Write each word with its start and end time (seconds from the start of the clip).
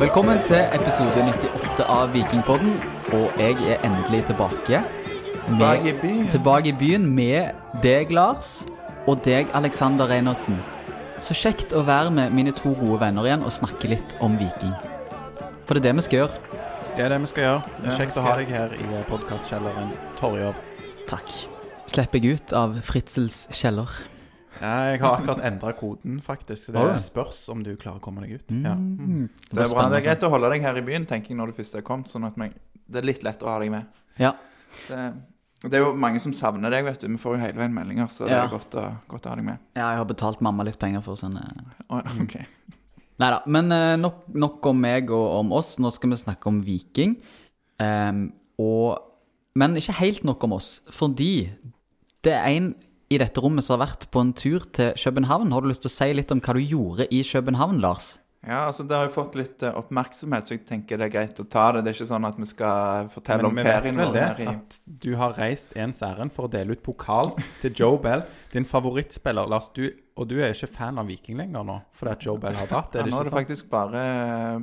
Velkommen 0.00 0.38
til 0.48 0.62
episode 0.72 1.12
98 1.12 1.84
av 1.84 2.14
Vikingpodden. 2.14 2.70
Og 3.12 3.34
jeg 3.36 3.58
er 3.68 3.82
endelig 3.84 4.22
tilbake. 4.30 4.78
Tilbake 5.44 5.90
i 5.90 5.92
byen. 5.98 6.28
Tilbake 6.32 6.70
i 6.70 6.72
byen 6.72 7.02
med 7.04 7.50
deg, 7.82 8.08
Lars, 8.16 8.62
og 9.04 9.18
deg, 9.26 9.50
Alexander 9.52 10.08
Reinertsen. 10.08 10.56
Så 11.20 11.36
kjekt 11.36 11.74
å 11.76 11.82
være 11.84 12.14
med 12.16 12.32
mine 12.32 12.54
to 12.56 12.72
gode 12.78 12.96
venner 13.02 13.28
igjen 13.28 13.44
og 13.44 13.52
snakke 13.52 13.90
litt 13.92 14.14
om 14.24 14.38
Viking. 14.40 14.72
For 15.68 15.76
det 15.76 15.82
er 15.82 15.90
det 15.90 15.92
vi 15.98 16.06
skal 16.06 16.22
gjøre. 16.22 16.62
Det 16.94 17.04
er 17.04 17.12
det 17.12 17.18
vi 17.26 17.30
skal 17.34 17.44
gjøre. 17.44 17.74
Det 17.82 17.90
er 17.90 18.00
kjekt 18.00 18.16
å 18.16 18.24
ha 18.24 18.38
deg 18.40 18.54
her 18.56 18.72
i 18.78 19.02
podkastkjelleren 19.10 19.92
Torjov. 20.22 20.64
Takk. 21.12 21.36
Slipper 21.92 22.24
jeg 22.24 22.40
ut 22.40 22.56
av 22.56 22.80
Fritzels 22.88 23.42
kjeller. 23.52 24.00
Ja, 24.60 24.72
jeg 24.92 25.00
har 25.00 25.16
akkurat 25.18 25.40
endra 25.48 25.72
koden, 25.76 26.18
faktisk. 26.24 26.72
Det 26.74 26.82
spørs 27.00 27.38
om 27.52 27.62
du 27.64 27.72
klarer 27.80 27.96
å 28.00 28.04
komme 28.04 28.20
deg 28.26 28.36
ut. 28.40 28.52
Ja. 28.52 28.74
Mm. 28.76 29.28
Det 29.50 29.64
er 29.64 29.72
bra. 29.72 29.86
Det 29.88 30.00
er 30.02 30.06
greit 30.10 30.26
å 30.26 30.30
holde 30.34 30.50
deg 30.52 30.62
her 30.66 30.76
i 30.76 30.84
byen, 30.84 31.06
tenker 31.08 31.32
jeg, 31.32 31.38
når 31.40 31.52
du 31.52 31.58
først 31.62 31.78
er 31.80 31.84
kommet. 31.86 32.12
Sånn 32.12 32.26
at 32.28 32.36
man, 32.40 32.52
det 32.90 33.00
er 33.00 33.08
litt 33.08 33.24
lett 33.26 33.42
å 33.42 33.48
ha 33.48 33.58
deg 33.62 33.72
med. 33.72 33.88
Ja. 34.20 34.34
Det, 34.88 35.00
det 35.64 35.78
er 35.80 35.84
jo 35.86 35.94
mange 35.96 36.20
som 36.22 36.34
savner 36.36 36.72
deg, 36.72 36.84
vet 36.86 37.00
du. 37.00 37.08
Vi 37.08 37.20
får 37.22 37.36
jo 37.38 37.42
hele 37.46 37.58
veien 37.62 37.74
meldinger, 37.76 38.10
så 38.12 38.26
det 38.28 38.36
Ja. 38.36 38.44
er 38.44 38.52
godt 38.52 38.76
å, 38.76 38.84
godt 39.08 39.26
å 39.26 39.32
ha 39.32 39.38
deg 39.40 39.48
med. 39.48 39.58
ja, 39.76 39.86
jeg 39.94 40.02
har 40.02 40.08
betalt 40.12 40.40
mamma 40.44 40.64
litt 40.68 40.78
penger 40.80 41.00
for 41.04 41.16
å 41.16 41.20
sende 41.20 41.40
Å, 41.88 42.02
ok. 42.24 42.36
Nei 43.20 43.30
da. 43.34 43.40
Men 43.46 43.72
eh, 43.72 43.96
nok, 44.00 44.22
nok 44.32 44.66
om 44.70 44.78
meg 44.80 45.10
og 45.12 45.26
om 45.40 45.50
oss. 45.56 45.74
Nå 45.80 45.90
skal 45.92 46.12
vi 46.12 46.16
snakke 46.20 46.48
om 46.48 46.60
Viking. 46.64 47.16
Um, 47.80 48.22
og, 48.60 49.00
men 49.56 49.76
ikke 49.76 49.96
helt 50.00 50.24
nok 50.24 50.44
om 50.44 50.54
oss, 50.56 50.82
fordi 50.92 51.50
det 52.24 52.32
er 52.36 52.48
en 52.52 52.70
i 53.10 53.18
dette 53.18 53.42
rommet 53.42 53.66
som 53.66 53.76
har 53.76 53.88
vært 53.88 54.06
på 54.14 54.22
en 54.22 54.32
tur 54.36 54.64
til 54.70 54.94
København. 54.94 55.50
Har 55.50 55.64
du 55.64 55.70
lyst 55.70 55.82
til 55.82 55.90
å 55.90 55.96
si 55.98 56.10
litt 56.14 56.30
om 56.30 56.42
hva 56.42 56.54
du 56.54 56.62
gjorde 56.62 57.08
i 57.10 57.24
København, 57.26 57.80
Lars? 57.82 58.14
Ja, 58.46 58.62
altså 58.70 58.86
Det 58.88 58.96
har 58.96 59.04
jo 59.04 59.12
fått 59.12 59.34
litt 59.36 59.62
eh, 59.66 59.74
oppmerksomhet, 59.76 60.48
så 60.48 60.54
jeg 60.56 60.62
tenker 60.68 60.96
det 60.96 61.10
er 61.10 61.12
greit 61.12 61.40
å 61.42 61.44
ta 61.44 61.66
det. 61.74 61.82
Det 61.84 61.90
er 61.90 61.98
ikke 61.98 62.08
sånn 62.08 62.28
at 62.28 62.38
vi 62.40 62.48
skal 62.48 63.10
fortelle 63.12 63.42
Men 63.42 63.50
om 63.50 63.58
vi 63.58 63.64
vet 63.66 63.74
ferien 63.74 64.00
vel 64.00 64.14
det, 64.14 64.28
at 64.54 64.78
du 65.04 65.10
har 65.20 65.34
reist 65.36 65.76
ens 65.76 66.00
ærend 66.06 66.32
for 66.32 66.48
å 66.48 66.52
dele 66.54 66.72
ut 66.72 66.84
pokal 66.86 67.34
til 67.60 67.74
Joe 67.76 67.98
Bell, 68.00 68.24
din 68.54 68.64
favorittspiller. 68.68 69.50
Lars, 69.50 69.68
du, 69.76 69.90
og 70.18 70.26
du 70.28 70.34
er 70.42 70.52
ikke 70.52 70.66
fan 70.68 70.98
av 71.00 71.06
Viking 71.08 71.38
lenger 71.38 71.62
nå, 71.64 71.76
fordi 71.96 72.12
at 72.12 72.24
Joe 72.26 72.38
Bell 72.42 72.56
har 72.58 72.66
dratt? 72.68 72.92
ja, 72.94 73.00
Er 73.00 73.06
det 73.08 73.12
Nå 73.12 73.20
er 73.20 73.28
det 73.28 73.30
sant? 73.30 73.38
faktisk 73.38 73.70
bare 73.72 74.02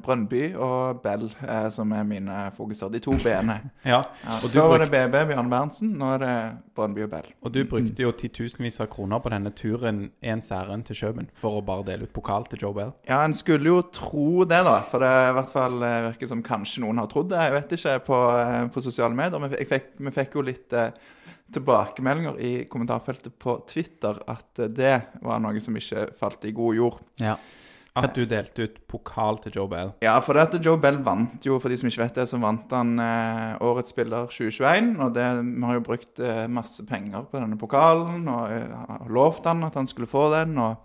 Brønnby 0.06 0.42
og 0.54 1.00
Bell 1.04 1.26
eh, 1.48 1.68
som 1.74 1.92
er 1.96 2.04
mine 2.08 2.36
fokuser. 2.58 2.92
De 2.94 3.02
to 3.04 3.16
B-ene. 3.24 3.60
Ja. 3.88 4.02
Ja, 4.26 4.38
Før 4.44 4.68
var 4.74 4.84
det 4.84 4.90
BB, 4.92 5.16
Bjørn 5.32 5.50
Berntsen. 5.52 5.94
Nå 5.98 6.10
er 6.18 6.22
det 6.24 6.34
Brønnby 6.76 7.06
og 7.08 7.12
Bell. 7.14 7.30
Og 7.42 7.54
du 7.56 7.62
brukte 7.70 8.04
jo 8.04 8.12
titusenvis 8.20 8.82
av 8.84 8.90
kroner 8.94 9.22
på 9.24 9.32
denne 9.34 9.54
turen 9.56 10.02
ens 10.22 10.52
ærend 10.54 10.86
til 10.90 11.00
Kjøben 11.00 11.30
for 11.38 11.60
å 11.62 11.66
bare 11.66 11.88
dele 11.88 12.08
ut 12.10 12.14
pokal 12.16 12.46
til 12.52 12.62
Joe 12.66 12.76
Bell. 12.76 12.94
Ja, 13.08 13.24
en 13.26 13.36
skulle 13.38 13.72
jo 13.72 13.82
tro 13.96 14.44
det, 14.44 14.62
da. 14.68 14.80
For 14.92 15.04
det 15.04 15.14
i 15.32 15.36
hvert 15.40 15.54
fall 15.54 15.80
eh, 15.82 16.00
virker 16.12 16.30
som 16.34 16.44
kanskje 16.46 16.84
noen 16.86 17.00
har 17.02 17.10
trodd 17.12 17.32
det. 17.32 17.40
Jeg 17.48 17.56
vet 17.58 17.78
ikke, 17.80 18.00
på, 18.12 18.22
eh, 18.44 18.64
på 18.76 18.84
sosiale 18.86 19.16
medier. 19.18 19.40
Men 19.42 19.56
jeg 19.58 19.70
fikk, 19.72 19.94
vi 20.04 20.14
fikk 20.20 20.38
jo 20.38 20.46
litt 20.52 20.76
eh, 20.78 20.92
tilbakemeldinger 21.54 22.40
i 22.44 22.52
kommentarfeltet 22.70 23.38
på 23.40 23.60
Twitter 23.70 24.20
at 24.28 24.60
eh, 24.64 24.68
det 24.74 24.96
var 25.24 25.40
noe 25.44 25.62
som 25.64 25.78
ikke 25.80 26.10
falt 26.20 26.46
i 26.50 26.52
god 26.56 26.76
jord. 26.80 27.00
Ja. 27.24 27.38
At 27.98 28.14
du 28.14 28.28
delte 28.30 28.68
ut 28.68 28.76
pokal 28.86 29.40
til 29.42 29.56
Joe 29.58 29.66
Bell. 29.72 29.88
Ja, 30.06 30.20
for 30.22 30.38
det 30.38 30.44
at 30.52 30.58
Joe 30.62 30.78
Bell 30.78 31.00
vant 31.02 31.42
jo, 31.48 31.56
for 31.58 31.74
de 31.74 31.80
som 31.82 31.90
ikke 31.90 32.04
vet 32.04 32.20
det, 32.20 32.28
så 32.30 32.38
vant 32.38 32.70
han 32.78 32.92
eh, 33.02 33.56
Årets 33.66 33.90
spiller 33.96 34.28
2021. 34.30 34.92
Og 35.02 35.16
det, 35.16 35.24
vi 35.48 35.64
har 35.66 35.80
jo 35.80 35.86
brukt 35.88 36.22
eh, 36.22 36.44
masse 36.46 36.86
penger 36.86 37.26
på 37.32 37.42
denne 37.42 37.58
pokalen, 37.58 38.28
og 38.30 38.54
eh, 38.54 39.08
lovt 39.10 39.50
han 39.50 39.66
at 39.66 39.80
han 39.82 39.90
skulle 39.90 40.06
få 40.12 40.28
den. 40.36 40.54
Og 40.62 40.78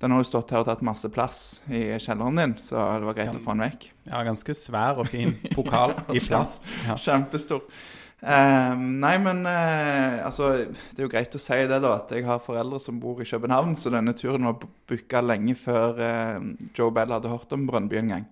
den 0.00 0.12
har 0.16 0.22
jo 0.24 0.28
stått 0.30 0.54
her 0.56 0.62
og 0.64 0.70
tatt 0.70 0.80
masse 0.88 1.10
plass 1.12 1.42
i 1.68 1.82
kjelleren 2.00 2.40
din, 2.40 2.56
så 2.64 2.80
det 3.02 3.10
var 3.10 3.18
greit 3.20 3.34
Ja. 3.34 3.36
å 3.36 3.44
få 3.44 3.52
den 3.52 3.66
vekk. 3.66 3.86
Ja, 4.08 4.24
ganske 4.24 4.56
svær 4.56 5.04
og 5.04 5.12
fin 5.12 5.36
pokal 5.52 5.92
i 6.16 6.24
plast. 6.24 6.64
Ja. 6.88 6.96
Kjempestor. 7.04 7.68
Eh, 8.26 8.72
nei, 8.76 9.12
men 9.22 9.44
eh, 9.46 10.16
altså 10.26 10.48
Det 10.66 10.98
er 10.98 11.04
jo 11.04 11.10
greit 11.12 11.34
å 11.36 11.38
si 11.38 11.58
det, 11.70 11.76
da, 11.84 11.92
at 12.00 12.10
jeg 12.10 12.24
har 12.26 12.40
foreldre 12.42 12.80
som 12.82 12.96
bor 12.98 13.20
i 13.22 13.26
København, 13.28 13.76
så 13.78 13.92
denne 13.94 14.16
turen 14.18 14.48
var 14.48 14.56
booka 14.90 15.20
lenge 15.22 15.54
før 15.60 16.00
eh, 16.02 16.48
Joe 16.74 16.90
Bell 16.96 17.14
hadde 17.14 17.30
hørt 17.30 17.54
om 17.54 17.68
Brønnby 17.68 18.00
en 18.00 18.10
gang. 18.10 18.24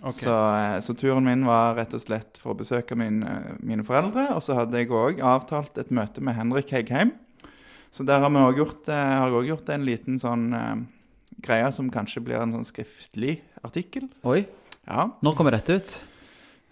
Okay. 0.00 0.22
Så, 0.22 0.32
eh, 0.32 0.78
så 0.86 0.96
turen 0.96 1.28
min 1.28 1.44
var 1.44 1.76
rett 1.76 1.92
og 1.92 2.00
slett 2.00 2.40
for 2.40 2.54
å 2.54 2.58
besøke 2.62 2.96
min, 2.96 3.20
eh, 3.28 3.50
mine 3.60 3.84
foreldre. 3.84 4.30
Og 4.32 4.40
så 4.46 4.56
hadde 4.62 4.80
jeg 4.80 4.88
òg 4.94 5.20
avtalt 5.20 5.76
et 5.82 5.92
møte 5.92 6.24
med 6.24 6.38
Henrik 6.40 6.72
Heggheim. 6.72 7.12
Så 7.92 8.06
der 8.08 8.24
har 8.24 8.32
vi 8.32 8.40
også 8.46 8.58
gjort, 8.62 8.88
eh, 8.96 9.12
har 9.26 9.36
gjort 9.50 9.68
en 9.76 9.84
liten 9.84 10.16
sånn 10.18 10.48
greie 11.44 11.68
som 11.76 11.92
kanskje 11.92 12.24
blir 12.24 12.40
en 12.40 12.56
sånn 12.56 12.64
skriftlig 12.64 13.42
artikkel. 13.60 14.08
Oi, 14.24 14.46
Ja. 14.88 15.10
når 15.22 15.36
kommer 15.36 15.52
dette 15.52 15.76
ut? 15.76 15.98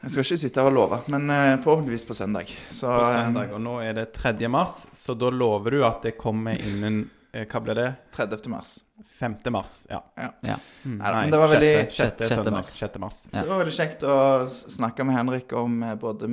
Jeg 0.03 0.11
skal 0.11 0.25
ikke 0.27 0.39
sitte 0.43 0.61
her 0.63 0.69
og 0.71 0.75
love, 0.75 0.97
men 1.15 1.31
eh, 1.31 1.57
forhåpentligvis 1.63 2.05
på 2.09 2.15
søndag. 2.19 2.49
Så, 2.75 2.89
på 2.91 3.05
eh, 3.07 3.17
søndag, 3.21 3.53
og 3.55 3.61
nå 3.63 3.77
er 3.85 3.93
det 4.01 4.09
3. 4.17 4.35
mars, 4.51 4.87
så 4.99 5.15
da 5.19 5.29
lover 5.31 5.71
du 5.77 5.85
at 5.87 6.03
det 6.03 6.17
kommer 6.19 6.59
innen 6.59 7.05
eh, 7.33 7.45
Hva 7.47 7.61
blir 7.63 7.79
det? 7.79 7.87
30. 8.17 8.49
mars. 8.51 8.73
5. 9.19 9.37
mars. 9.55 9.77
Ja. 9.91 10.01
Ja. 10.19 10.57
Mm, 10.83 10.97
Nei, 10.99 11.13
men 11.15 11.31
det 11.31 11.39
var 11.39 11.49
veldig- 11.55 11.75
6. 11.87 11.95
Sjette- 12.01 12.29
sjette 12.29 12.35
søndag. 12.35 12.57
mars. 12.59 12.75
6. 12.83 12.99
mars. 12.99 13.21
Ja. 13.31 13.41
Det 13.45 13.49
var 13.53 13.63
veldig 13.63 13.77
kjekt 13.79 14.03
å 14.03 14.17
snakke 14.51 15.07
med 15.07 15.17
Henrik 15.21 15.53
om 15.53 15.79
både 16.03 16.29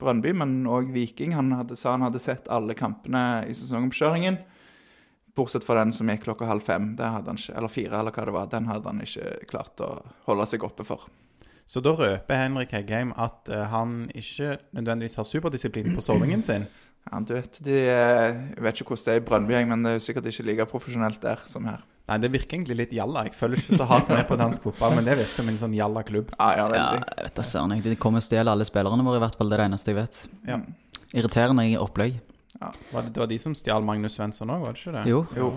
Brønnby, 0.00 0.32
men 0.34 0.64
òg 0.66 0.90
Viking. 0.94 1.34
Han 1.36 1.52
hadde, 1.52 1.76
sa 1.76 1.92
han 1.94 2.02
hadde 2.02 2.18
sett 2.18 2.48
alle 2.48 2.74
kampene 2.74 3.44
i 3.46 3.54
sesongoppkjøringen. 3.54 4.38
Bortsett 5.36 5.62
fra 5.64 5.78
den 5.78 5.92
som 5.94 6.08
gikk 6.10 6.24
klokka 6.26 6.48
halv 6.50 6.64
fem. 6.66 6.96
Det 6.98 7.06
hadde 7.06 7.30
han 7.30 7.38
ikke, 7.38 7.54
eller 7.56 7.68
fire, 7.70 7.98
eller 8.00 8.10
hva 8.16 8.24
det 8.26 8.34
var. 8.34 8.46
Den 8.50 8.66
hadde 8.66 8.88
han 8.90 9.00
ikke 9.04 9.34
klart 9.50 9.78
å 9.86 9.90
holde 10.26 10.46
seg 10.50 10.64
oppe 10.66 10.84
for. 10.88 11.06
Så 11.70 11.78
da 11.84 11.92
røper 11.94 12.34
Henrik 12.34 12.72
Heggheim 12.74 13.12
at 13.14 13.46
eh, 13.52 13.66
han 13.70 14.08
ikke 14.18 14.56
nødvendigvis 14.74 15.14
har 15.20 15.26
superdisiplin 15.28 15.92
på 15.94 16.02
sovingen 16.02 16.42
sin. 16.42 16.64
Ja, 17.06 17.20
du 17.22 17.30
vet, 17.36 17.60
de, 17.62 17.76
eh, 17.86 18.40
Jeg 18.56 18.64
vet 18.64 18.80
ikke 18.82 18.90
hvordan 18.96 19.06
det 19.06 19.14
er 19.14 19.20
i 19.20 19.24
Brønnby, 19.28 19.60
men 19.70 19.86
det 19.86 19.92
er 19.94 20.02
sikkert 20.02 20.26
ikke 20.32 20.48
like 20.48 20.66
profesjonelt 20.72 21.22
der 21.22 21.44
som 21.46 21.68
her. 21.70 21.84
Nei, 22.10 22.16
det 22.18 22.32
virker 22.34 22.58
egentlig 22.58 22.74
litt 22.80 22.94
jalla. 22.96 23.22
Jeg 23.28 23.36
følger 23.38 23.62
ikke 23.62 23.78
så 23.78 23.86
hardt 23.86 24.10
med 24.10 24.24
på 24.26 24.34
dansk 24.40 24.66
fotball, 24.66 24.96
men 24.98 25.06
det 25.06 25.14
virker 25.20 25.30
som 25.30 25.50
en 25.52 25.60
sånn 25.62 25.76
jalla 25.78 26.02
klubb. 26.02 26.32
Ja, 26.40 26.48
ja, 26.58 26.64
Ja, 26.74 26.86
jeg 26.98 27.28
vet 27.28 27.38
da 27.38 27.44
søren. 27.46 27.76
De 27.86 27.94
kommer 28.02 28.18
og 28.18 28.26
stjeler 28.26 28.50
alle 28.50 28.66
spillerne 28.66 29.06
våre, 29.06 29.20
i 29.20 29.24
hvert 29.28 29.38
fall. 29.38 29.52
Det 29.52 29.60
er 29.60 29.62
det 29.62 29.68
eneste 29.70 29.94
jeg 29.94 30.00
vet. 30.00 30.18
Ja. 30.50 30.58
Irriterende 31.14 31.68
i 31.70 31.76
opplegg. 31.78 32.18
Var 32.58 33.06
det, 33.06 33.12
det 33.14 33.22
var 33.22 33.30
de 33.30 33.38
som 33.38 33.54
stjal 33.54 33.86
Magnus 33.86 34.18
Svensson 34.18 34.50
òg, 34.50 34.66
var 34.66 34.74
det 34.74 34.82
ikke 34.82 34.96
det? 34.98 35.04
Jo. 35.08 35.22
Jo. 35.38 35.52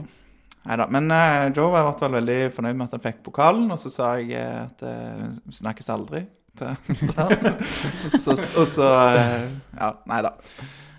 Neida, 0.64 0.88
Men 0.90 1.12
uh, 1.12 1.50
Joe 1.56 1.72
var 1.74 1.84
i 1.84 1.88
hvert 1.90 2.04
fall 2.06 2.16
veldig 2.16 2.38
fornøyd 2.56 2.78
med 2.80 2.88
at 2.88 2.96
han 2.98 3.04
fikk 3.04 3.20
pokalen, 3.26 3.66
og 3.74 3.82
så 3.82 3.92
sa 3.92 4.14
jeg 4.22 4.32
eh, 4.40 4.62
at 4.64 4.80
det 4.80 4.96
vi 5.44 5.58
snakkes 5.60 5.92
aldri. 5.92 6.24
Til, 6.60 6.70
så, 8.14 8.36
og 8.62 8.68
så 8.70 8.86
uh, 8.86 9.48
Ja, 9.74 9.88
nei 10.08 10.20
da. 10.22 10.36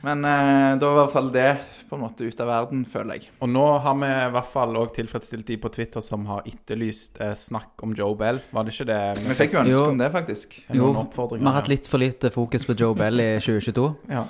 Men 0.04 0.24
eh, 0.28 0.74
da 0.76 0.88
var 0.90 0.98
i 0.98 1.00
hvert 1.00 1.14
fall 1.14 1.30
det 1.32 1.50
på 1.88 1.96
en 1.96 2.02
måte 2.02 2.26
ute 2.26 2.42
av 2.44 2.48
verden, 2.50 2.82
føler 2.88 3.20
jeg. 3.20 3.30
Og 3.44 3.48
nå 3.48 3.62
har 3.84 3.94
vi 4.00 4.08
i 4.10 4.32
hvert 4.34 4.50
fall 4.50 4.76
òg 4.80 4.90
tilfredsstilt 4.96 5.46
de 5.48 5.56
på 5.62 5.70
Twitter 5.72 6.04
som 6.04 6.26
har 6.28 6.44
etterlyst 6.48 7.20
eh, 7.24 7.32
snakk 7.38 7.80
om 7.86 7.94
Joe 7.96 8.16
Bell. 8.18 8.42
Var 8.52 8.66
det 8.66 8.74
ikke 8.74 8.88
det? 8.90 9.00
Vi 9.24 9.36
fikk 9.38 9.56
jo 9.56 9.62
ønske 9.62 9.78
Jo. 9.78 9.84
om 9.94 10.02
det, 10.02 10.10
faktisk. 10.12 10.58
Jo, 10.76 10.90
Vi 11.32 11.40
har 11.46 11.56
hatt 11.56 11.70
litt 11.72 11.88
for 11.88 12.02
lite 12.02 12.32
fokus 12.34 12.66
på 12.68 12.76
Joe 12.76 12.96
Bell 12.98 13.22
i 13.22 13.30
2022. 13.46 13.86
Ja. 14.12 14.26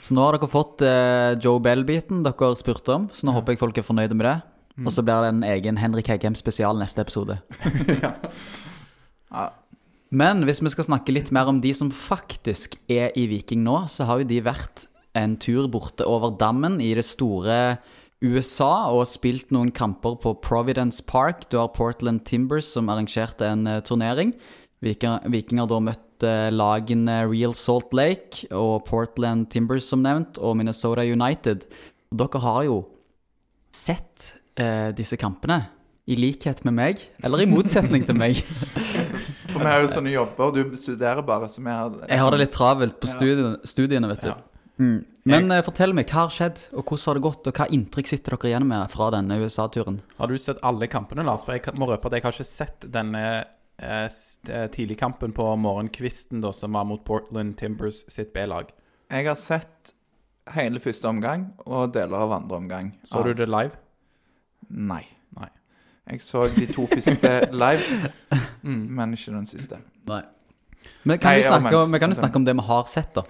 Så 0.00 0.14
nå 0.16 0.24
har 0.24 0.38
dere 0.38 0.48
fått 0.52 0.84
eh, 0.86 1.34
Joe 1.42 1.60
Bell-biten 1.60 2.22
dere 2.24 2.54
spurte 2.56 2.96
om, 2.96 3.10
så 3.12 3.28
nå 3.28 3.36
håper 3.36 3.52
jeg 3.56 3.60
folk 3.66 3.82
er 3.82 3.88
fornøyde 3.90 4.16
med 4.16 4.30
det. 4.30 4.38
Og 4.86 4.92
så 4.94 5.02
blir 5.02 5.24
det 5.24 5.30
en 5.32 5.46
egen 5.46 5.78
Henrik 5.80 6.10
Heggem-spesial 6.12 6.78
neste 6.80 7.04
episode. 7.06 7.40
Ja. 9.28 9.50
Men 10.08 10.40
hvis 10.48 10.62
vi 10.64 10.70
skal 10.72 10.86
snakke 10.86 11.12
litt 11.12 11.28
mer 11.36 11.50
om 11.50 11.58
de 11.60 11.68
som 11.76 11.90
faktisk 11.92 12.78
er 12.88 13.10
i 13.12 13.26
Viking 13.28 13.60
nå, 13.60 13.82
så 13.92 14.06
har 14.08 14.22
jo 14.22 14.28
de 14.30 14.38
vært 14.40 14.86
en 15.18 15.34
tur 15.36 15.66
borte 15.68 16.06
over 16.08 16.32
dammen 16.40 16.78
i 16.80 16.94
det 16.96 17.04
store 17.04 17.76
USA 18.24 18.88
og 18.90 19.04
spilt 19.10 19.52
noen 19.54 19.70
kamper 19.74 20.16
på 20.22 20.32
Providence 20.42 21.04
Park. 21.04 21.44
Du 21.52 21.58
har 21.60 21.68
Portland 21.76 22.24
Timbers 22.24 22.72
som 22.72 22.88
arrangerte 22.88 23.46
en 23.46 23.66
eh, 23.68 23.82
turnering. 23.84 24.32
Vikinger 24.80 25.28
Viking 25.30 25.60
har 25.60 25.68
da 25.70 25.82
møtt 25.82 26.26
eh, 26.26 26.48
lagene 26.54 27.20
Real 27.28 27.54
Salt 27.54 27.92
Lake 27.92 28.48
og 28.54 28.86
Portland 28.88 29.50
Timbers 29.52 29.90
som 29.90 30.02
nevnt, 30.06 30.40
og 30.40 30.56
Minnesota 30.58 31.04
United. 31.04 31.68
Dere 32.14 32.42
har 32.42 32.64
jo 32.66 32.80
sett 33.74 34.37
eh, 34.58 34.90
disse 34.96 35.18
kampene. 35.20 35.62
I 36.08 36.16
likhet 36.16 36.62
med 36.64 36.72
meg, 36.72 37.00
eller 37.20 37.42
i 37.44 37.46
motsetning 37.48 38.06
til 38.08 38.16
meg. 38.16 38.38
For 39.52 39.60
vi 39.60 39.68
har 39.68 39.82
jo 39.82 39.90
sånne 39.92 40.12
jobber, 40.12 40.50
og 40.50 40.56
du 40.56 40.76
studerer 40.80 41.24
bare, 41.24 41.50
så 41.52 41.60
vi 41.60 41.72
har 41.72 41.98
Jeg 42.08 42.22
har 42.22 42.32
det 42.32 42.38
litt 42.40 42.54
travelt 42.54 42.96
på 43.00 43.08
Ja. 43.08 43.12
studiene, 43.12 43.58
studiene, 43.64 44.08
vet 44.08 44.24
du. 44.24 44.28
Ja. 44.30 44.38
Mm. 44.78 45.04
Men 45.28 45.52
jeg... 45.52 45.64
fortell 45.66 45.92
meg, 45.96 46.08
hva 46.08 46.24
har 46.24 46.32
skjedd, 46.32 46.62
og 46.72 46.84
hvordan 46.86 47.04
har 47.04 47.18
det 47.18 47.24
gått, 47.26 47.50
og 47.50 47.60
hva 47.60 47.68
inntrykk 47.76 48.08
sitter 48.08 48.36
dere 48.36 48.50
igjen 48.52 48.68
med 48.70 48.92
fra 48.92 49.10
denne 49.12 49.38
USA-turen? 49.42 50.00
Har 50.16 50.32
du 50.32 50.38
sett 50.40 50.62
alle 50.64 50.88
kampene, 50.88 51.26
Lars? 51.26 51.44
For 51.44 51.58
jeg 51.58 51.76
må 51.76 51.90
røpe 51.90 52.08
at 52.08 52.16
jeg 52.16 52.24
har 52.24 52.36
ikke 52.36 52.48
sett 52.48 52.88
denne 52.94 53.24
eh, 53.82 54.08
eh, 54.08 54.68
tidligkampen 54.74 55.34
på 55.36 55.50
morgenkvisten 55.60 56.44
da, 56.44 56.54
som 56.56 56.78
var 56.78 56.88
mot 56.88 57.04
Portland 57.04 57.58
Timbers 57.60 58.04
sitt 58.08 58.32
B-lag. 58.36 58.72
Jeg 59.12 59.28
har 59.28 59.36
sett 59.40 59.92
hele 60.54 60.80
første 60.80 61.08
omgang 61.10 61.50
og 61.66 61.92
deler 61.92 62.24
av 62.24 62.38
andre 62.38 62.62
omgang. 62.62 62.90
Så 63.04 63.20
du 63.26 63.34
det 63.36 63.48
live? 63.50 63.76
Nei. 64.70 65.04
Nei. 65.38 65.48
Jeg 66.10 66.22
så 66.24 66.46
de 66.54 66.66
to 66.72 66.86
første 66.90 67.30
live, 67.52 68.10
men 68.62 69.12
ikke 69.16 69.32
den 69.34 69.46
siste. 69.48 69.78
Nei. 70.08 70.22
Men 71.04 71.18
kan 71.20 71.32
Nei, 71.34 71.40
vi, 71.42 71.48
snakke, 71.48 71.72
ja, 71.74 71.82
om- 71.84 71.92
vi 71.92 71.98
kan 72.00 72.10
jo 72.14 72.16
snakke 72.20 72.36
om 72.40 72.44
det 72.46 72.54
vi 72.56 72.64
har 72.68 72.84
sett, 72.88 73.12
da. 73.18 73.22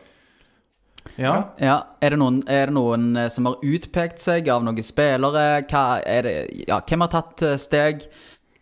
Ja. 1.19 1.33
Ja, 1.59 1.77
er 2.05 2.11
det, 2.15 2.19
noen, 2.21 2.43
er 2.47 2.69
det 2.69 2.75
noen 2.77 3.07
eh, 3.19 3.29
som 3.33 3.47
har 3.49 3.57
utpekt 3.65 4.21
seg 4.23 4.49
av 4.53 4.63
noen 4.67 4.79
spillere? 4.85 5.65
Hva 5.71 5.85
er 6.07 6.23
det, 6.27 6.35
ja, 6.69 6.79
hvem 6.87 7.03
har 7.07 7.11
tatt 7.15 7.43
eh, 7.49 7.57
steg? 7.59 8.05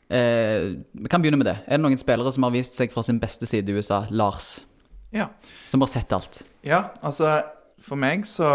Eh, 0.08 0.70
vi 0.94 1.10
kan 1.10 1.20
begynne 1.24 1.40
med 1.40 1.48
det. 1.50 1.56
Er 1.66 1.76
det 1.76 1.82
noen 1.84 1.98
spillere 2.00 2.32
som 2.32 2.46
har 2.46 2.54
vist 2.54 2.78
seg 2.78 2.92
fra 2.94 3.02
sin 3.04 3.18
beste 3.20 3.48
side 3.50 3.68
i 3.68 3.76
USA? 3.76 4.04
Lars. 4.10 4.60
Ja. 5.12 5.28
Som 5.72 5.82
har 5.84 5.90
sett 5.92 6.12
alt. 6.16 6.44
Ja, 6.64 6.86
altså 7.04 7.34
For 7.82 7.98
meg 8.00 8.24
så 8.24 8.46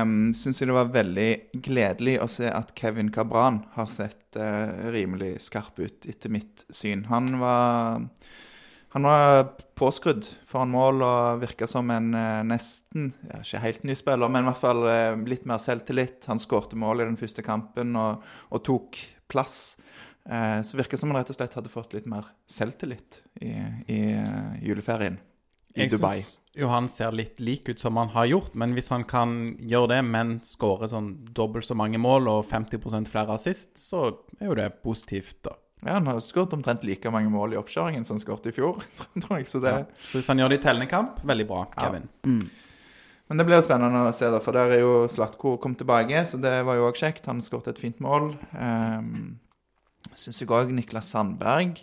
um, 0.00 0.30
syns 0.36 0.62
jeg 0.62 0.70
det 0.70 0.76
var 0.76 0.92
veldig 0.94 1.28
gledelig 1.64 2.16
å 2.24 2.28
se 2.30 2.48
at 2.48 2.72
Kevin 2.78 3.10
Cabran 3.12 3.60
har 3.74 3.88
sett 3.92 4.38
uh, 4.40 4.88
rimelig 4.94 5.34
skarp 5.44 5.76
ut, 5.82 6.06
etter 6.08 6.32
mitt 6.32 6.64
syn. 6.72 7.04
Han 7.12 7.36
var 7.42 8.06
han 8.92 9.08
var 9.08 9.46
påskrudd 9.76 10.26
foran 10.48 10.72
mål 10.72 11.04
og 11.04 11.42
virka 11.44 11.68
som 11.68 11.88
en 11.92 12.10
uh, 12.16 12.40
nesten 12.44 13.10
ja, 13.28 13.40
Ikke 13.40 13.60
helt 13.62 13.84
ny 13.88 13.96
spiller, 13.96 14.32
men 14.32 14.44
i 14.44 14.50
hvert 14.50 14.60
fall 14.60 14.84
uh, 14.88 15.20
litt 15.28 15.44
mer 15.48 15.60
selvtillit. 15.60 16.24
Han 16.32 16.40
skårte 16.40 16.78
mål 16.80 17.04
i 17.04 17.08
den 17.10 17.20
første 17.20 17.44
kampen 17.44 17.92
og, 18.00 18.24
og 18.52 18.64
tok 18.68 19.00
plass. 19.32 19.76
Så 20.22 20.76
virka 20.78 20.94
som 20.94 21.10
han 21.10 21.16
rett 21.18 21.32
og 21.32 21.34
slett 21.34 21.54
hadde 21.58 21.70
fått 21.72 21.96
litt 21.96 22.04
mer 22.06 22.28
selvtillit 22.46 23.16
i, 23.42 23.56
i 23.90 23.96
juleferien 24.62 25.16
i 25.74 25.84
Jeg 25.84 25.94
Dubai. 25.94 26.18
syns 26.20 26.38
jo 26.52 26.68
han 26.68 26.88
ser 26.92 27.14
litt 27.16 27.40
lik 27.40 27.68
ut 27.72 27.80
som 27.80 27.96
han 27.96 28.10
har 28.12 28.26
gjort, 28.28 28.54
men 28.60 28.74
hvis 28.76 28.90
han 28.92 29.06
kan 29.08 29.56
gjøre 29.56 29.94
det, 29.94 30.00
men 30.04 30.34
skåre 30.44 30.88
sånn 30.90 31.14
dobbelt 31.32 31.64
så 31.64 31.76
mange 31.78 32.00
mål 32.02 32.28
og 32.28 32.42
50% 32.50 33.08
flere 33.08 33.38
assist, 33.38 33.78
så 33.80 34.10
er 34.38 34.50
jo 34.50 34.56
det 34.58 34.68
positivt, 34.84 35.38
da. 35.48 35.56
Ja, 35.82 35.96
Han 35.96 36.06
har 36.06 36.20
skåret 36.22 36.52
omtrent 36.54 36.84
like 36.86 37.10
mange 37.10 37.30
mål 37.32 37.54
i 37.54 37.58
oppkjøringen 37.58 38.04
som 38.06 38.14
han 38.14 38.22
skåret 38.22 38.46
i 38.46 38.52
fjor. 38.54 38.84
tror 39.22 39.40
jeg, 39.40 39.48
så 39.50 39.58
det... 39.64 39.72
Så 40.04 40.20
hvis 40.20 40.28
han 40.30 40.38
gjør 40.38 40.52
det 40.52 40.60
i 40.60 40.62
tellende 40.62 40.90
kamp, 40.90 41.22
veldig 41.26 41.46
bra, 41.48 41.64
Kevin. 41.74 42.04
Men 42.22 43.40
det 43.40 43.46
blir 43.48 43.64
spennende 43.64 44.04
å 44.06 44.12
se, 44.14 44.28
da, 44.30 44.38
for 44.44 44.54
der 44.54 44.76
er 44.76 44.84
jo 44.84 44.92
Slatko 45.10 45.56
kom 45.58 45.74
tilbake, 45.78 46.22
så 46.28 46.38
det 46.38 46.52
var 46.68 46.78
jo 46.78 46.86
òg 46.90 47.00
kjekt. 47.00 47.26
Han 47.26 47.40
skåret 47.42 47.72
et 47.72 47.80
fint 47.80 47.98
mål. 48.04 48.34
Um, 48.52 49.40
Syns 50.14 50.42
jeg 50.42 50.50
òg 50.52 50.70
Niklas 50.74 51.08
Sandberg 51.14 51.80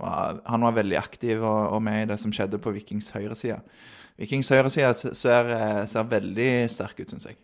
han 0.00 0.64
var 0.64 0.76
veldig 0.76 0.96
aktiv 0.96 1.42
og, 1.42 1.74
og 1.76 1.82
med 1.84 2.02
i 2.02 2.08
det 2.12 2.18
som 2.22 2.32
skjedde 2.32 2.60
på 2.62 2.72
Vikings 2.72 3.10
høyreside. 3.16 3.60
Vikings 4.20 4.50
høyreside 4.52 4.92
ser, 5.16 5.50
eh, 5.56 5.82
ser 5.88 6.08
veldig 6.08 6.50
sterk 6.72 7.00
ut, 7.00 7.10
syns 7.12 7.30
jeg. 7.30 7.40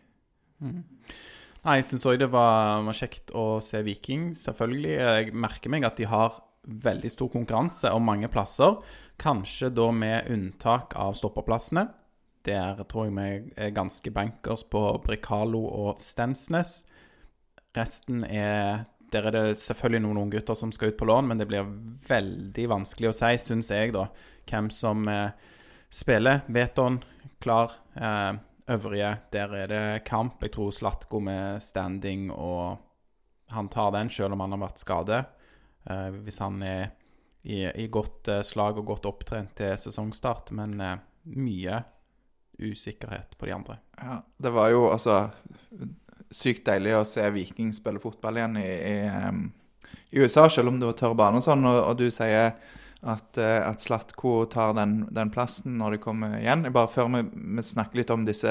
Nei, 1.67 1.81
jeg 1.81 1.87
syns 1.89 2.07
òg 2.07 2.21
det 2.21 2.29
var, 2.31 2.83
var 2.87 2.97
kjekt 2.97 3.33
å 3.35 3.59
se 3.65 3.81
Viking, 3.83 4.31
selvfølgelig. 4.39 4.93
Jeg 4.97 5.33
merker 5.35 5.73
meg 5.73 5.87
at 5.89 5.99
de 5.99 6.09
har 6.09 6.41
veldig 6.67 7.11
stor 7.11 7.31
konkurranse 7.33 7.91
om 7.95 8.07
mange 8.07 8.31
plasser. 8.31 8.77
Kanskje 9.19 9.73
da 9.75 9.91
med 9.95 10.31
unntak 10.33 10.95
av 10.99 11.17
stopperplassene. 11.19 11.89
Der 12.47 12.79
tror 12.87 13.09
jeg 13.09 13.17
vi 13.17 13.55
er 13.59 13.75
ganske 13.75 14.13
bankers 14.15 14.63
på 14.71 14.83
Bricalo 15.03 15.65
og 15.67 16.03
Stensnes. 16.03 16.85
Resten 17.77 18.23
er 18.25 18.87
Der 19.13 19.29
er 19.29 19.37
det 19.37 19.59
selvfølgelig 19.61 20.03
noen 20.05 20.23
unge 20.25 20.39
gutter 20.39 20.59
som 20.59 20.73
skal 20.75 20.93
ut 20.93 20.99
på 20.99 21.07
lån, 21.09 21.29
men 21.31 21.39
det 21.39 21.47
blir 21.51 21.69
veldig 22.09 22.67
vanskelig 22.73 23.13
å 23.13 23.17
si, 23.17 23.33
syns 23.39 23.71
jeg, 23.71 23.93
da, 23.95 24.09
hvem 24.51 24.71
som 24.75 25.07
eh, 25.11 25.31
spiller. 25.93 26.43
Veton, 26.53 26.99
klar. 27.43 27.79
Eh, 27.95 28.33
øvrige, 28.75 29.13
der 29.33 29.55
er 29.55 29.71
det 29.71 30.05
kamp. 30.09 30.43
Jeg 30.43 30.57
tror 30.57 30.75
Slatko 30.75 31.21
med 31.23 31.63
standing, 31.63 32.31
og 32.35 32.79
han 33.55 33.69
tar 33.71 33.93
den 33.95 34.11
selv 34.11 34.35
om 34.35 34.43
han 34.43 34.57
har 34.57 34.65
vært 34.67 34.83
skadet. 34.83 35.25
Eh, 35.87 36.09
hvis 36.27 36.41
han 36.43 36.63
er 36.67 36.89
i, 37.47 37.63
i 37.63 37.87
godt 37.93 38.29
eh, 38.33 38.43
slag 38.43 38.81
og 38.81 38.89
godt 38.91 39.07
opptrent 39.07 39.55
til 39.59 39.77
sesongstart, 39.79 40.51
men 40.57 40.81
eh, 40.83 40.97
mye 41.37 41.83
usikkerhet 42.59 43.37
på 43.39 43.47
de 43.47 43.55
andre. 43.55 43.79
Ja, 44.01 44.19
det 44.43 44.53
var 44.57 44.73
jo 44.73 44.87
altså 44.91 45.29
sykt 46.35 46.67
deilig 46.67 46.97
å 46.99 47.05
se 47.07 47.27
Viking 47.35 47.73
spille 47.77 48.03
fotball 48.03 48.41
igjen 48.41 48.59
i, 48.61 48.67
i, 48.67 48.97
i 50.17 50.25
USA, 50.25 50.49
selv 50.51 50.73
om 50.73 50.81
det 50.81 50.91
var 50.91 50.99
tørr 50.99 51.17
bane 51.19 51.41
og 51.41 51.47
sånn. 51.47 51.67
Og, 51.69 51.79
og 51.91 52.01
du 52.01 52.09
sier 52.15 52.57
at, 53.07 53.39
eh, 53.39 53.61
at 53.63 53.83
Slatko 53.83 54.39
tar 54.51 54.75
den, 54.79 54.99
den 55.15 55.31
plassen 55.35 55.79
når 55.81 55.97
de 55.97 56.03
kommer 56.03 56.39
igjen. 56.41 56.67
Bare 56.75 56.91
før 56.91 57.11
vi, 57.15 57.23
vi 57.59 57.65
snakker 57.65 58.03
litt 58.03 58.13
om 58.15 58.27
disse 58.27 58.51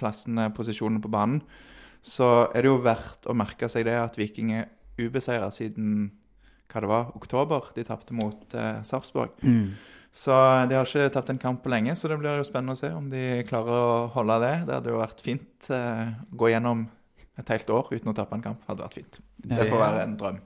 plassene, 0.00 0.50
posisjonene 0.56 1.02
på 1.02 1.12
banen, 1.12 1.42
så 2.02 2.48
er 2.54 2.64
det 2.64 2.70
jo 2.70 2.80
verdt 2.84 3.28
å 3.28 3.36
merke 3.36 3.68
seg 3.68 3.84
det 3.88 3.98
at 4.00 4.16
Viking 4.16 4.54
er 4.56 4.70
ubeseira 5.00 5.50
siden 5.52 6.10
hva 6.70 6.82
det 6.84 6.90
var, 6.90 7.08
oktober. 7.18 7.72
De 7.74 7.84
tapte 7.86 8.14
mot 8.14 8.54
eh, 8.54 8.78
Sarpsborg. 8.86 9.34
Så 10.10 10.34
de 10.66 10.74
har 10.74 10.88
ikke 10.88 11.10
tapt 11.14 11.30
en 11.30 11.38
kamp 11.38 11.60
på 11.62 11.70
lenge, 11.70 11.94
så 11.94 12.08
det 12.10 12.16
blir 12.18 12.40
jo 12.40 12.46
spennende 12.46 12.74
å 12.74 12.78
se 12.78 12.88
om 12.94 13.06
de 13.12 13.44
klarer 13.46 13.74
å 13.74 14.06
holde 14.14 14.40
det. 14.42 14.54
Det 14.66 14.74
hadde 14.74 14.90
jo 14.90 15.02
vært 15.02 15.22
fint 15.22 15.68
eh, 15.74 16.08
gå 16.34 16.50
gjennom 16.50 16.88
et 17.38 17.52
helt 17.54 17.70
år 17.72 17.90
uten 17.92 18.12
å 18.12 18.14
tape 18.16 18.36
en 18.36 18.44
kamp. 18.44 18.64
hadde 18.68 18.86
vært 18.86 18.98
fint. 18.98 19.20
Det 19.44 19.66
får 19.66 19.82
være 19.84 20.06
en 20.06 20.16
drøm. 20.20 20.40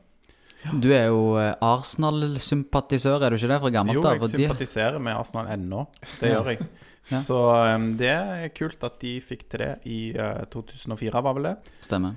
Du 0.81 0.89
er 0.97 1.09
jo 1.13 1.35
eh, 1.41 1.53
Arsenal-sympatisør, 1.65 3.25
er 3.25 3.35
du 3.35 3.37
ikke 3.37 3.51
det, 3.53 3.61
fra 3.61 3.73
gammelt 3.75 3.99
Jo, 3.99 4.05
jeg 4.05 4.33
sympatiserer 4.33 5.03
med 5.03 5.17
Arsenal 5.19 5.51
ennå. 5.57 5.87
Det 6.21 6.35
gjør 6.35 6.53
jeg. 6.55 6.67
Ja. 7.13 7.19
Så 7.21 7.37
um, 7.37 7.91
det 8.01 8.09
er 8.09 8.47
kult 8.57 8.81
at 8.87 8.95
de 9.03 9.11
fikk 9.21 9.43
til 9.53 9.61
det 9.61 9.67
i 9.93 9.99
uh, 10.17 10.47
2004, 10.49 11.21
var 11.21 11.35
vel 11.37 11.51
det? 11.51 11.53
Stemmer. 11.85 12.15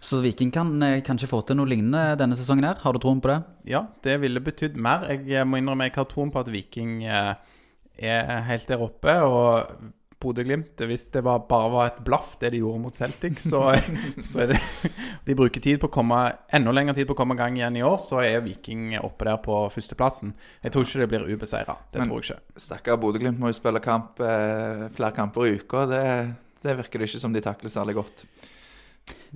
Så 0.00 0.20
Viking 0.20 0.50
kan 0.54 0.82
eh, 0.82 1.00
kanskje 1.02 1.28
få 1.30 1.40
til 1.42 1.58
noe 1.58 1.68
lignende 1.68 2.14
denne 2.20 2.38
sesongen 2.38 2.68
her. 2.68 2.78
Har 2.84 2.94
du 2.94 3.00
troen 3.02 3.20
på 3.22 3.32
det? 3.32 3.38
Ja, 3.72 3.86
det 4.06 4.20
ville 4.22 4.42
betydd 4.44 4.78
mer. 4.78 5.08
Jeg 5.10 5.26
eh, 5.34 5.46
må 5.46 5.58
innrømme 5.58 5.88
jeg 5.88 5.96
har 5.96 6.06
troen 6.10 6.30
på 6.34 6.42
at 6.42 6.50
Viking 6.54 7.00
eh, 7.02 7.34
er 7.98 8.44
helt 8.46 8.68
der 8.70 8.84
oppe. 8.84 9.16
Og 9.26 9.90
Bodø-Glimt, 10.18 10.80
hvis 10.90 11.04
det 11.14 11.20
var, 11.22 11.44
bare 11.46 11.70
var 11.70 11.90
et 11.92 11.98
blaff, 12.04 12.32
det 12.40 12.50
de 12.50 12.60
gjorde 12.62 12.82
mot 12.82 12.96
Celtic, 12.96 13.38
så, 13.44 13.60
så 14.30 14.42
er 14.42 14.52
det 14.52 14.58
De 15.26 15.36
bruker 15.38 15.62
tid 15.62 15.78
på 15.78 15.86
å 15.86 15.94
komme 15.94 16.18
enda 16.54 16.74
lengre 16.74 16.96
tid 16.96 17.06
på 17.06 17.14
å 17.14 17.18
komme 17.20 17.36
i 17.36 17.40
gang 17.40 17.58
igjen 17.58 17.78
i 17.78 17.84
år, 17.86 18.00
så 18.02 18.18
er 18.24 18.42
Viking 18.42 18.96
oppe 18.98 19.28
der 19.28 19.38
på 19.44 19.60
førsteplassen. 19.74 20.34
Jeg 20.64 20.74
tror 20.74 20.86
ikke 20.86 21.02
det 21.04 21.10
blir 21.12 21.28
ubeseira. 21.30 21.76
Det 21.92 22.02
Men- 22.02 22.10
tror 22.10 22.24
jeg 22.24 22.38
ikke. 22.38 22.64
Stakkar 22.66 22.98
Bodø-Glimt 22.98 23.38
må 23.38 23.52
jo 23.52 23.58
spille 23.60 23.82
kamp 23.84 24.18
eh, 24.20 24.88
flere 24.96 25.14
kamper 25.14 25.46
i 25.46 25.56
uka. 25.60 25.84
Det, 25.86 26.04
det 26.66 26.78
virker 26.82 26.98
det 26.98 27.10
ikke 27.10 27.22
som 27.22 27.36
de 27.36 27.44
takler 27.44 27.70
særlig 27.70 27.94
godt. 28.00 28.24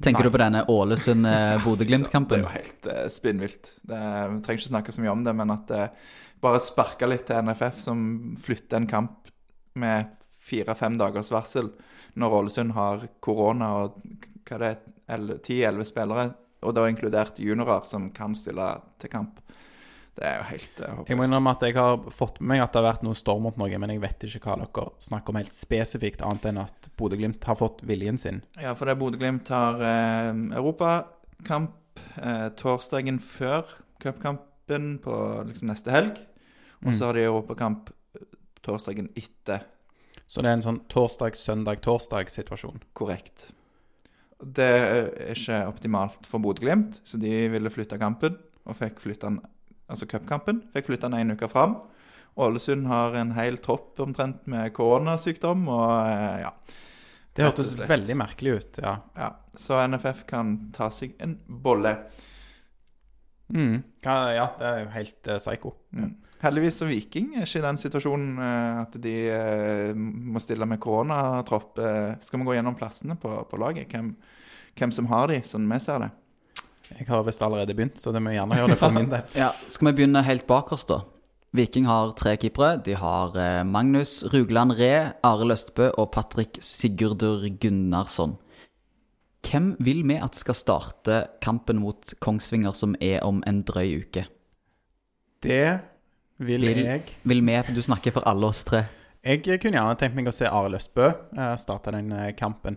Tenker 0.02 0.24
Nei. 0.24 0.28
du 0.28 0.34
på 0.34 0.40
denne 0.40 0.64
Ålesund-Bodø-Glimt-kampen? 0.72 2.42
Det 2.42 2.42
er 2.42 2.48
jo 2.48 2.56
helt 2.56 2.86
uh, 2.88 3.06
spinnvilt. 3.12 3.74
Det, 3.84 4.00
vi 4.00 4.40
trenger 4.42 4.60
ikke 4.60 4.72
snakke 4.72 4.94
så 4.94 5.04
mye 5.04 5.12
om 5.12 5.22
det, 5.26 5.34
men 5.36 5.52
at 5.54 5.72
uh, 5.76 6.12
bare 6.42 6.62
sparke 6.64 7.06
litt 7.06 7.26
til 7.28 7.44
NFF, 7.44 7.78
som 7.84 8.00
flytter 8.42 8.80
en 8.80 8.88
kamp 8.90 9.30
med 9.78 10.10
fire-fem 10.42 10.98
dagers 11.00 11.30
varsel 11.32 11.70
når 12.18 12.38
Ålesund 12.38 12.74
har 12.76 13.06
korona 13.24 13.72
og 13.84 13.98
hva 14.48 14.58
det 14.60 14.70
er, 14.72 15.26
ti-elleve 15.44 15.86
spillere, 15.86 16.32
og 16.62 16.74
da 16.76 16.86
inkludert 16.88 17.38
juniorer 17.42 17.86
som 17.88 18.10
kan 18.14 18.34
stille 18.38 18.66
til 19.00 19.12
kamp. 19.12 19.40
Det 20.12 20.24
er 20.28 20.34
jo 20.36 20.48
helt 20.50 20.80
håpløst. 20.82 21.08
Jeg 21.08 21.18
må 21.18 21.24
innrømme 21.24 21.52
at 21.56 21.62
jeg 21.64 21.76
har 21.78 22.08
fått 22.12 22.40
med 22.40 22.50
meg 22.52 22.62
at 22.64 22.74
det 22.74 22.82
har 22.82 22.88
vært 22.90 23.04
noe 23.06 23.16
storm 23.16 23.46
mot 23.48 23.60
noe, 23.60 23.78
men 23.80 23.94
jeg 23.94 24.02
vet 24.02 24.26
ikke 24.28 24.42
hva 24.44 24.56
dere 24.60 24.84
snakker 25.00 25.32
om 25.32 25.38
helt 25.40 25.56
spesifikt, 25.56 26.24
annet 26.26 26.48
enn 26.50 26.60
at 26.60 26.88
Bodø-Glimt 27.00 27.48
har 27.48 27.56
fått 27.56 27.80
viljen 27.88 28.20
sin. 28.20 28.42
Ja, 28.60 28.74
for 28.76 28.90
det 28.90 28.98
Bodø-Glimt 29.00 29.48
har 29.52 29.80
eh, 29.80 30.28
europakamp 30.58 32.02
eh, 32.20 32.48
torsdagen 32.60 33.22
før 33.24 33.64
cupkampen 34.04 34.98
på 35.02 35.16
liksom 35.48 35.72
neste 35.72 35.94
helg. 35.94 36.20
Og 36.82 36.96
så 36.98 37.08
har 37.08 37.16
de 37.16 37.24
europakamp 37.24 37.92
eh, 38.18 38.26
torsdagen 38.66 39.08
etter. 39.16 39.64
Så 40.32 40.40
det 40.40 40.48
er 40.48 40.56
en 40.56 40.64
sånn 40.64 40.80
torsdag-søndag-torsdag-situasjon. 40.88 42.80
Korrekt. 42.96 43.50
Det 44.40 44.64
er 44.64 45.10
ikke 45.34 45.58
optimalt 45.68 46.24
for 46.26 46.40
Bodø-Glimt, 46.42 47.02
så 47.04 47.20
de 47.20 47.34
ville 47.52 47.72
flytte 47.72 48.00
kampen. 48.00 48.38
Og 48.64 48.78
fikk 48.78 49.02
flytta 49.02 49.28
den, 49.28 49.42
altså 49.92 50.08
cupkampen. 50.08 50.62
Fikk 50.72 50.88
flytta 50.88 51.10
den 51.10 51.18
en 51.20 51.36
uke 51.36 51.50
fram. 51.52 51.76
Ålesund 52.40 52.88
har 52.88 53.18
en 53.20 53.34
hel 53.36 53.60
tropp 53.60 54.00
omtrent 54.00 54.46
med 54.48 54.72
koronasykdom, 54.72 55.66
og 55.68 55.92
eh, 56.08 56.46
ja. 56.46 56.54
Det 57.32 57.46
hørtes 57.46 57.76
veldig 57.88 58.16
merkelig 58.20 58.56
ut, 58.56 58.80
ja. 58.84 58.96
ja. 59.16 59.30
Så 59.56 59.78
NFF 59.88 60.24
kan 60.28 60.56
ta 60.76 60.88
seg 60.92 61.14
en 61.20 61.36
bolle. 61.46 61.94
Mm. 63.52 63.82
Ja, 64.04 64.48
det 64.58 64.68
er 64.68 64.82
jo 64.82 64.90
helt 64.96 65.28
uh, 65.28 65.38
psycho. 65.40 65.72
Mm. 65.96 66.10
Heldigvis 66.42 66.80
så 66.80 66.88
Viking 66.90 67.36
er 67.36 67.46
ikke 67.46 67.60
i 67.60 67.62
den 67.62 67.78
situasjonen 67.78 68.30
eh, 68.42 68.80
at 68.82 68.96
de 69.04 69.14
eh, 69.30 69.92
må 69.94 70.42
stille 70.42 70.66
med 70.66 70.80
koronatropp. 70.82 71.78
Eh, 71.78 72.16
skal 72.24 72.40
vi 72.40 72.48
gå 72.48 72.56
gjennom 72.56 72.74
plassene 72.78 73.14
på, 73.20 73.30
på 73.46 73.60
laget? 73.62 73.92
Hvem, 73.92 74.08
hvem 74.78 74.94
som 74.94 75.06
har 75.12 75.30
de, 75.30 75.38
sånn 75.46 75.68
vi 75.70 75.78
ser 75.84 76.02
det? 76.02 76.10
Jeg 76.92 77.06
har 77.08 77.22
visst 77.24 77.44
allerede 77.46 77.76
begynt, 77.78 78.00
så 78.02 78.10
det 78.12 78.20
må 78.20 78.32
jeg 78.32 78.40
gjerne 78.40 78.58
gjøre 78.58 78.72
det 78.74 78.78
for 78.80 78.94
min 78.96 79.12
del. 79.12 79.28
Ja, 79.44 79.52
Skal 79.70 79.92
vi 79.92 80.00
begynne 80.00 80.24
helt 80.26 80.48
bakerst, 80.50 80.90
da? 80.90 81.04
Viking 81.54 81.86
har 81.86 82.10
tre 82.18 82.34
keepere. 82.40 82.74
De 82.84 82.96
har 82.96 83.36
Magnus 83.68 84.22
Rugland 84.32 84.74
Ree, 84.78 85.12
Arild 85.24 85.52
Østbø 85.52 85.90
og 86.00 86.10
Patrick 86.16 86.56
Sigurdur 86.64 87.44
Gunnarsson. 87.60 88.38
hvem 89.44 89.76
vil 89.78 90.00
vi 90.08 90.16
at 90.16 90.34
skal 90.34 90.56
starte 90.56 91.26
kampen 91.44 91.78
mot 91.84 92.14
Kongsvinger, 92.24 92.72
som 92.72 92.96
er 93.00 93.20
om 93.20 93.44
en 93.46 93.62
drøy 93.68 94.00
uke? 94.00 94.24
Det 95.44 95.91
vil 96.46 96.60
Vil- 96.66 96.84
jeg 96.84 97.02
Vil 97.24 97.40
vi, 97.46 97.56
for 97.62 97.72
du 97.76 97.82
snakker 97.82 98.12
for 98.12 98.26
alle 98.28 98.46
oss 98.50 98.64
tre. 98.64 98.84
Jeg 99.22 99.42
kunne 99.44 99.78
gjerne 99.78 99.94
tenkt 100.00 100.16
meg 100.18 100.26
å 100.26 100.34
se 100.34 100.48
Arild 100.50 100.80
Østbø 100.80 101.06
eh, 101.38 101.56
starte 101.62 101.92
den 101.94 102.10
eh, 102.12 102.32
kampen. 102.34 102.76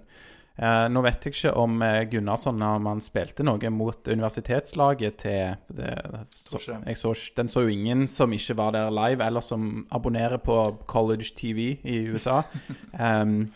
Eh, 0.56 0.86
nå 0.88 1.02
vet 1.04 1.26
jeg 1.26 1.34
ikke 1.34 1.52
om 1.60 1.82
Gunnarsson 2.12 2.62
om 2.64 2.86
han 2.88 3.02
spilte 3.04 3.44
noe 3.44 3.70
mot 3.74 4.08
universitetslaget 4.08 5.18
til 5.18 5.58
det, 5.76 5.90
så, 6.32 6.62
jeg 6.86 6.96
så, 6.96 7.12
Den 7.36 7.50
så 7.52 7.66
jo 7.66 7.74
ingen 7.74 8.06
som 8.08 8.32
ikke 8.32 8.56
var 8.56 8.72
der 8.78 8.94
live, 8.94 9.26
eller 9.26 9.42
som 9.44 9.88
abonnerer 9.92 10.38
på 10.38 10.78
college 10.88 11.34
TV 11.36 11.80
i 11.84 12.06
USA. 12.14 12.44
Um, 12.96 13.52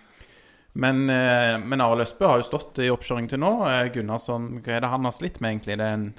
men 0.73 1.09
eh, 1.09 1.55
men 1.57 1.81
Arild 1.81 2.03
Østbø 2.03 2.27
har 2.27 2.41
jo 2.41 2.43
stått 2.49 2.77
i 2.83 2.89
oppkjøring 2.91 3.29
til 3.31 3.39
nå. 3.41 3.53
Gunnarsson, 3.93 4.59
hva 4.65 4.75
er 4.75 4.83
det 4.83 4.89
han 4.91 5.07
har 5.07 5.15
slitt 5.15 5.39
med, 5.41 5.55
egentlig? 5.55 5.77
Det 5.79 5.85
er 5.87 5.95
en 5.97 6.13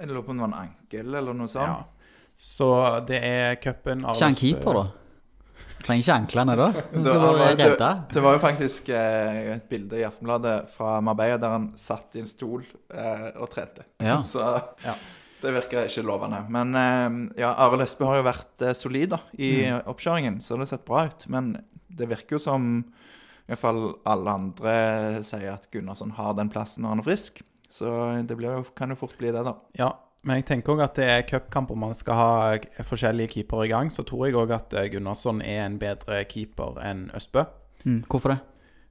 Jeg 0.00 0.08
lurer 0.08 0.24
på 0.26 0.30
om 0.32 0.40
det 0.40 0.46
var 0.46 0.50
en 0.54 0.60
ankel 0.68 1.14
eller 1.20 1.36
noe 1.36 1.48
sånt. 1.52 1.68
Ja. 1.68 1.97
Så 2.38 2.68
det 3.08 3.18
er 3.26 3.56
cupen 3.62 4.04
Ikke 4.06 4.28
han 4.28 4.36
keeper, 4.38 4.76
da? 4.78 4.86
Trenger 5.82 6.02
ikke 6.04 6.14
anklene 6.14 6.54
da? 6.58 6.66
Det 6.92 7.14
var 7.14 7.38
det, 7.58 7.68
det 8.12 8.22
var 8.22 8.34
jo 8.36 8.40
faktisk 8.42 8.88
eh, 8.94 9.54
et 9.56 9.68
bilde 9.70 9.98
i 10.00 10.04
Aftenbladet 10.06 10.56
fra 10.74 10.96
Marbella 11.06 11.38
der 11.40 11.54
han 11.54 11.68
satt 11.78 12.14
i 12.18 12.22
en 12.22 12.28
stol 12.30 12.64
eh, 12.94 13.28
og 13.38 13.48
trente. 13.52 13.86
Ja. 14.02 14.18
Så 14.32 14.42
Ja. 14.84 14.94
det 15.42 15.52
virker 15.54 15.86
ikke 15.86 16.02
lovende. 16.06 16.40
Men 16.50 16.74
eh, 16.78 17.18
ja, 17.42 17.52
Arild 17.64 17.86
Østbø 17.86 18.08
har 18.10 18.20
jo 18.20 18.26
vært 18.26 18.66
eh, 18.66 18.74
solid 18.78 19.14
da, 19.14 19.20
i 19.38 19.52
Mm. 19.70 19.82
oppkjøringen, 19.94 20.40
så 20.42 20.54
det 20.58 20.66
har 20.66 20.72
sett 20.74 20.84
bra 20.86 21.04
ut. 21.06 21.28
Men 21.30 21.54
det 21.88 22.10
virker 22.10 22.36
jo 22.38 22.42
som 22.42 22.66
i 22.82 23.52
hvert 23.54 23.62
fall 23.62 23.82
alle 24.04 24.34
andre 24.34 24.74
sier 25.24 25.54
at 25.54 25.70
Gunnarsson 25.72 26.10
har 26.18 26.34
den 26.36 26.50
plassen 26.52 26.84
når 26.84 26.96
han 26.96 27.00
er 27.02 27.06
frisk. 27.06 27.40
Så 27.70 27.86
det 28.28 28.36
blir 28.36 28.58
jo, 28.58 28.66
kan 28.76 28.90
jo 28.92 28.98
fort 28.98 29.14
bli 29.18 29.30
det, 29.32 29.42
da. 29.46 29.54
Ja, 29.78 29.92
men 30.28 30.36
jeg 30.42 30.46
tenker 30.52 30.74
òg 30.76 30.82
at 30.84 30.98
det 31.00 31.06
er 31.08 31.22
cupkamper 31.28 31.78
man 31.80 31.94
skal 31.96 32.14
ha 32.20 32.30
forskjellige 32.86 33.32
keepere 33.38 33.64
i 33.66 33.72
gang. 33.72 33.88
Så 33.90 34.04
tror 34.06 34.26
jeg 34.28 34.36
òg 34.36 34.52
at 34.54 34.76
eh, 34.76 34.90
Gunnarsson 34.92 35.40
er 35.42 35.64
en 35.64 35.78
bedre 35.80 36.20
keeper 36.28 36.76
enn 36.84 37.06
Østbø. 37.16 37.46
Mm, 37.88 38.02
hvorfor 38.10 38.36
det? 38.36 38.40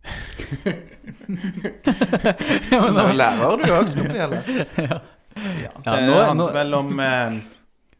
Men 2.72 2.98
er 3.02 3.14
lærer 3.18 3.58
du 3.62 3.66
òg 3.76 3.90
skal 3.92 4.10
det 4.12 4.20
gjelde. 4.22 4.42
Ja, 4.88 4.98
Ja, 5.38 5.72
det 5.86 6.08
nå- 6.08 6.16
handler 6.18 6.34
nå- 6.40 6.48
vel 6.56 6.74
om 6.74 7.00
eh, 7.04 7.36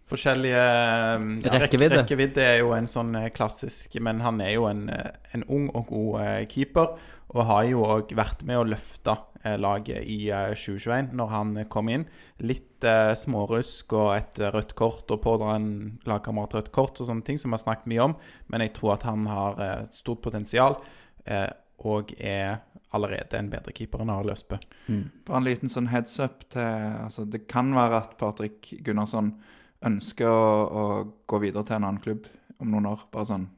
forskjellige 0.10 0.62
eh, 0.64 1.26
ja, 1.46 1.52
Rekkevidde. 1.62 2.00
Rekkevidde 2.02 2.42
er 2.42 2.58
jo 2.64 2.72
en 2.74 2.88
sånn 2.90 3.12
eh, 3.20 3.28
klassisk 3.36 4.00
Men 4.02 4.24
han 4.26 4.42
er 4.42 4.56
jo 4.56 4.66
en, 4.70 4.88
en 4.90 5.44
ung 5.48 5.68
og 5.78 5.92
god 5.92 6.48
keeper. 6.50 6.96
Og 7.36 7.44
har 7.50 7.66
jo 7.68 7.82
òg 7.84 8.14
vært 8.16 8.44
med 8.48 8.60
å 8.62 8.68
løfte 8.68 9.18
eh, 9.44 9.58
laget 9.60 10.06
i 10.08 10.30
eh, 10.32 10.54
2021, 10.56 11.10
når 11.18 11.32
han 11.34 11.50
eh, 11.60 11.68
kom 11.68 11.90
inn. 11.92 12.06
Litt 12.40 12.86
eh, 12.88 13.12
smårusk 13.20 13.96
og 13.98 14.14
et 14.16 14.40
eh, 14.40 14.52
rødt 14.54 14.76
kort 14.80 15.12
og 15.12 15.20
pådra 15.26 15.58
en 15.58 15.70
lagkamerat 16.08 16.56
rødt 16.56 16.72
kort 16.76 17.02
og 17.02 17.10
sånne 17.10 17.26
ting 17.28 17.42
som 17.42 17.52
vi 17.52 17.58
har 17.58 17.64
snakket 17.66 17.90
mye 17.92 18.06
om. 18.06 18.16
Men 18.54 18.64
jeg 18.64 18.78
tror 18.78 18.96
at 18.96 19.04
han 19.10 19.28
har 19.28 19.60
eh, 19.60 19.74
et 19.88 19.98
stort 20.00 20.24
potensial, 20.24 20.80
eh, 21.28 21.50
og 21.88 22.14
er 22.18 22.62
allerede 22.96 23.36
en 23.38 23.52
bedre 23.52 23.74
keeper 23.76 24.02
enn 24.02 24.14
Arild 24.14 24.32
Østbø. 24.38 24.58
Bare 25.28 25.42
en 25.42 25.46
liten 25.46 25.70
sånn 25.70 25.92
heads 25.92 26.16
up 26.24 26.46
til 26.54 26.64
altså 27.04 27.26
Det 27.28 27.44
kan 27.52 27.74
være 27.76 28.00
at 28.00 28.16
Patrick 28.18 28.72
Gunnarsson 28.86 29.34
ønsker 29.86 30.32
å, 30.32 30.48
å 30.64 30.86
gå 31.30 31.42
videre 31.44 31.68
til 31.68 31.78
en 31.78 31.90
annen 31.90 32.02
klubb 32.02 32.32
om 32.64 32.72
noen 32.72 32.88
år. 32.96 33.04
Bare 33.12 33.28
sånn 33.30 33.50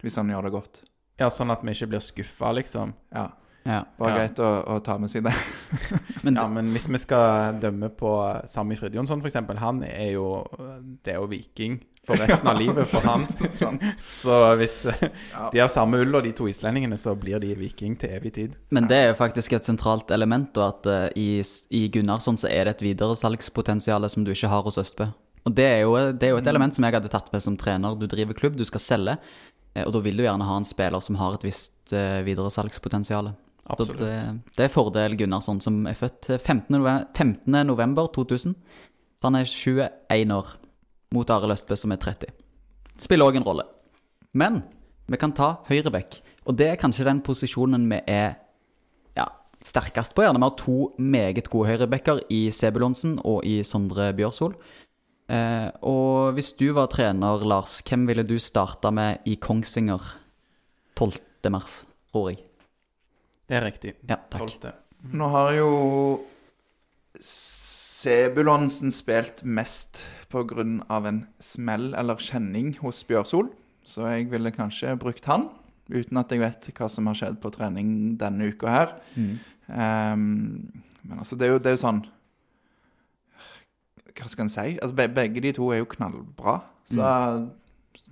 Hvis 0.00 0.16
han 0.16 0.30
gjør 0.32 0.46
det 0.46 0.54
godt. 0.54 0.80
Ja, 1.20 1.28
sånn 1.32 1.52
at 1.52 1.62
vi 1.64 1.74
ikke 1.76 1.92
blir 1.92 2.04
skuffa, 2.04 2.54
liksom. 2.56 2.96
Ja. 3.14 3.28
Ja. 3.68 3.82
Bare 4.00 4.16
greit 4.16 4.38
å, 4.40 4.48
å 4.72 4.78
ta 4.84 4.96
med 5.00 5.12
seg 5.12 5.26
det. 5.26 5.34
Men 6.24 6.38
Ja, 6.38 6.46
men 6.48 6.70
hvis 6.72 6.88
vi 6.88 7.00
skal 7.00 7.58
dømme 7.60 7.90
på 7.92 8.10
Sami 8.48 8.76
Fridjonsson, 8.80 9.20
f.eks., 9.20 9.36
han 9.60 9.82
er 9.84 10.14
jo 10.14 10.26
Det 11.04 11.14
er 11.14 11.20
jo 11.20 11.28
viking 11.30 11.78
for 12.06 12.16
resten 12.16 12.48
av 12.48 12.58
livet 12.62 12.88
for 12.88 13.04
han. 13.04 13.26
Så 14.22 14.38
hvis 14.60 14.76
de 14.88 15.60
har 15.60 15.68
samme 15.72 16.00
ull 16.00 16.16
og 16.16 16.24
de 16.24 16.32
to 16.36 16.48
islendingene, 16.48 16.96
så 17.00 17.14
blir 17.18 17.40
de 17.42 17.52
viking 17.58 17.98
til 18.00 18.16
evig 18.16 18.34
tid. 18.38 18.56
Men 18.72 18.88
det 18.88 18.98
er 18.98 19.10
jo 19.12 19.18
faktisk 19.20 19.56
et 19.56 19.68
sentralt 19.68 20.12
element, 20.16 20.56
og 20.56 20.66
at 20.66 20.88
uh, 20.88 21.08
i, 21.16 21.42
i 21.76 21.86
Gunnarsson 21.92 22.40
så 22.40 22.48
er 22.48 22.64
det 22.66 22.78
et 22.78 22.86
videresalgspotensial 22.90 24.08
som 24.08 24.24
du 24.24 24.32
ikke 24.32 24.52
har 24.52 24.64
hos 24.64 24.80
Østbø. 24.80 25.10
Og 25.48 25.54
det 25.56 25.64
er, 25.64 25.78
jo, 25.86 25.94
det 26.12 26.26
er 26.26 26.34
jo 26.34 26.40
et 26.40 26.48
element 26.50 26.76
som 26.76 26.84
jeg 26.84 26.98
hadde 26.98 27.10
tatt 27.12 27.30
med 27.32 27.40
som 27.40 27.56
trener. 27.56 27.96
Du 27.96 28.04
driver 28.10 28.36
klubb, 28.36 28.58
du 28.60 28.64
skal 28.68 28.82
selge, 28.84 29.14
og 29.86 29.92
da 29.94 30.02
vil 30.02 30.18
du 30.18 30.24
gjerne 30.24 30.46
ha 30.48 30.56
en 30.58 30.66
spiller 30.66 31.02
som 31.04 31.18
har 31.20 31.36
et 31.36 31.46
visst 31.46 31.92
eh, 31.94 32.20
videresalgspotensial. 32.26 33.30
Så 33.70 33.76
Absolutt. 33.76 34.00
det, 34.02 34.14
det 34.56 34.66
er 34.66 34.72
fordel 34.72 35.14
Gunnarsson, 35.18 35.60
som 35.62 35.84
er 35.86 35.98
født 35.98 36.32
15. 36.40 36.64
november, 36.74 37.06
15. 37.14 37.60
november 37.68 38.10
2000. 38.10 38.56
Han 39.22 39.36
er 39.38 39.46
21 39.46 40.34
år, 40.34 40.54
mot 41.14 41.30
Arild 41.30 41.54
Østbø, 41.54 41.76
som 41.78 41.94
er 41.94 42.00
30. 42.02 42.32
Spiller 43.00 43.30
òg 43.30 43.38
en 43.38 43.46
rolle. 43.46 43.66
Men 44.34 44.62
vi 45.10 45.18
kan 45.20 45.34
ta 45.36 45.56
høyreback, 45.68 46.20
og 46.46 46.56
det 46.58 46.72
er 46.72 46.80
kanskje 46.80 47.06
den 47.06 47.22
posisjonen 47.24 47.86
vi 47.90 48.00
er 48.10 48.38
ja, 49.18 49.26
sterkest 49.62 50.14
på. 50.16 50.24
Gjerne 50.24 50.40
vi 50.40 50.48
har 50.48 50.58
to 50.58 50.76
meget 50.98 51.50
gode 51.52 51.70
høyrebacker 51.70 52.24
i 52.32 52.48
Sebulonsen 52.54 53.18
og 53.22 53.46
i 53.46 53.60
Sondre 53.66 54.10
Bjørsol. 54.16 54.56
Eh, 55.30 55.68
og 55.86 56.34
hvis 56.34 56.52
du 56.58 56.72
var 56.74 56.90
trener, 56.90 57.44
Lars, 57.46 57.78
hvem 57.86 58.08
ville 58.08 58.24
du 58.26 58.36
starta 58.42 58.90
med 58.94 59.22
i 59.30 59.36
Kongsvinger 59.38 60.02
12. 60.98 61.20
mars, 61.54 61.84
tror 62.10 62.32
jeg? 62.32 62.42
Det 63.46 63.58
er 63.58 63.66
riktig. 63.66 63.94
Ja, 64.08 64.18
takk. 64.18 64.42
Tolvte. 64.42 64.74
Nå 65.14 65.30
har 65.32 65.54
jo 65.56 65.70
Sebulonsen 68.00 68.92
spilt 68.94 69.42
mest 69.44 70.04
av 70.30 71.06
en 71.08 71.24
smell 71.42 71.90
eller 71.98 72.20
kjenning 72.22 72.76
hos 72.80 73.02
Bjørsol. 73.04 73.50
Så 73.84 74.06
jeg 74.06 74.30
ville 74.30 74.52
kanskje 74.54 74.94
brukt 75.00 75.26
han, 75.26 75.48
uten 75.90 76.20
at 76.20 76.30
jeg 76.30 76.40
vet 76.42 76.70
hva 76.76 76.88
som 76.88 77.08
har 77.10 77.18
skjedd 77.18 77.40
på 77.42 77.50
trening 77.54 78.16
denne 78.20 78.52
uka 78.52 78.70
her. 78.70 78.94
Ehm, 79.16 80.70
men 81.02 81.18
altså, 81.18 81.36
det 81.36 81.48
er, 81.48 81.52
jo, 81.56 81.58
det 81.58 81.72
er 81.72 81.76
jo 81.76 81.82
sånn 81.82 82.02
Hva 84.16 84.28
skal 84.28 84.46
en 84.46 84.52
si? 84.52 84.76
Altså, 84.82 85.08
begge 85.14 85.42
de 85.44 85.52
to 85.56 85.70
er 85.74 85.82
jo 85.82 85.90
knallbra. 85.90 86.60
Så 86.90 87.06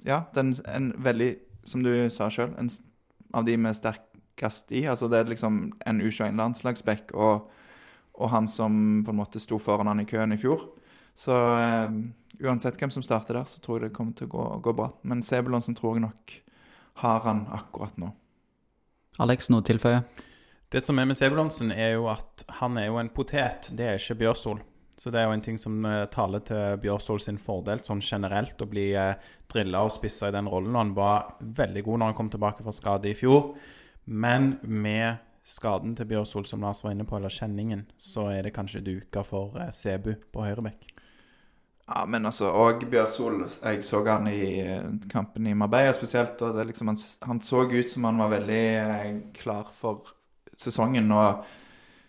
ja, 0.07 0.23
den, 0.35 0.55
en 0.69 0.93
veldig, 1.05 1.33
som 1.67 1.83
du 1.83 1.91
sa 2.15 2.29
sjøl, 2.31 2.55
av 3.35 3.45
de 3.45 3.57
med 3.61 3.77
sterkest 3.77 4.73
i. 4.73 4.87
Altså, 4.87 5.09
det 5.11 5.19
er 5.19 5.33
liksom 5.33 5.61
en 5.87 6.03
U21-landslagsback 6.03 7.13
og, 7.15 7.51
og 8.15 8.31
han 8.33 8.49
som 8.49 9.03
på 9.05 9.15
en 9.15 9.21
måte 9.21 9.43
sto 9.43 9.59
foran 9.63 9.91
han 9.91 10.05
i 10.05 10.09
køen 10.09 10.33
i 10.33 10.41
fjor. 10.41 10.69
Så 11.19 11.35
eh, 11.59 11.91
uansett 12.47 12.79
hvem 12.79 12.93
som 12.95 13.03
starter 13.03 13.41
der, 13.41 13.49
så 13.51 13.61
tror 13.61 13.81
jeg 13.81 13.89
det 13.89 13.97
kommer 13.97 14.15
til 14.15 14.31
å 14.31 14.35
gå, 14.37 14.47
gå 14.69 14.75
bra. 14.79 14.93
Men 15.03 15.25
Sebulonsen 15.27 15.77
tror 15.79 15.99
jeg 15.99 16.07
nok 16.07 16.39
har 17.03 17.21
han 17.27 17.45
akkurat 17.55 17.99
nå. 17.99 18.13
Alex, 19.23 19.51
noe 19.51 19.63
å 19.63 19.67
tilføye? 19.67 20.03
Det 20.71 20.83
som 20.85 20.99
er 21.01 21.09
med 21.09 21.19
Sebulonsen, 21.19 21.73
er 21.73 21.97
jo 21.97 22.07
at 22.13 22.45
han 22.61 22.77
er 22.79 22.91
jo 22.91 22.99
en 23.01 23.11
potet. 23.11 23.71
Det 23.75 23.87
er 23.87 23.99
ikke 23.99 24.19
Bjørsol. 24.23 24.61
Så 24.99 25.13
det 25.15 25.21
er 25.21 25.29
jo 25.29 25.37
en 25.37 25.45
ting 25.45 25.59
som 25.61 25.79
eh, 25.87 26.09
taler 26.11 26.43
til 26.43 26.81
Bjørsol 26.83 27.21
sin 27.23 27.39
fordel, 27.39 27.85
sånn 27.87 28.03
generelt, 28.03 28.59
å 28.59 28.67
bli 28.67 28.91
uh, 28.99 29.15
drilla 29.47 29.85
og 29.87 29.93
spissa 29.95 30.29
i 30.29 30.35
den 30.35 30.51
rollen. 30.51 30.75
Og 30.75 30.83
han 30.83 30.95
var 30.97 31.37
veldig 31.61 31.85
god 31.87 32.01
når 32.01 32.11
han 32.11 32.19
kom 32.19 32.31
tilbake 32.33 32.67
fra 32.67 32.75
skade 32.75 33.13
i 33.13 33.17
fjor. 33.19 33.53
Men 34.09 34.57
med 34.63 35.23
skaden 35.49 35.95
til 35.97 36.09
Bjørsol, 36.11 36.47
som 36.49 36.63
Lars 36.65 36.83
var 36.85 36.93
inne 36.93 37.07
på, 37.09 37.17
eller 37.17 37.33
kjenningen, 37.33 37.87
så 38.01 38.29
er 38.33 38.45
det 38.45 38.55
kanskje 38.57 38.85
duka 38.85 39.25
for 39.25 39.57
eh, 39.61 39.73
Sebu 39.73 40.15
på 40.33 40.45
høyrebekk. 40.45 40.91
Ja, 41.89 42.03
men 42.05 42.29
altså, 42.29 42.51
og 42.53 42.83
Bjørsol 42.91 43.47
Jeg 43.47 43.85
så 43.89 44.03
han 44.05 44.29
i 44.29 44.61
eh, 44.61 44.91
kampen 45.09 45.47
i 45.49 45.55
Marbella 45.57 45.95
spesielt, 45.97 46.43
og 46.45 46.59
liksom, 46.69 46.93
han, 46.93 47.01
han 47.31 47.41
så 47.41 47.65
ut 47.65 47.91
som 47.91 48.05
han 48.11 48.21
var 48.21 48.35
veldig 48.35 48.65
eh, 48.83 49.15
klar 49.39 49.73
for 49.73 50.13
sesongen. 50.59 51.09
Og 51.17 51.45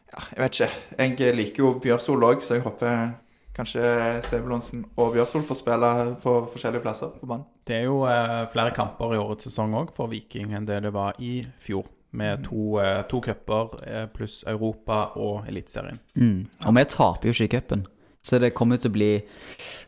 ja, 0.10 0.24
jeg 0.36 0.44
vet 0.44 0.60
ikke. 0.60 0.70
Jeg 0.98 1.36
liker 1.38 1.64
jo 1.64 1.74
Bjørsol 1.84 2.26
òg, 2.26 2.46
så 2.46 2.58
jeg 2.58 2.66
håper 2.66 3.12
kanskje 3.60 3.84
Sebulonsen 4.28 4.84
og 4.98 5.14
Bjørsol 5.14 5.44
får 5.48 5.60
spille 5.60 5.92
på 6.24 6.36
forskjellige 6.54 6.84
plasser 6.86 7.14
på 7.20 7.30
banen. 7.30 7.46
Det 7.68 7.82
er 7.82 7.88
jo 7.90 8.02
eh, 8.10 8.48
flere 8.54 8.74
kamper 8.76 9.14
i 9.14 9.22
årets 9.22 9.50
sesong 9.50 9.76
òg 9.78 9.94
for 9.98 10.12
Viking 10.12 10.56
enn 10.58 10.68
det 10.68 10.82
det 10.86 10.94
var 10.96 11.20
i 11.20 11.42
fjor. 11.62 11.88
Med 12.10 12.42
to, 12.42 12.80
eh, 12.82 13.04
to 13.06 13.20
cuper 13.22 13.76
eh, 13.86 14.06
pluss 14.10 14.40
Europa 14.50 15.12
og 15.22 15.44
Eliteserien. 15.46 16.00
Mm. 16.18 16.48
Og 16.66 16.74
vi 16.74 16.86
taper 16.90 17.30
jo 17.30 17.36
ikke 17.36 17.46
i 17.46 17.52
cupen. 17.60 17.84
Så 18.26 18.40
det 18.42 18.56
kommer 18.58 18.80
til 18.82 18.90
å 18.90 18.96
bli 18.96 19.12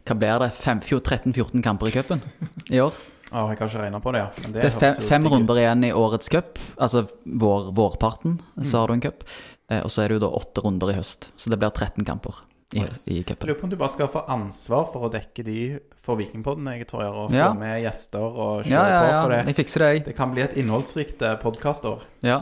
Hva 0.05 0.15
blir 0.15 0.43
det? 0.43 0.51
13-14 0.53 1.63
kamper 1.65 1.89
i 1.89 1.95
cupen 1.95 2.21
i 2.69 2.79
år? 2.79 2.93
Å, 3.31 3.45
jeg 3.47 3.57
har 3.57 3.67
ikke 3.69 3.79
regna 3.85 3.99
på 4.03 4.11
det, 4.11 4.19
ja. 4.25 4.29
Men 4.43 4.51
Det 4.57 4.63
er 4.67 4.73
fem, 4.75 4.95
fem 5.07 5.27
runder 5.31 5.55
igjen 5.61 5.83
i 5.87 5.91
årets 5.95 6.27
cup. 6.29 6.59
Altså 6.77 7.05
vår, 7.23 7.69
vårparten, 7.77 8.39
så 8.67 8.81
har 8.81 8.87
du 8.91 8.93
en 8.97 9.01
cup. 9.01 9.23
Eh, 9.71 9.79
og 9.85 9.91
så 9.93 10.03
er 10.03 10.09
det 10.11 10.17
jo 10.19 10.23
da 10.25 10.31
åtte 10.35 10.63
runder 10.65 10.91
i 10.91 10.97
høst. 10.97 11.29
Så 11.39 11.49
det 11.49 11.57
blir 11.61 11.71
13 11.71 12.03
kamper 12.03 12.41
i, 12.73 12.81
Nice. 12.83 13.05
i 13.11 13.21
cupen. 13.23 13.47
lurer 13.47 13.59
på 13.59 13.63
om 13.63 13.69
du 13.71 13.77
bare 13.79 13.89
skal 13.91 14.07
få 14.11 14.25
ansvar 14.31 14.85
for 14.91 15.07
å 15.07 15.11
dekke 15.11 15.43
de 15.47 15.79
for 15.99 16.19
Vikingpodden, 16.19 16.67
jeg 16.75 16.87
tror 16.87 17.01
jeg, 17.03 17.11
og 17.11 17.29
få 17.31 17.35
Ja. 17.39 17.53
med 17.53 17.81
gjester 17.83 18.19
og 18.23 18.63
kjøre 18.63 18.69
Ja, 18.71 18.85
ja, 18.87 19.01
på 19.01 19.23
for 19.23 19.29
det. 19.35 19.41
Jeg 19.47 19.55
fikser 19.55 19.79
det, 19.79 19.89
jeg. 19.93 20.05
Det 20.05 20.15
kan 20.15 20.31
bli 20.35 20.41
et 20.41 20.57
innholdsrikt 20.57 21.19
podkastår. 21.41 22.01
Ja. 22.23 22.41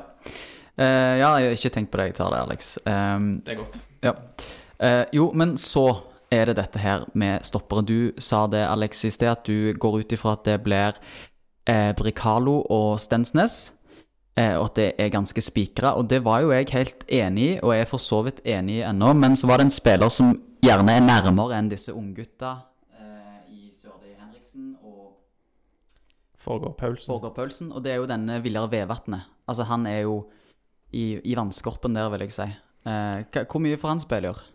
Eh, 0.78 1.18
ja, 1.20 1.38
jeg 1.38 1.50
har 1.50 1.58
ikke 1.58 1.74
tenkt 1.76 1.92
på 1.92 1.98
det. 2.02 2.06
Jeg 2.12 2.16
tar 2.16 2.32
det, 2.32 2.40
Alex. 2.40 2.78
Um, 2.86 3.42
Det 3.46 3.54
er 3.54 3.62
godt. 3.62 3.78
ja. 4.02 4.14
Eh, 4.80 5.06
jo, 5.14 5.32
men 5.34 5.56
så 5.58 6.02
er 6.32 6.50
det 6.50 6.60
dette 6.60 6.80
her 6.82 7.06
med 7.18 7.46
stoppere. 7.46 7.84
Du 7.86 8.14
sa 8.22 8.46
det, 8.48 8.62
Alexis, 8.68 9.18
det 9.18 9.30
at 9.32 9.44
du 9.48 9.74
går 9.74 10.02
ut 10.04 10.16
ifra 10.16 10.36
at 10.38 10.46
det 10.46 10.60
blir 10.66 10.98
eh, 11.70 11.92
Bricalo 11.98 12.62
og 12.70 13.00
Stensnes. 13.02 13.74
Eh, 14.40 14.56
og 14.56 14.70
at 14.70 14.80
det 14.80 14.90
er 15.02 15.12
ganske 15.14 15.42
spikra. 15.44 15.96
Og 15.98 16.08
det 16.10 16.22
var 16.26 16.44
jo 16.46 16.54
jeg 16.54 16.70
helt 16.74 17.06
enig 17.08 17.48
i, 17.48 17.60
og 17.60 17.74
jeg 17.76 17.86
er 17.86 17.90
for 17.90 18.04
så 18.04 18.22
vidt 18.28 18.42
enig 18.46 18.80
i 18.80 18.86
ennå. 18.88 19.14
Men 19.18 19.36
så 19.36 19.50
var 19.50 19.60
det 19.60 19.68
en 19.68 19.78
spiller 19.80 20.14
som 20.14 20.36
gjerne 20.64 21.00
er 21.00 21.06
nærmere 21.06 21.58
enn 21.58 21.72
disse 21.72 21.94
unggutta 21.96 22.54
eh, 23.00 23.40
i 23.56 23.72
Sørli 23.74 24.14
Henriksen 24.14 24.76
og 24.84 25.18
Forgård 26.40 26.78
Paulsen. 26.80 27.10
Forgård 27.10 27.36
Paulsen, 27.36 27.74
og 27.74 27.84
det 27.84 27.94
er 27.94 28.04
jo 28.04 28.10
denne 28.10 28.40
Viljar 28.44 28.70
Vevatnet. 28.72 29.28
Altså, 29.50 29.66
han 29.68 29.88
er 29.90 30.06
jo 30.06 30.22
i, 30.94 31.20
i 31.20 31.36
vannskorpen 31.38 31.98
der, 31.98 32.10
vil 32.14 32.28
jeg 32.28 32.38
si. 32.38 32.48
Eh, 32.88 33.44
hvor 33.44 33.62
mye 33.64 33.78
får 33.82 33.96
han 33.96 34.06
spille 34.06 34.30
i 34.30 34.32
år? 34.32 34.46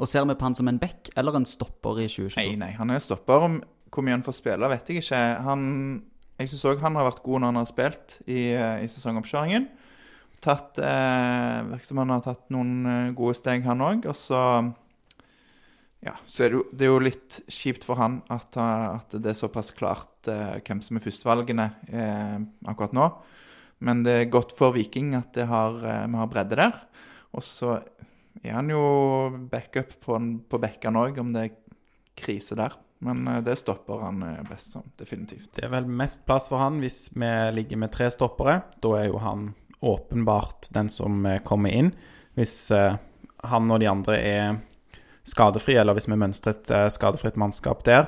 Og 0.00 0.08
ser 0.08 0.24
vi 0.26 0.36
på 0.38 0.46
han 0.46 0.56
som 0.58 0.70
en 0.70 0.80
back 0.82 1.12
eller 1.18 1.36
en 1.38 1.46
stopper 1.48 2.00
i 2.02 2.08
2022? 2.08 2.40
Nei, 2.40 2.56
nei, 2.58 2.72
han 2.78 2.90
er 2.90 3.02
stopper. 3.02 3.46
Om 3.48 3.60
hvor 3.92 4.04
mye 4.06 4.16
han 4.16 4.24
får 4.24 4.38
spille, 4.38 4.70
vet 4.72 4.88
jeg 4.88 5.02
ikke. 5.02 5.20
Han, 5.44 5.62
jeg 6.40 6.50
syns 6.50 6.66
òg 6.70 6.82
han 6.82 6.96
har 6.96 7.10
vært 7.10 7.24
god 7.24 7.42
når 7.42 7.52
han 7.52 7.60
har 7.60 7.68
spilt 7.68 8.14
i, 8.24 8.40
eh, 8.56 8.84
i 8.84 8.90
sesongoppkjøringen. 8.90 9.66
Tatt, 10.42 10.78
eh, 10.82 11.58
Virker 11.68 11.86
som 11.86 12.00
han 12.02 12.14
har 12.14 12.22
tatt 12.24 12.48
noen 12.50 12.86
eh, 12.88 13.10
gode 13.14 13.36
steg, 13.38 13.66
han 13.68 13.84
òg. 13.84 14.08
Og 14.10 14.16
så 14.18 14.40
Ja, 16.02 16.16
så 16.26 16.42
er 16.42 16.48
det 16.50 16.56
jo, 16.56 16.62
det 16.74 16.82
er 16.82 16.88
jo 16.90 17.02
litt 17.04 17.36
kjipt 17.46 17.84
for 17.86 18.00
han 18.00 18.16
at, 18.32 18.56
eh, 18.58 18.86
at 18.96 19.12
det 19.14 19.28
er 19.30 19.38
såpass 19.38 19.70
klart 19.76 20.26
eh, 20.26 20.56
hvem 20.66 20.80
som 20.82 20.98
er 20.98 21.04
førstevalgene 21.04 21.68
eh, 21.92 22.40
akkurat 22.66 22.96
nå. 22.96 23.06
Men 23.86 24.02
det 24.02 24.16
er 24.16 24.32
godt 24.32 24.50
for 24.56 24.74
Viking 24.74 25.14
at 25.14 25.36
har, 25.36 25.78
eh, 25.78 26.06
vi 26.08 26.18
har 26.18 26.32
bredde 26.32 26.58
der. 26.58 26.80
Og 27.32 27.44
så 27.46 27.76
er 28.40 28.56
han 28.56 28.70
jo 28.72 28.84
backup 29.50 29.98
på, 30.00 30.16
på 30.48 30.62
bekkene 30.62 31.04
òg, 31.04 31.20
om 31.20 31.34
det 31.34 31.44
er 31.44 31.58
krise 32.18 32.56
der. 32.58 32.74
Men 33.02 33.28
eh, 33.28 33.42
det 33.42 33.56
stopper 33.56 34.04
han 34.04 34.22
eh, 34.22 34.42
best 34.48 34.72
som, 34.72 34.86
definitivt. 34.98 35.50
Det 35.56 35.66
er 35.66 35.72
vel 35.74 35.88
mest 35.90 36.24
plass 36.26 36.48
for 36.50 36.62
han 36.62 36.80
hvis 36.82 37.08
vi 37.14 37.30
ligger 37.56 37.80
med 37.82 37.92
tre 37.94 38.10
stoppere. 38.14 38.60
Da 38.82 38.96
er 39.00 39.08
jo 39.10 39.22
han 39.22 39.50
åpenbart 39.82 40.70
den 40.74 40.90
som 40.92 41.24
eh, 41.26 41.40
kommer 41.42 41.74
inn. 41.74 41.92
Hvis 42.38 42.70
han 42.72 43.72
og 43.74 43.82
de 43.82 43.88
andre 43.90 44.14
er 44.16 44.54
skadefrie, 45.28 45.82
eller 45.82 45.98
hvis 45.98 46.08
vi 46.08 46.16
mønstrer 46.16 46.54
et 46.54 46.94
skadefritt 46.94 47.36
mannskap 47.36 47.82
der. 47.84 48.06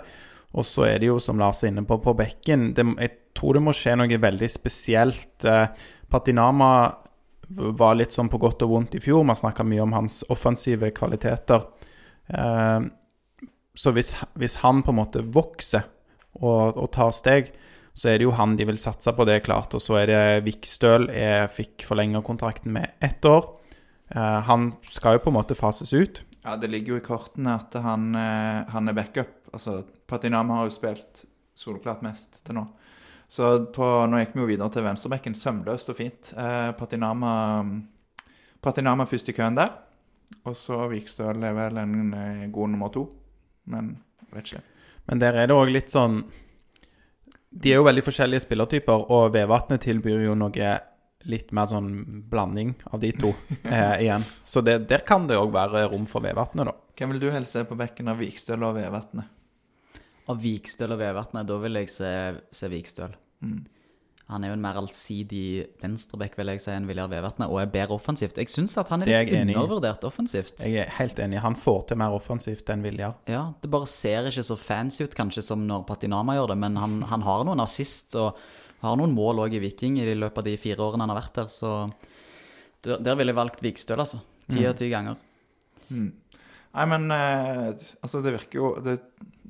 Og 0.57 0.65
så 0.65 0.87
er 0.89 1.03
det 1.03 1.11
jo, 1.11 1.19
som 1.21 1.37
Lars 1.37 1.61
er 1.61 1.75
inne 1.75 1.85
på, 1.85 1.99
på 2.01 2.15
bekken 2.17 2.71
det, 2.73 2.87
Jeg 3.03 3.13
tror 3.37 3.59
det 3.59 3.63
må 3.67 3.75
skje 3.77 3.99
noe 4.01 4.21
veldig 4.23 4.49
spesielt. 4.49 5.45
Patinama 6.09 6.71
var 7.49 7.97
litt 7.99 8.15
sånn 8.15 8.31
på 8.33 8.41
godt 8.43 8.65
og 8.67 8.73
vondt 8.75 8.97
i 8.99 9.03
fjor. 9.03 9.25
Man 9.27 9.39
snakka 9.39 9.67
mye 9.67 9.83
om 9.85 9.95
hans 9.97 10.23
offensive 10.33 10.91
kvaliteter. 10.97 11.67
Eh, 12.29 12.81
så 13.75 13.93
hvis, 13.95 14.13
hvis 14.39 14.61
han 14.63 14.83
på 14.87 14.95
en 14.95 15.01
måte 15.01 15.25
vokser 15.35 15.87
og, 16.39 16.77
og 16.79 16.91
tar 16.95 17.11
steg, 17.15 17.51
så 17.95 18.11
er 18.11 18.19
det 18.19 18.27
jo 18.27 18.35
han 18.35 18.57
de 18.59 18.67
vil 18.67 18.81
satse 18.83 19.13
på, 19.15 19.27
det 19.27 19.39
er 19.39 19.47
klart. 19.47 19.75
Og 19.77 19.83
så 19.83 20.01
er 20.01 20.11
det 20.11 20.23
Vikstøl 20.47 21.09
jeg 21.15 21.51
fikk 21.55 21.85
forlenga 21.87 22.23
kontrakten 22.27 22.75
med 22.75 22.97
ett 23.05 23.25
år. 23.29 23.53
Eh, 24.11 24.41
han 24.49 24.73
skal 24.91 25.19
jo 25.19 25.25
på 25.27 25.33
en 25.33 25.39
måte 25.39 25.59
fases 25.59 25.93
ut. 25.95 26.23
Ja, 26.45 26.57
Det 26.57 26.69
ligger 26.69 26.95
jo 26.95 27.01
i 27.01 27.07
kortene 27.07 27.55
at 27.57 27.75
han, 27.75 28.15
eh, 28.15 28.65
han 28.69 28.89
er 28.89 28.93
backup. 28.99 29.49
Altså, 29.53 29.85
Patinama 30.07 30.59
har 30.59 30.69
jo 30.69 30.75
spilt 30.75 31.25
soleklart 31.55 32.03
mest 32.03 32.45
til 32.45 32.59
nå. 32.59 32.67
Så 33.35 33.49
på, 33.75 33.87
nå 34.07 34.21
gikk 34.21 34.37
vi 34.37 34.45
jo 34.45 34.47
videre 34.47 34.71
til 34.71 34.85
venstrebekken. 34.87 35.35
Sømløst 35.35 35.91
og 35.91 35.97
fint. 35.99 36.31
Eh, 36.39 36.71
Patinama, 36.79 37.33
Patinama 38.63 39.07
først 39.11 39.33
i 39.33 39.35
køen 39.35 39.57
der. 39.59 39.73
Og 40.47 40.55
så 40.59 40.77
Vikstøl 40.93 41.43
er 41.43 41.57
vel 41.57 41.81
en 41.83 42.15
eh, 42.15 42.45
god 42.55 42.71
nummer 42.71 42.93
to. 42.95 43.09
Men 43.67 43.97
jeg 44.29 44.37
vet 44.37 44.53
ikke. 44.53 44.63
Men 45.11 45.23
der 45.25 45.41
er 45.41 45.51
det 45.51 45.57
òg 45.57 45.73
litt 45.73 45.91
sånn 45.93 46.21
De 47.51 47.73
er 47.73 47.81
jo 47.81 47.87
veldig 47.87 48.05
forskjellige 48.07 48.45
spillertyper, 48.47 49.05
og 49.15 49.35
Vevatnet 49.35 49.83
tilbyr 49.83 50.25
jo 50.29 50.39
noe 50.39 50.71
litt 51.31 51.53
mer 51.57 51.69
sånn 51.71 51.91
blanding 52.31 52.75
av 52.91 53.03
de 53.03 53.13
to 53.19 53.33
eh, 53.63 54.05
igjen. 54.05 54.27
Så 54.47 54.63
det, 54.63 54.79
der 54.91 55.03
kan 55.07 55.27
det 55.31 55.41
òg 55.41 55.51
være 55.55 55.87
rom 55.91 56.07
for 56.11 56.23
Vevatnet, 56.23 56.71
da. 56.71 56.77
Hvem 56.99 57.15
vil 57.15 57.27
du 57.27 57.29
helst 57.35 57.59
se 57.59 57.67
på 57.67 57.79
bekken 57.79 58.15
av 58.15 58.23
Vikstøl 58.23 58.63
og 58.63 58.79
Vevatnet? 58.79 59.31
Av 60.31 60.41
Vikstøl 60.41 60.95
og 60.95 61.03
Vevatnet, 61.03 61.47
da 61.51 61.61
vil 61.63 61.83
jeg 61.83 61.93
se, 61.95 62.11
se 62.55 62.71
Vikstøl. 62.71 63.15
Mm. 63.45 63.63
Han 64.33 64.41
er 64.41 64.49
jo 64.49 64.55
en 64.57 64.63
mer 64.65 64.79
allsidig 64.81 65.67
venstreback, 65.83 66.33
vil 66.39 66.49
jeg 66.55 66.63
si, 66.63 66.71
enn 66.73 66.87
Viljar 66.89 67.11
Vevatnet, 67.11 67.51
og 67.53 67.59
er 67.61 67.69
bedre 67.69 67.99
offensivt. 67.99 68.39
Jeg 68.41 68.49
syns 68.49 68.73
at 68.81 68.89
han 68.89 69.05
er 69.05 69.11
er 69.13 69.27
litt 69.29 69.51
undervurdert 69.53 70.07
offensivt. 70.09 70.63
Jeg 70.65 70.87
er 70.87 70.95
helt 70.97 71.21
enig. 71.21 71.43
Han 71.45 71.59
får 71.61 71.83
til 71.91 72.01
mer 72.01 72.17
offensivt 72.17 72.73
enn 72.73 72.85
Viljar. 72.87 73.19
Ja, 73.29 73.43
Det 73.61 73.69
bare 73.71 73.89
ser 73.91 74.31
ikke 74.31 74.47
så 74.49 74.57
fancy 74.57 75.05
ut 75.05 75.17
kanskje 75.19 75.45
som 75.45 75.67
når 75.69 75.85
Patinama 75.91 76.39
gjør 76.39 76.55
det, 76.55 76.59
men 76.65 76.81
han, 76.81 77.03
han 77.11 77.27
har 77.27 77.45
noen 77.45 77.61
assist 77.67 78.17
og 78.17 78.41
har 78.81 78.97
noen 78.97 79.13
mål 79.17 79.45
òg 79.45 79.59
i 79.59 79.61
Viking 79.61 80.01
i 80.01 80.09
løpet 80.17 80.41
av 80.41 80.49
de 80.49 80.57
fire 80.61 80.81
årene 80.89 81.05
han 81.05 81.13
har 81.13 81.21
vært 81.21 81.43
der, 81.43 81.53
så 81.53 81.75
der, 82.85 83.05
der 83.05 83.21
ville 83.21 83.33
jeg 83.33 83.41
valgt 83.43 83.63
Vikstøl, 83.65 84.01
altså. 84.01 84.25
Ti 84.49 84.65
av 84.69 84.75
ti 84.77 84.91
ganger. 84.93 85.21
Mm. 85.93 86.11
Nei, 86.75 86.85
men 86.91 87.07
eh, 87.13 87.71
altså, 88.03 88.21
det 88.25 88.33
virker 88.35 88.59
jo 88.59 88.69
Det, 88.83 88.97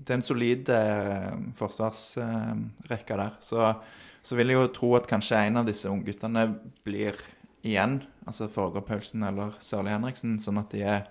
det 0.05 0.13
er 0.13 0.19
en 0.21 0.27
solid 0.27 0.69
eh, 0.69 1.31
forsvarsrekke 1.57 3.17
der. 3.21 3.37
Så, 3.41 3.71
så 4.25 4.37
vil 4.39 4.53
jeg 4.53 4.61
jo 4.61 4.73
tro 4.77 4.93
at 4.99 5.09
kanskje 5.11 5.41
en 5.47 5.63
av 5.63 5.69
disse 5.69 5.89
ungguttene 5.91 6.47
blir 6.85 7.17
igjen. 7.65 8.03
Altså 8.29 8.49
Forgård 8.53 8.87
Paulsen 8.89 9.25
eller 9.25 9.57
Sørli 9.65 9.93
Henriksen, 9.93 10.39
sånn 10.41 10.61
at 10.61 10.73
de 10.73 10.85
er 10.85 11.07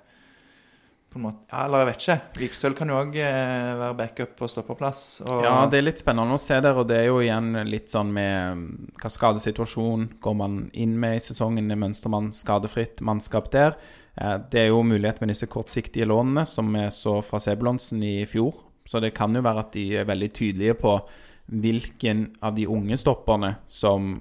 på 1.13 1.19
en 1.19 1.27
måte 1.27 1.43
Ja, 1.51 1.65
eller 1.67 1.83
jeg 1.83 1.89
vet 1.91 2.03
ikke. 2.03 2.15
Vikstøl 2.41 2.75
kan 2.77 2.89
jo 2.89 2.95
òg 2.97 3.17
eh, 3.21 3.73
være 3.77 3.97
backup 3.99 4.31
på 4.39 4.47
stoppeplass. 4.49 5.01
Og, 5.27 5.43
Ja, 5.45 5.55
det 5.69 5.77
er 5.81 5.85
litt 5.85 6.01
spennende 6.01 6.37
å 6.37 6.41
se 6.41 6.57
der, 6.65 6.77
og 6.81 6.87
det 6.89 6.97
er 7.03 7.09
jo 7.11 7.19
igjen 7.21 7.51
litt 7.69 7.93
sånn 7.93 8.09
med 8.15 8.57
mm, 8.57 8.93
hva 9.01 9.11
skadesituasjon 9.13 10.07
går 10.23 10.37
man 10.39 10.57
inn 10.73 10.95
med 11.01 11.19
i 11.19 11.21
sesongen? 11.21 11.69
Mønstrer 11.77 12.13
man 12.13 12.31
skadefritt 12.33 13.01
mannskap 13.05 13.51
der? 13.53 13.77
Eh, 14.17 14.37
Det 14.49 14.63
er 14.65 14.71
jo 14.73 14.81
mulighet 14.85 15.21
med 15.21 15.29
disse 15.35 15.45
kortsiktige 15.49 16.09
lånene, 16.09 16.47
som 16.49 16.73
vi 16.73 16.87
så 16.89 17.19
fra 17.21 17.41
Sebulonsen 17.41 18.01
i 18.01 18.15
fjor. 18.25 18.63
Så 18.85 18.99
det 18.99 19.13
kan 19.15 19.35
jo 19.35 19.41
være 19.41 19.65
at 19.65 19.73
de 19.73 19.85
er 19.97 20.07
veldig 20.09 20.31
tydelige 20.33 20.77
på 20.79 20.97
hvilken 21.45 22.27
av 22.41 22.55
de 22.55 22.67
unge 22.71 22.97
stopperne 22.97 23.55
som 23.67 24.15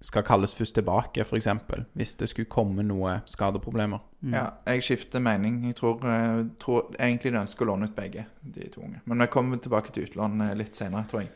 skal 0.00 0.22
kalles 0.22 0.54
først 0.54 0.76
tilbake, 0.78 1.24
f.eks. 1.24 1.48
Hvis 1.98 2.14
det 2.20 2.28
skulle 2.30 2.50
komme 2.50 2.84
noe 2.86 3.16
skadeproblemer. 3.26 3.98
Ja, 4.30 4.44
jeg 4.66 4.84
skifter 4.86 5.22
mening. 5.22 5.64
Jeg 5.66 5.76
tror, 5.80 5.98
eh, 6.06 6.44
tror 6.60 6.92
egentlig 6.94 7.32
de 7.32 7.40
ønsker 7.40 7.66
å 7.66 7.72
låne 7.72 7.88
ut 7.90 7.96
begge, 7.96 8.26
de 8.42 8.68
to 8.70 8.84
unge. 8.86 9.02
Men 9.04 9.18
vi 9.18 9.26
kommer 9.26 9.58
tilbake 9.58 9.92
til 9.92 10.06
utlån 10.06 10.54
litt 10.58 10.78
senere, 10.78 11.06
tror 11.10 11.24
jeg. 11.24 11.32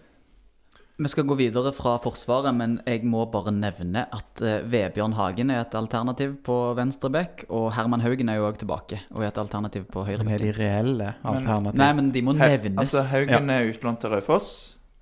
Vi 1.01 1.09
skal 1.09 1.25
gå 1.25 1.35
videre 1.39 1.73
fra 1.73 1.95
Forsvaret, 2.05 2.53
men 2.55 2.75
jeg 2.87 3.01
må 3.09 3.25
bare 3.33 3.53
nevne 3.55 4.05
at 4.13 4.43
eh, 4.45 4.61
Vebjørn 4.69 5.15
Hagen 5.17 5.51
er 5.51 5.63
et 5.65 5.75
alternativ 5.79 6.35
på 6.45 6.57
venstre 6.79 7.09
bekk, 7.13 7.47
og 7.49 7.71
Herman 7.79 8.05
Haugen 8.05 8.29
er 8.29 8.37
jo 8.39 8.49
òg 8.51 8.61
tilbake 8.61 9.01
og 9.15 9.23
er 9.25 9.31
et 9.31 9.41
alternativ 9.41 9.87
på 9.93 10.05
høyre 10.05 10.21
er 10.23 10.45
de 10.45 10.53
reelle 10.57 11.15
alternativ. 11.25 11.81
Nei, 11.81 11.93
men 11.97 12.11
de 12.13 12.23
må 12.23 12.37
nevnes. 12.37 12.77
Altså, 12.85 13.07
Haugen 13.09 13.51
er 13.51 13.71
utlånt 13.73 14.05
til 14.05 14.13
Raufoss 14.13 14.53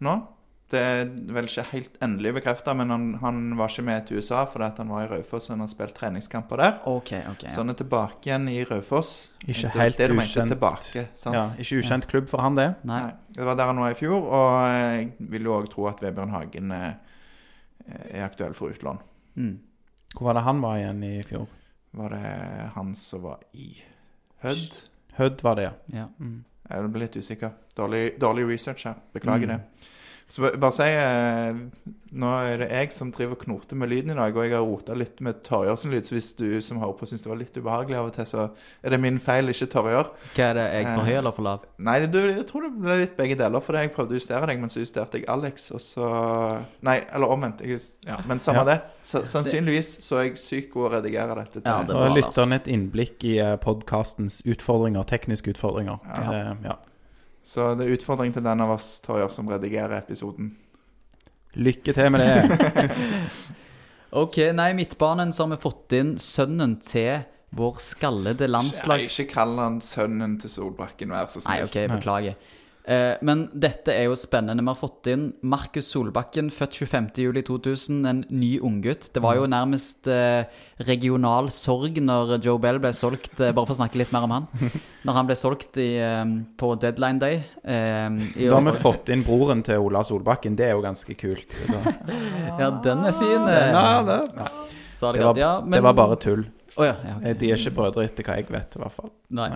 nå. 0.07 0.14
Det 0.70 0.78
er 0.78 1.09
vel 1.35 1.48
ikke 1.48 1.64
helt 1.72 1.96
endelig 2.00 2.30
bekrefta, 2.37 2.72
men 2.78 2.90
han, 2.94 3.06
han 3.18 3.38
var 3.59 3.68
ikke 3.72 3.83
med 3.83 4.04
til 4.06 4.20
USA 4.20 4.44
fordi 4.46 4.64
at 4.68 4.76
han 4.78 4.88
var 4.88 5.02
i 5.02 5.09
Raufoss 5.11 5.48
og 5.50 5.56
han 5.56 5.61
har 5.64 5.70
spilt 5.72 5.94
treningskamper 5.96 6.56
der. 6.62 6.76
Okay, 6.87 7.24
okay, 7.26 7.48
Ja. 7.48 7.54
Så 7.56 7.64
han 7.64 7.70
er 7.70 7.74
tilbake 7.80 8.28
igjen 8.30 8.46
i 8.52 8.61
Raufoss. 8.64 9.30
Ikke 9.48 9.62
Det- 9.66 9.72
helt 9.80 9.96
det 9.98 10.09
du 10.09 10.14
mente 10.14 10.30
ukjent. 10.30 10.48
tilbake, 10.54 11.06
sant? 11.18 11.35
Ja, 11.35 11.48
ikke 11.59 11.80
ukjent 11.83 12.06
klubb 12.06 12.28
for 12.28 12.38
han, 12.40 12.54
det. 12.54 12.68
Nei. 12.85 13.00
Nei, 13.02 13.12
det 13.35 13.44
var 13.44 13.56
der 13.56 13.66
han 13.66 13.80
var 13.83 13.90
i 13.90 13.94
fjor, 13.98 14.22
og 14.30 14.68
jeg 14.70 15.12
vil 15.18 15.42
jo 15.50 15.56
òg 15.61 15.68
tro 15.70 15.87
at 15.88 16.00
Vebjørn 16.00 16.30
Hagen 16.30 16.70
er, 16.72 16.94
er 18.11 18.24
aktuell 18.28 18.54
for 18.54 18.70
utlån. 18.70 19.00
Mm. 19.37 19.59
Hvor 20.14 20.24
var 20.30 20.35
det 20.35 20.42
han 20.46 20.61
var 20.62 20.76
igjen 20.78 21.02
i 21.04 21.22
fjor? 21.26 21.46
Var 21.98 22.09
det 22.14 22.70
han 22.76 22.94
som 22.94 23.22
var 23.22 23.40
i 23.54 23.72
Hødd? 24.44 24.76
Hødd 25.18 25.42
var 25.42 25.54
det, 25.56 25.62
ja. 25.64 25.72
Ja. 25.92 26.06
Mm. 26.20 26.44
Jeg 26.70 26.92
ble 26.92 27.00
litt 27.02 27.16
usikker. 27.16 27.50
Dårlig, 27.76 28.18
dårlig 28.22 28.46
research 28.48 28.85
her. 28.87 28.94
Beklager 29.12 29.46
Mm. 29.50 29.56
det. 29.59 29.88
Så 30.31 30.47
bare 30.47 30.71
si 30.75 30.87
eh, 30.87 31.57
Nå 32.11 32.27
er 32.43 32.59
det 32.59 32.66
jeg 32.73 32.90
som 32.95 33.12
driver 33.14 33.37
og 33.37 33.43
knoter 33.45 33.79
med 33.79 33.90
lyden 33.93 34.11
i 34.11 34.16
dag, 34.19 34.35
og 34.35 34.43
jeg 34.43 34.51
har 34.57 34.64
rota 34.66 34.95
litt 34.99 35.21
med 35.23 35.45
Torjersen-lyd, 35.47 36.09
så 36.09 36.16
hvis 36.16 36.31
du 36.40 36.47
som 36.66 36.81
hører 36.83 36.97
på 36.99 37.07
syns 37.07 37.23
det 37.23 37.31
var 37.31 37.38
litt 37.38 37.55
ubehagelig 37.55 37.99
av 38.01 38.09
og 38.09 38.16
til, 38.16 38.27
så 38.27 38.47
er 38.83 38.95
det 38.97 38.99
min 38.99 39.21
feil, 39.23 39.47
ikke 39.53 39.69
Torjer. 39.71 40.11
Hva 40.35 40.49
er 40.49 40.59
det, 40.59 40.64
jeg 40.75 40.88
for 40.88 41.07
høy 41.07 41.12
Eh, 41.12 41.19
eller 41.21 41.37
for 41.37 41.47
lav? 41.47 41.69
Nei, 41.87 41.95
du, 42.11 42.19
jeg 42.33 42.43
tror 42.51 42.66
det 42.66 42.73
ble 42.83 42.97
litt 43.05 43.14
begge 43.19 43.38
deler, 43.38 43.62
for 43.62 43.79
jeg 43.79 43.93
prøvde 43.95 44.16
å 44.16 44.19
justere 44.19 44.51
deg, 44.51 44.59
men 44.59 44.75
så 44.75 44.83
justerte 44.83 45.21
jeg 45.23 45.29
Alex, 45.31 45.71
og 45.71 45.85
så 45.87 46.11
Nei, 46.83 46.99
eller 47.14 47.31
omvendt. 47.31 47.62
Jeg, 47.62 47.79
ja, 48.11 48.19
men 48.27 48.43
samme 48.43 48.64
Ja. 48.64 48.69
det. 48.73 48.79
Så, 49.07 49.23
sannsynligvis 49.31 49.93
så 50.03 50.19
er 50.19 50.31
jeg 50.33 50.43
syk 50.43 50.75
god 50.75 50.90
å 50.90 50.95
redigere 50.99 51.38
dette. 51.38 51.61
til. 51.61 51.71
Ja, 51.71 51.83
det 51.87 51.95
har 51.95 52.11
Lars. 52.11 52.38
et 52.59 52.66
innblikk 52.66 53.23
i 53.23 53.38
podkastens 53.62 54.43
utfordringer, 54.43 55.07
tekniske 55.07 55.55
utfordringer. 55.55 56.03
Ja. 56.11 56.31
Det, 56.31 56.57
ja. 56.66 56.77
Så 57.42 57.72
det 57.79 57.87
er 57.87 57.96
utfordring 57.96 58.35
til 58.35 58.44
den 58.44 58.61
av 58.62 58.74
oss 58.76 58.98
Torjer 59.05 59.33
som 59.33 59.48
redigerer 59.50 59.96
episoden. 59.98 60.53
Lykke 61.59 61.94
til 61.96 62.12
med 62.14 62.22
det. 62.22 62.37
Ok, 64.11 64.40
nei, 64.59 64.72
midtbanen 64.74 65.31
så 65.31 65.44
har 65.44 65.53
vi 65.53 65.57
fått 65.62 65.94
inn 65.94 66.16
sønnen 66.18 66.72
til 66.83 67.20
vår 67.55 67.76
skallede 67.83 68.48
Nei, 68.48 68.55
landslags... 68.57 69.12
ikke 69.14 69.37
kall 69.37 69.53
han 69.61 69.76
sønnen 69.87 70.35
til 70.42 70.50
Solbakken, 70.50 71.12
vær 71.14 71.29
så 71.31 71.38
snill. 71.38 71.53
Nei, 71.53 71.68
ok, 71.68 71.76
beklager. 71.92 72.35
Eh, 72.35 72.60
men 73.22 73.44
dette 73.55 73.92
er 73.94 74.09
jo 74.09 74.16
spennende. 74.18 74.62
Vi 74.64 74.70
har 74.72 74.79
fått 74.79 75.07
inn 75.12 75.29
Markus 75.46 75.87
Solbakken, 75.92 76.48
født 76.50 76.74
25.07.2000, 76.81 78.00
en 78.11 78.22
ny 78.35 78.48
unggutt. 78.66 79.11
Det 79.14 79.22
var 79.22 79.37
jo 79.38 79.44
nærmest 79.46 80.09
eh, 80.11 80.48
regional 80.88 81.53
sorg 81.55 82.00
når 82.03 82.33
Joe 82.42 82.59
Bell 82.62 82.81
ble 82.83 82.90
solgt, 82.96 83.37
eh, 83.38 83.53
bare 83.55 83.68
for 83.68 83.76
å 83.76 83.79
snakke 83.83 84.00
litt 84.00 84.11
mer 84.14 84.26
om 84.26 84.35
han. 84.35 84.48
Når 85.07 85.16
han 85.16 85.29
ble 85.31 85.37
solgt 85.38 85.79
i, 85.81 85.87
eh, 86.03 86.35
på 86.61 86.72
deadline 86.83 87.22
day. 87.22 87.38
Eh, 87.62 88.18
i 88.42 88.48
Da 88.50 88.59
har 88.59 88.66
vi 88.66 88.74
fått 88.83 89.09
inn 89.14 89.22
broren 89.24 89.62
til 89.64 89.81
Ola 89.87 90.03
Solbakken. 90.05 90.59
Det 90.59 90.66
er 90.68 90.74
jo 90.74 90.83
ganske 90.85 91.14
kult. 91.20 91.55
Ja, 92.61 92.68
den 92.85 93.07
er 93.09 93.14
fin. 93.16 93.46
eh, 93.48 93.70
ja, 93.72 94.03
det, 94.05 94.18
sa 94.92 95.12
det, 95.14 95.20
det, 95.22 95.26
var, 95.31 95.38
ja, 95.40 95.53
men- 95.62 95.79
det 95.79 95.85
var 95.87 95.94
bare 95.96 96.18
tull. 96.20 96.42
Oh, 96.76 96.85
ja, 96.85 96.94
ja, 97.07 97.14
ok. 97.20 97.26
Eh, 97.31 97.37
De 97.40 97.48
er 97.55 97.57
ikke 97.62 97.72
brødre 97.79 98.05
etter 98.05 98.26
hva 98.26 98.37
jeg 98.42 98.50
vet, 98.53 98.76
i 98.76 98.83
hvert 98.83 98.92
fall. 98.98 99.12
Nei. 99.38 99.53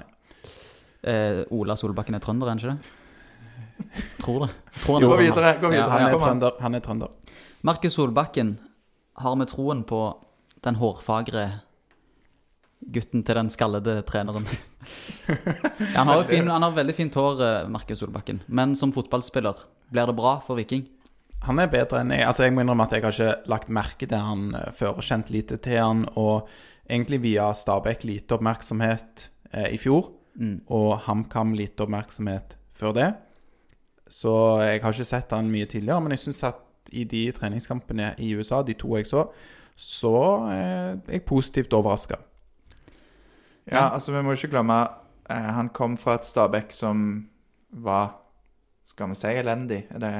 Eh, 1.04 1.42
Ola 1.52 1.76
Solbakken 1.76 2.16
er 2.16 2.22
trønder, 2.24 2.46
er 2.48 2.54
han 2.54 2.62
ikke 2.62 2.76
det? 2.78 2.92
Tror 4.20 4.46
det. 4.46 4.50
Tror 4.84 4.94
han 4.98 5.02
er 5.02 5.08
Gå 5.08 5.16
trønder. 5.16 5.18
videre. 5.22 5.52
gå 5.60 5.70
videre. 5.70 5.90
Han 5.90 6.06
er 6.06 6.12
Kom 6.12 6.22
an. 6.22 6.28
trønder. 6.28 6.60
Han 6.60 6.74
er 6.74 6.80
trønder. 6.80 7.08
Markus 7.64 7.94
Solbakken 7.96 8.54
har 9.22 9.36
med 9.36 9.48
troen 9.48 9.84
på 9.88 10.00
den 10.64 10.76
hårfagre 10.80 11.44
gutten 12.94 13.22
til 13.24 13.34
den 13.38 13.48
skallede 13.52 14.02
treneren. 14.04 14.44
Ja, 14.44 16.02
han, 16.02 16.08
har 16.10 16.18
jo 16.20 16.26
fin, 16.28 16.48
han 16.52 16.62
har 16.66 16.74
veldig 16.76 16.94
fint 16.98 17.14
hår, 17.16 17.40
eh, 17.40 17.68
Markus 17.72 17.98
Solbakken. 18.02 18.42
Men 18.46 18.74
som 18.76 18.92
fotballspiller, 18.92 19.62
blir 19.92 20.06
det 20.10 20.16
bra 20.18 20.34
for 20.44 20.58
Viking? 20.60 20.84
Han 21.44 21.60
er 21.60 21.68
bedre 21.72 22.00
enn 22.02 22.12
jeg. 22.12 22.24
Altså, 22.28 22.44
jeg 22.46 22.52
må 22.56 22.60
innrømme 22.64 22.84
at 22.86 22.92
jeg 22.96 23.04
har 23.04 23.12
ikke 23.16 23.48
lagt 23.52 23.68
merke 23.72 24.08
til 24.08 24.20
han 24.20 24.50
eh, 24.58 24.70
før, 24.76 25.00
kjent 25.04 25.32
lite 25.32 25.56
til 25.64 25.80
han, 25.80 26.04
og 26.20 26.48
egentlig 26.88 27.22
via 27.24 27.50
Stabæk 27.56 28.04
lite 28.04 28.36
oppmerksomhet 28.36 29.28
eh, 29.52 29.70
i 29.72 29.80
fjor, 29.80 30.10
og 30.74 30.88
HamKam 31.06 31.52
lite 31.54 31.84
oppmerksomhet 31.86 32.56
før 32.74 32.92
det. 32.96 33.08
Så 34.14 34.32
jeg 34.62 34.82
har 34.82 34.94
ikke 34.94 35.06
sett 35.08 35.32
han 35.34 35.50
mye 35.50 35.66
tidligere, 35.70 36.02
men 36.04 36.14
jeg 36.14 36.26
syns 36.26 36.44
at 36.50 36.92
i 36.94 37.06
de 37.08 37.24
treningskampene 37.34 38.12
i 38.22 38.30
USA, 38.36 38.60
de 38.62 38.76
to 38.78 38.92
jeg 38.98 39.08
så, 39.08 39.24
så 39.74 40.14
er 40.52 41.00
jeg 41.08 41.24
positivt 41.26 41.74
overraska. 41.74 42.20
Ja, 43.64 43.88
altså 43.88 44.12
vi 44.12 44.20
må 44.22 44.34
ikke 44.36 44.50
glemme 44.52 44.76
eh, 45.32 45.46
Han 45.56 45.70
kom 45.72 45.94
fra 45.96 46.18
et 46.18 46.26
Stabæk 46.28 46.74
som 46.76 46.98
var 47.80 48.10
Skal 48.84 49.08
vi 49.08 49.16
si 49.16 49.30
elendig? 49.40 49.78
Er 49.88 50.02
det 50.02 50.10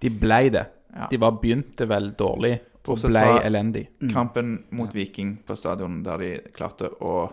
De 0.00 0.10
blei 0.10 0.48
det. 0.48 0.64
Ja. 0.94 1.10
De 1.10 1.18
var 1.20 1.36
begynte 1.42 1.84
vel 1.86 2.08
dårlig, 2.18 2.54
og 2.88 3.02
blei 3.04 3.36
elendig. 3.44 3.84
kampen 4.12 4.64
mot 4.70 4.94
Viking 4.94 5.36
på 5.46 5.54
stadion, 5.56 6.00
der 6.02 6.18
de 6.18 6.30
klarte 6.56 6.88
å 7.04 7.28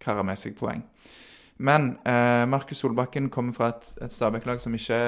karre 0.00 0.22
med 0.24 0.38
seg 0.38 0.54
poeng. 0.56 0.80
Men 1.60 1.90
eh, 2.08 2.46
Markus 2.48 2.80
Solbakken 2.80 3.28
kommer 3.32 3.52
fra 3.52 3.68
et, 3.74 3.90
et 4.00 4.12
Stabæk-lag 4.12 4.62
som 4.62 4.72
ikke 4.76 5.00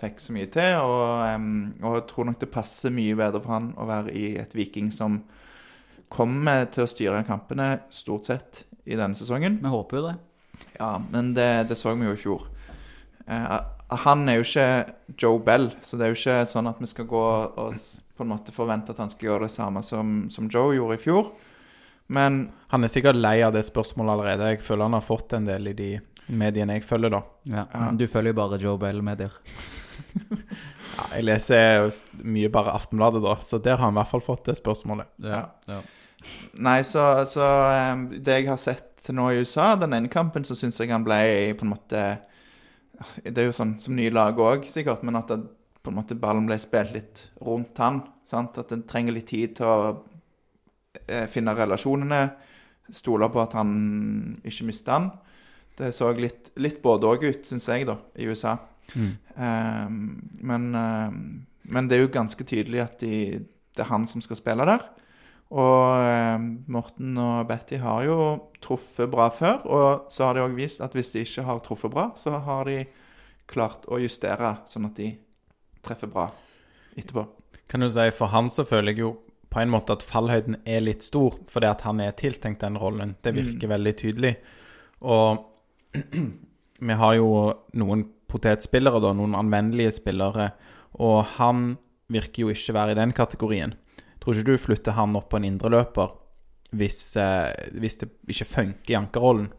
fikk 0.00 0.18
så 0.22 0.34
mye 0.34 0.48
til, 0.50 0.80
og, 0.82 1.44
og 1.78 1.94
jeg 1.94 2.06
tror 2.10 2.26
nok 2.26 2.40
det 2.40 2.50
passer 2.50 2.94
mye 2.94 3.14
bedre 3.18 3.42
for 3.44 3.54
han 3.54 3.70
å 3.78 3.86
være 3.86 4.14
i 4.18 4.24
et 4.42 4.56
Viking 4.58 4.90
som 4.94 5.20
kommer 6.12 6.66
til 6.74 6.84
å 6.84 6.90
styre 6.90 7.22
kampene 7.28 7.84
stort 7.94 8.26
sett 8.28 8.64
i 8.82 8.98
denne 8.98 9.16
sesongen. 9.16 9.60
Vi 9.62 9.70
håper 9.72 10.00
jo 10.00 10.08
det. 10.08 10.16
Ja, 10.80 10.96
men 11.12 11.30
det, 11.38 11.68
det 11.70 11.78
så 11.78 11.94
vi 11.94 12.08
jo 12.08 12.16
i 12.16 12.20
fjor. 12.20 12.48
Eh, 13.30 13.56
han 14.02 14.26
er 14.28 14.40
jo 14.40 14.46
ikke 14.46 14.66
Joe 15.20 15.38
Bell, 15.44 15.70
så 15.84 15.96
det 15.96 16.06
er 16.06 16.12
jo 16.12 16.18
ikke 16.18 16.50
sånn 16.50 16.70
at 16.70 16.82
vi 16.82 16.90
skal 16.90 17.08
gå 17.08 17.22
og 17.22 17.78
på 18.16 18.24
en 18.24 18.32
måte 18.32 18.54
forvente 18.54 18.94
at 18.94 19.00
han 19.02 19.10
skal 19.12 19.30
gjøre 19.30 19.46
det 19.46 19.54
samme 19.54 19.82
som, 19.86 20.24
som 20.32 20.50
Joe 20.50 20.74
gjorde 20.76 20.98
i 20.98 21.02
fjor. 21.02 21.30
Men 22.12 22.42
Han 22.72 22.84
er 22.84 22.92
sikkert 22.92 23.18
lei 23.20 23.38
av 23.44 23.52
det 23.52 23.66
spørsmålet 23.68 24.14
allerede. 24.14 24.50
Jeg 24.54 24.62
føler 24.64 24.88
han 24.88 24.96
har 24.96 25.04
fått 25.04 25.34
en 25.36 25.44
del 25.48 25.68
i 25.68 25.76
de 25.76 25.90
mediene 26.32 26.78
jeg 26.78 26.86
følger, 26.88 27.12
da. 27.12 27.22
Ja. 27.50 27.64
Ja. 27.72 27.88
Du 27.92 28.06
følger 28.08 28.32
jo 28.32 28.38
bare 28.38 28.60
Joe 28.62 28.78
Bale-medier. 28.80 29.34
Ja, 30.92 31.06
jeg 31.16 31.24
leser 31.24 31.86
mye 32.20 32.50
bare 32.52 32.74
Aftenbladet, 32.76 33.22
da, 33.24 33.38
så 33.40 33.56
der 33.64 33.78
har 33.78 33.86
han 33.86 33.94
i 33.94 33.96
hvert 33.96 34.10
fall 34.10 34.24
fått 34.26 34.50
det 34.50 34.58
spørsmålet. 34.58 35.08
Ja. 35.24 35.78
Nei, 36.60 36.82
så, 36.84 37.24
så 37.24 37.46
Det 38.12 38.36
jeg 38.36 38.50
har 38.50 38.60
sett 38.60 39.08
nå 39.08 39.30
i 39.32 39.40
USA, 39.40 39.70
den 39.80 39.96
ene 39.96 40.10
kampen, 40.12 40.44
så 40.44 40.52
syns 40.58 40.76
jeg 40.82 40.92
han 40.92 41.06
ble 41.06 41.16
på 41.56 41.64
en 41.64 41.72
måte 41.72 42.02
Det 43.24 43.40
er 43.40 43.48
jo 43.48 43.56
sånn 43.56 43.78
som 43.80 43.96
nye 43.96 44.12
lag 44.12 44.36
òg, 44.36 44.68
sikkert, 44.70 45.00
men 45.08 45.16
at 45.18 45.32
det, 45.32 45.40
på 45.82 45.90
en 45.90 45.96
måte 45.98 46.14
ballen 46.18 46.44
ble 46.46 46.60
spilt 46.62 46.92
litt 46.94 47.24
rundt 47.42 47.80
han. 47.82 48.02
Sant? 48.28 48.60
At 48.60 48.70
en 48.76 48.84
trenger 48.86 49.16
litt 49.16 49.32
tid 49.32 49.56
til 49.58 49.66
å 49.66 49.78
finne 51.32 51.54
relasjonene. 51.56 52.22
Stole 52.92 53.28
på 53.32 53.40
at 53.42 53.54
han 53.56 53.72
ikke 54.44 54.66
mister 54.68 54.96
han. 54.96 55.10
Det 55.78 55.92
så 55.96 56.10
litt, 56.12 56.52
litt 56.60 56.82
både 56.84 57.08
òg 57.08 57.24
ut, 57.24 57.46
syns 57.48 57.68
jeg, 57.70 57.86
da, 57.88 57.96
i 58.20 58.28
USA. 58.28 58.58
Eh, 58.92 59.88
men, 59.88 60.74
um, 60.74 61.46
men 61.62 61.88
det 61.88 61.96
er 61.96 62.04
jo 62.04 62.12
ganske 62.12 62.44
tydelig 62.44 62.82
at 62.84 62.98
de, 63.00 63.40
det 63.72 63.84
er 63.84 63.90
han 63.92 64.06
som 64.10 64.24
skal 64.24 64.38
spille 64.38 64.66
der. 64.68 64.84
Og 65.52 66.00
eh, 66.00 66.44
Morten 66.72 67.16
og 67.20 67.46
Betty 67.48 67.80
har 67.82 68.06
jo 68.06 68.18
truffet 68.64 69.10
bra 69.12 69.28
før, 69.32 69.60
og 69.68 70.12
så 70.12 70.28
har 70.28 70.36
de 70.36 70.46
òg 70.46 70.56
vist 70.56 70.80
at 70.84 70.94
hvis 70.96 71.12
de 71.12 71.24
ikke 71.26 71.44
har 71.48 71.60
truffet 71.64 71.92
bra, 71.92 72.10
så 72.16 72.38
har 72.46 72.68
de 72.70 72.82
klart 73.50 73.84
å 73.92 74.00
justere 74.00 74.54
sånn 74.68 74.88
at 74.88 74.96
de 74.96 75.10
treffer 75.84 76.08
bra 76.08 76.30
etterpå. 76.96 77.26
Kan 77.68 77.84
du 77.84 77.90
si, 77.92 78.06
For 78.16 78.32
han 78.32 78.48
så 78.52 78.64
føler 78.68 78.94
jeg 78.94 79.04
jo 79.04 79.12
på 79.52 79.60
en 79.60 79.72
måte 79.72 79.92
at 79.92 80.04
fallhøyden 80.06 80.56
er 80.64 80.80
litt 80.84 81.04
stor, 81.04 81.36
fordi 81.50 81.68
at 81.68 81.84
han 81.84 82.00
er 82.00 82.16
tiltenkt 82.16 82.64
den 82.64 82.78
rollen. 82.80 83.16
Det 83.20 83.34
virker 83.36 83.72
veldig 83.74 83.92
tydelig. 84.00 84.32
Og 85.04 85.44
vi 86.88 86.98
har 87.02 87.14
jo 87.18 87.28
noen 87.76 88.06
potetspillere, 88.32 89.02
da, 89.04 89.12
noen 89.16 89.36
anvendelige 89.36 89.92
spillere, 89.98 90.50
og 91.04 91.36
han 91.36 91.74
virker 92.12 92.46
jo 92.46 92.52
ikke 92.52 92.76
være 92.76 92.94
i 92.94 93.00
den 93.00 93.12
kategorien. 93.16 93.76
Tror 94.22 94.38
ikke 94.38 94.54
du 94.54 94.64
flytter 94.64 94.96
han 94.96 95.16
opp 95.18 95.32
på 95.32 95.40
en 95.40 95.48
indreløper 95.48 96.14
hvis, 96.72 97.16
eh, 97.20 97.50
hvis 97.76 97.98
det 98.00 98.08
ikke 98.32 98.48
funker 98.48 98.94
i 98.94 98.96
ankerrollen? 98.96 99.50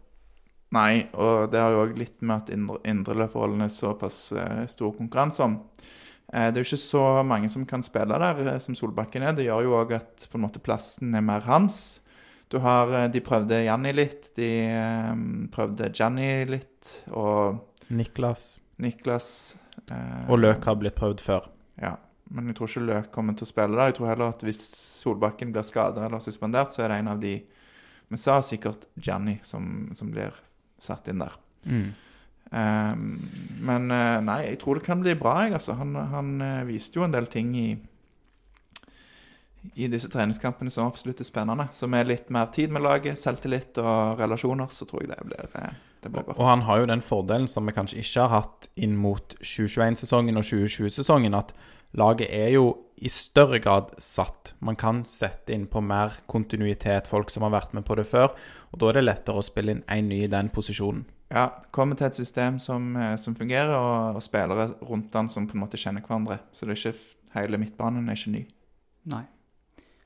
Nei, 0.74 1.06
og 1.14 1.52
det 1.54 1.60
har 1.62 1.74
jo 1.74 1.84
òg 1.84 1.98
litt 2.00 2.16
med 2.26 2.40
at 2.40 2.54
indre, 2.54 2.80
indreløperrollen 2.90 3.62
er 3.62 3.74
såpass 3.74 4.32
eh, 4.34 4.64
stor 4.72 4.96
konkurranse 4.98 5.46
om. 5.46 5.60
Eh, 6.34 6.50
det 6.50 6.58
er 6.58 6.64
jo 6.64 6.70
ikke 6.72 6.82
så 6.82 7.04
mange 7.28 7.50
som 7.54 7.66
kan 7.70 7.84
spille 7.86 8.18
der, 8.20 8.42
eh, 8.56 8.60
som 8.60 8.76
Solbakken 8.76 9.22
er. 9.24 9.36
Det 9.38 9.46
gjør 9.46 9.68
jo 9.68 9.76
òg 9.78 9.94
at 10.00 10.28
på 10.32 10.40
en 10.40 10.48
måte 10.48 10.62
plassen 10.64 11.14
er 11.16 11.22
mer 11.22 11.46
hans. 11.46 12.00
Du 12.50 12.60
har, 12.60 12.92
eh, 12.94 13.08
De 13.08 13.22
prøvde 13.22 13.64
Janni 13.66 13.94
litt, 13.94 14.34
de 14.36 14.50
prøvde 15.52 15.92
Janni 15.94 16.46
litt, 16.46 17.04
og 17.12 17.62
Niklas 17.90 18.60
Niklas 18.80 19.56
eh, 19.90 20.26
og 20.30 20.40
Løk 20.40 20.66
har 20.66 20.76
blitt 20.76 20.96
prøvd 20.96 21.22
før. 21.22 21.50
Ja, 21.82 21.96
men 22.34 22.48
jeg 22.50 22.58
tror 22.58 22.70
ikke 22.70 22.86
Løk 22.88 23.12
kommer 23.12 23.36
til 23.38 23.46
å 23.46 23.52
spille 23.52 23.78
der. 23.78 23.92
Jeg 23.92 23.98
tror 24.00 24.10
heller 24.12 24.34
at 24.34 24.42
hvis 24.46 24.62
Solbakken 25.04 25.54
blir 25.54 25.66
skada 25.68 26.06
eller 26.06 26.24
suspendert, 26.24 26.74
så 26.74 26.84
er 26.84 26.94
det 26.94 27.02
en 27.04 27.14
av 27.16 27.20
de 27.20 27.44
Vi 28.14 28.18
sa 28.18 28.42
sikkert 28.46 28.84
Janni 29.02 29.40
som, 29.42 29.90
som 29.96 30.12
blir 30.12 30.34
satt 30.80 31.08
inn 31.10 31.24
der. 31.24 31.34
Ehm, 32.52 33.08
men 33.64 33.90
eh, 33.92 34.20
nei, 34.26 34.42
jeg 34.50 34.60
tror 34.62 34.80
det 34.80 34.86
kan 34.86 35.02
bli 35.02 35.16
bra, 35.20 35.40
jeg, 35.46 35.56
altså. 35.60 35.78
Han, 35.80 35.96
han 36.12 36.36
eh, 36.44 36.62
viste 36.70 37.00
jo 37.00 37.08
en 37.08 37.16
del 37.16 37.30
ting 37.32 37.56
i 37.58 37.68
i 39.80 39.88
disse 39.88 40.10
treningskampene 40.12 40.72
som 40.72 40.90
absolutt 40.90 41.22
er 41.24 41.28
spennende. 41.28 41.70
Så 41.72 41.88
med 41.88 42.10
litt 42.10 42.30
mer 42.34 42.50
tid 42.54 42.74
med 42.74 42.84
laget, 42.84 43.20
selvtillit 43.20 43.78
og 43.82 44.20
relasjoner, 44.20 44.68
så 44.74 44.88
tror 44.90 45.06
jeg 45.06 45.14
det 45.14 45.28
blir, 45.28 45.46
eh, 45.56 45.78
det 46.04 46.12
blir 46.12 46.26
godt. 46.28 46.40
Og 46.40 46.46
han 46.46 46.66
har 46.68 46.82
jo 46.82 46.90
den 46.92 47.02
fordelen 47.02 47.48
som 47.48 47.66
vi 47.66 47.76
kanskje 47.76 48.02
ikke 48.04 48.28
har 48.28 48.44
hatt 48.44 48.68
inn 48.76 48.98
mot 49.00 49.36
2021-sesongen 49.40 50.38
og 50.38 50.44
2020-sesongen, 50.44 51.38
at 51.40 51.54
laget 51.94 52.28
er 52.30 52.52
jo 52.58 52.66
i 52.98 53.10
større 53.10 53.60
grad 53.60 53.96
satt. 54.00 54.54
Man 54.60 54.76
kan 54.76 55.04
sette 55.06 55.54
inn 55.54 55.68
på 55.68 55.82
mer 55.82 56.20
kontinuitet, 56.28 57.08
folk 57.08 57.32
som 57.32 57.44
har 57.44 57.56
vært 57.56 57.74
med 57.74 57.86
på 57.86 57.96
det 57.96 58.08
før, 58.08 58.36
og 58.72 58.80
da 58.80 58.90
er 58.90 59.00
det 59.00 59.08
lettere 59.08 59.40
å 59.40 59.46
spille 59.46 59.78
inn 59.78 59.84
en 59.88 60.10
ny 60.10 60.24
i 60.26 60.32
den 60.32 60.50
posisjonen. 60.50 61.06
Ja, 61.32 61.48
kommer 61.72 61.98
til 61.98 62.08
et 62.08 62.16
system 62.18 62.60
som, 62.60 62.96
eh, 62.98 63.16
som 63.18 63.36
fungerer, 63.36 63.72
og, 63.78 64.16
og 64.20 64.24
spillere 64.26 64.74
rundt 64.86 65.12
den 65.14 65.30
som 65.30 65.48
på 65.48 65.56
en 65.58 65.64
måte 65.64 65.80
kjenner 65.82 66.02
hverandre. 66.06 66.40
Så 66.54 66.68
det 66.68 66.76
er 66.76 66.82
ikke 66.92 67.40
hele 67.40 67.58
midtbanen 67.62 68.10
er 68.10 68.20
ikke 68.20 68.34
ny. 68.36 68.44
Nei. 69.14 69.24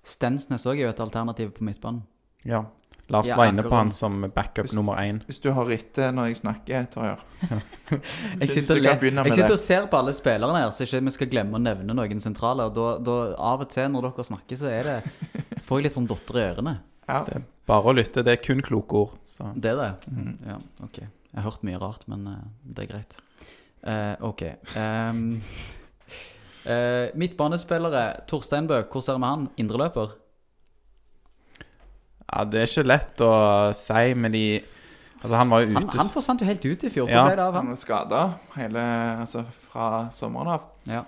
Stensnes 0.08 0.64
òg 0.70 0.80
er 0.80 0.88
jo 0.88 0.94
et 0.94 1.04
alternativ 1.04 1.52
på 1.58 1.66
midtbanen. 1.68 2.06
Ja. 2.48 2.64
Lars 3.10 3.28
Ja, 3.28 3.38
var 3.40 3.48
inne 3.48 3.64
på 3.64 3.76
han 3.76 3.92
som 3.92 4.22
backup 4.36 4.66
Hvis- 4.66 4.76
nummer 4.76 4.96
én. 5.00 5.22
Hvis 5.26 5.40
du 5.42 5.52
har 5.52 5.70
etter 5.72 6.12
når 6.12 6.28
jeg 6.28 6.38
snakker, 6.38 6.88
Torjar. 6.92 7.20
Jeg 8.42 8.50
sitter, 8.52 8.76
og, 8.76 9.02
jeg 9.02 9.34
sitter 9.34 9.52
og 9.52 9.60
ser 9.60 9.86
på 9.88 9.98
alle 9.98 10.12
spillerne 10.12 10.60
her, 10.60 10.72
så 10.72 10.84
ikke 10.84 11.04
vi 11.06 11.12
skal 11.12 11.30
glemme 11.32 11.56
å 11.56 11.62
nevne 11.62 11.94
noen 11.96 12.20
sentrale. 12.20 12.66
Og 12.68 12.74
da, 12.76 12.98
da 13.00 13.36
av 13.40 13.62
og 13.64 13.70
til 13.70 13.88
når 13.94 14.10
dere 14.10 14.26
snakker, 14.28 14.60
så 14.60 14.68
er 14.68 14.84
det 14.84 14.98
får 15.68 15.80
jeg 15.80 15.84
litt 15.88 15.96
sånn 15.96 16.08
dotter 16.10 16.36
i 16.36 16.44
ørene. 16.50 16.74
Ja. 17.08 17.22
Det 17.28 17.38
er 17.40 17.46
bare 17.68 17.92
å 17.92 17.96
lytte, 17.96 18.24
det 18.26 18.36
er 18.36 18.44
kun 18.44 18.62
kloke 18.66 19.00
ord. 19.06 19.16
Så. 19.28 19.48
Det 19.56 19.72
er 19.72 19.80
det? 19.80 20.14
Ja, 20.48 20.58
ok. 20.84 21.00
Jeg 21.02 21.40
har 21.40 21.46
hørt 21.48 21.66
mye 21.68 21.80
rart, 21.82 22.06
men 22.12 22.28
uh, 22.28 22.38
det 22.64 22.86
er 22.86 22.92
greit. 22.92 23.18
Uh, 23.84 24.16
ok. 24.28 24.44
Um, 24.76 25.26
uh, 26.68 27.08
midtbanespillere. 27.22 28.06
Torstein 28.28 28.68
Bø, 28.68 28.82
hvor 28.92 29.06
ser 29.06 29.20
vi 29.22 29.30
han? 29.30 29.48
Indreløper? 29.60 30.16
Ja, 32.28 32.44
det 32.44 32.64
er 32.64 32.72
ikke 32.72 32.88
lett 32.88 33.24
å 33.24 33.36
si 33.78 34.10
med 34.20 34.36
de 34.36 34.48
Altså, 35.18 35.34
han 35.34 35.50
var 35.50 35.64
jo 35.64 35.72
ute 35.72 35.80
Han, 35.80 35.88
han 35.98 36.10
forsvant 36.14 36.42
jo 36.44 36.46
helt 36.46 36.66
ut 36.68 36.84
i 36.86 36.90
fjor. 36.94 37.08
Ja. 37.10 37.24
Det 37.26 37.40
av 37.42 37.56
Han 37.56 37.64
han? 37.64 37.70
var 37.74 37.80
skada 37.82 38.20
Altså 39.24 39.42
fra 39.50 39.88
sommeren 40.14 40.52
av. 40.54 40.68
Ja. 40.86 41.02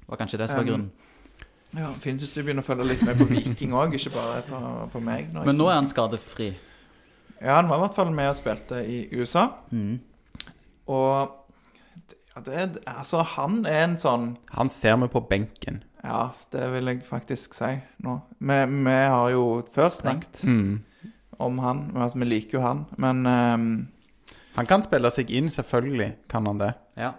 Det 0.00 0.08
var 0.10 0.18
kanskje 0.18 0.40
det 0.40 0.48
som 0.50 0.58
var 0.58 0.64
Um, 0.64 0.70
grunnen. 0.72 0.88
Ja, 1.76 1.90
Fint 2.02 2.18
hvis 2.22 2.32
du 2.34 2.40
begynner 2.42 2.64
å 2.64 2.66
følge 2.66 2.86
litt 2.88 3.02
med 3.06 3.18
på 3.20 3.26
Viking 3.30 3.74
òg, 3.78 3.92
ikke 3.94 4.10
bare 4.14 4.40
på, 4.48 4.60
på 4.92 5.02
meg. 5.06 5.28
Men 5.32 5.54
nå 5.56 5.68
er 5.70 5.76
han 5.78 5.86
skadefri. 5.90 6.48
Ja, 7.40 7.54
han 7.60 7.68
var 7.70 7.78
i 7.78 7.84
hvert 7.84 7.94
fall 7.96 8.10
med 8.14 8.28
og 8.32 8.36
spilte 8.36 8.80
i 8.84 9.04
USA. 9.16 9.46
Mm. 9.70 10.00
Og 10.90 11.36
ja, 12.34 12.42
det, 12.46 12.64
altså, 12.90 13.22
han 13.36 13.62
er 13.66 13.84
en 13.84 13.94
sånn 14.00 14.26
Han 14.56 14.70
ser 14.72 14.96
vi 15.02 15.08
på 15.12 15.22
benken. 15.30 15.80
Ja, 16.02 16.30
det 16.54 16.66
vil 16.72 16.88
jeg 16.90 17.02
faktisk 17.06 17.54
si 17.58 17.70
nå. 18.04 18.18
Vi, 18.40 18.58
vi 18.86 18.98
har 19.14 19.30
jo 19.34 19.46
før 19.74 19.90
snakket 19.94 20.44
Mm. 20.48 20.80
om 21.40 21.58
han. 21.64 21.84
Altså, 21.96 22.18
vi 22.22 22.28
liker 22.30 22.58
jo 22.58 22.64
han, 22.66 22.84
men 23.00 23.26
um... 23.26 23.66
Han 24.56 24.66
kan 24.66 24.82
spille 24.82 25.08
seg 25.14 25.28
inn, 25.30 25.46
selvfølgelig 25.48 26.10
kan 26.28 26.46
han 26.50 26.58
det. 26.58 26.72
Ja. 26.98 27.12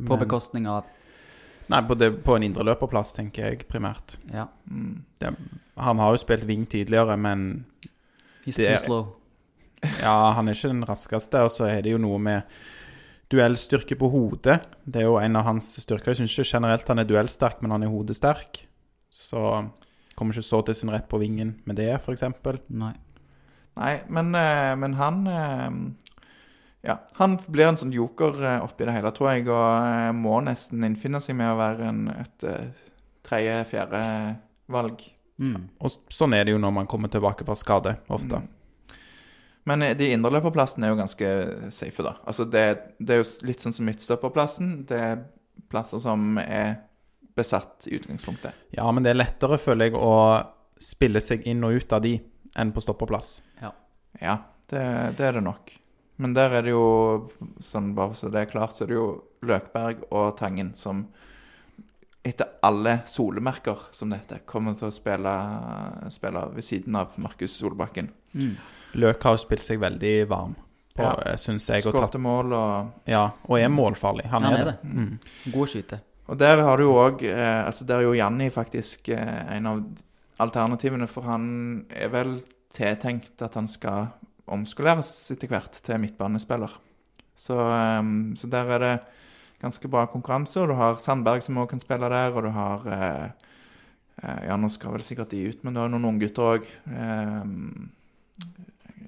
På 0.00 0.14
Men- 0.16 0.22
bekostning 0.24 0.64
av 0.66 0.86
Nei, 1.70 1.80
på, 1.88 1.94
det, 1.94 2.10
på 2.24 2.34
en 2.36 2.42
indreløperplass, 2.48 3.12
tenker 3.16 3.46
jeg 3.50 3.66
primært. 3.70 4.16
Ja. 4.32 4.48
mm, 4.68 5.04
Det, 5.22 5.34
han 5.78 5.98
har 6.02 6.10
jo 6.12 6.20
spilt 6.20 6.44
wing 6.48 6.66
tidligere, 6.68 7.16
men 7.16 7.64
He's 8.44 8.56
Det 8.58 8.66
too 8.68 8.84
slow. 8.84 9.04
ja, 10.02 10.32
han 10.36 10.48
er 10.48 10.56
ikke 10.58 10.72
den 10.72 10.84
raskeste. 10.88 11.42
Og 11.46 11.50
så 11.54 11.68
er 11.70 11.82
det 11.82 11.92
jo 11.94 11.98
noe 12.02 12.18
med 12.18 12.42
duellstyrke 13.32 13.96
på 13.96 14.10
hodet. 14.12 14.58
Det 14.84 15.00
er 15.00 15.06
jo 15.08 15.16
en 15.22 15.36
av 15.38 15.46
hans 15.46 15.70
styrker. 15.80 16.12
Jeg 16.12 16.20
syns 16.22 16.34
ikke 16.36 16.58
generelt 16.58 16.88
han 16.90 16.98
er 17.00 17.08
duellsterk, 17.08 17.62
men 17.62 17.70
han 17.70 17.86
er 17.86 17.92
hodesterk. 17.94 18.64
Så 19.12 19.40
kommer 20.18 20.34
ikke 20.36 20.44
så 20.50 20.60
til 20.66 20.76
sin 20.76 20.92
rett 20.92 21.08
på 21.08 21.20
vingen 21.22 21.54
med 21.64 21.78
det, 21.80 21.88
f.eks. 22.02 22.26
Nei. 22.68 22.92
Nei, 23.80 23.94
men, 24.12 24.34
eh, 24.36 24.74
men 24.76 24.94
han 24.98 25.22
ehm, 25.32 25.78
Ja, 26.82 26.96
han 27.14 27.36
blir 27.46 27.68
en 27.68 27.78
sånn 27.78 27.92
joker 27.94 28.38
eh, 28.42 28.62
oppi 28.64 28.86
det 28.88 28.94
hele, 28.96 29.12
tror 29.14 29.30
jeg, 29.30 29.46
og 29.46 29.66
eh, 29.86 30.08
må 30.18 30.40
nesten 30.42 30.82
innfinne 30.86 31.20
seg 31.22 31.36
med 31.38 31.52
å 31.52 31.58
være 31.60 31.90
en, 31.92 32.00
et 32.10 32.46
uh, 32.48 32.88
tredje-fjerde 33.28 34.00
valg. 34.74 35.04
Mm. 35.38 35.68
Og 35.78 35.94
sånn 36.10 36.34
er 36.34 36.46
det 36.46 36.56
jo 36.56 36.62
når 36.62 36.74
man 36.80 36.88
kommer 36.90 37.12
tilbake 37.12 37.46
fra 37.46 37.54
skade, 37.58 37.94
ofte. 38.10 38.40
Mm. 38.42 38.96
Men 39.70 39.84
de 39.86 39.92
de 40.00 40.08
indreløperplassene 40.16 40.88
er 40.88 40.90
jo 40.90 40.98
ganske 40.98 41.28
safe, 41.70 42.02
da. 42.02 42.16
Altså 42.26 42.48
det, 42.50 42.64
det 42.98 43.14
er 43.14 43.22
jo 43.22 43.28
litt 43.46 43.62
sånn 43.62 43.76
som 43.76 43.86
midtstopperplassen. 43.86 44.72
Det 44.88 44.98
er 44.98 45.22
plasser 45.70 46.02
som 46.02 46.34
er 46.42 46.80
besatt 47.38 47.86
i 47.86 47.94
utgangspunktet. 48.00 48.58
Ja, 48.74 48.88
men 48.90 49.06
det 49.06 49.12
er 49.12 49.20
lettere, 49.20 49.60
føler 49.62 49.92
jeg, 49.92 50.00
å 50.02 50.82
spille 50.82 51.22
seg 51.22 51.46
inn 51.46 51.62
og 51.62 51.78
ut 51.78 51.94
av 51.94 52.02
de 52.02 52.16
enn 52.58 52.74
på 52.74 52.82
stopperplass. 52.82 53.36
Ja, 54.18 54.34
det, 54.68 54.82
det 55.16 55.30
er 55.30 55.38
det 55.38 55.44
nok. 55.46 55.70
Men 56.16 56.34
der 56.36 56.52
er 56.58 56.62
det 56.66 56.74
jo, 56.74 57.28
sånn 57.62 57.94
bare 57.96 58.14
så 58.14 58.28
det 58.30 58.40
er 58.44 58.50
klart, 58.52 58.76
så 58.76 58.84
er 58.84 58.92
det 58.92 58.98
jo 58.98 59.06
Løkberg 59.48 60.04
og 60.10 60.36
Tangen 60.38 60.74
som 60.78 61.06
etter 62.22 62.46
alle 62.62 63.00
solemerker, 63.10 63.88
som 63.90 64.12
det 64.12 64.20
heter, 64.20 64.42
kommer 64.46 64.76
til 64.78 64.86
å 64.86 64.94
spille, 64.94 65.32
spille 66.14 66.44
ved 66.54 66.62
siden 66.66 66.94
av 67.00 67.16
Markus 67.18 67.56
Solbakken. 67.58 68.12
Mm. 68.38 68.52
Løk 69.02 69.24
har 69.26 69.34
jo 69.34 69.42
spilt 69.42 69.64
seg 69.66 69.80
veldig 69.82 70.12
varm, 70.30 70.54
på, 70.94 71.02
Ja. 71.02 71.16
ja. 71.26 71.34
syns 71.40 71.66
jeg. 71.72 71.82
Skåret 71.82 72.12
tatt, 72.12 72.20
mål 72.22 72.52
og 72.54 73.10
ja, 73.10 73.24
og 73.48 73.58
er 73.58 73.72
målfarlig. 73.72 74.28
Han, 74.30 74.44
Han 74.46 74.54
er 74.54 74.64
det. 74.64 74.76
det. 74.84 74.90
Mm. 74.92 75.52
God 75.56 75.72
skyte. 75.72 75.98
Og 76.30 76.38
der 76.38 76.62
har 76.62 76.78
du 76.78 76.84
jo 76.84 76.94
òg 77.02 77.24
eh, 77.26 77.64
Altså, 77.66 77.84
der 77.88 77.98
er 77.98 78.06
jo 78.06 78.14
Janni 78.14 78.50
faktisk 78.54 79.08
eh, 79.08 79.56
en 79.56 79.66
av 79.66 79.80
alternativene, 80.38 81.08
for 81.10 81.26
han 81.26 81.46
er 81.90 82.12
vel 82.12 82.36
tiltenkt 82.72 83.42
at 83.42 83.58
han 83.58 83.66
skal 83.68 84.12
omskoleres 84.50 85.12
etter 85.34 85.50
hvert 85.50 85.78
til 85.84 86.00
midtbanespiller. 86.02 86.74
Så, 87.36 87.56
eh, 87.58 88.02
så 88.36 88.50
der 88.50 88.76
er 88.76 88.78
det 88.78 88.94
ganske 89.62 89.88
bra 89.88 90.06
konkurranse, 90.10 90.60
og 90.60 90.68
du 90.68 90.74
har 90.78 90.98
Sandberg 91.02 91.42
som 91.44 91.58
òg 91.62 91.70
kan 91.70 91.82
spille 91.82 92.08
der, 92.10 92.34
og 92.34 92.46
du 92.46 92.50
har 92.54 92.86
eh, 92.96 93.28
eh, 94.22 94.40
Ja, 94.48 94.56
nå 94.56 94.70
skal 94.72 94.94
vel 94.96 95.04
sikkert 95.06 95.30
de 95.30 95.48
ut, 95.48 95.62
men 95.62 95.74
du 95.74 95.82
har 95.82 95.92
noen 95.92 96.08
unggutter 96.12 96.56
òg. 96.56 96.66
Eh, 96.90 97.44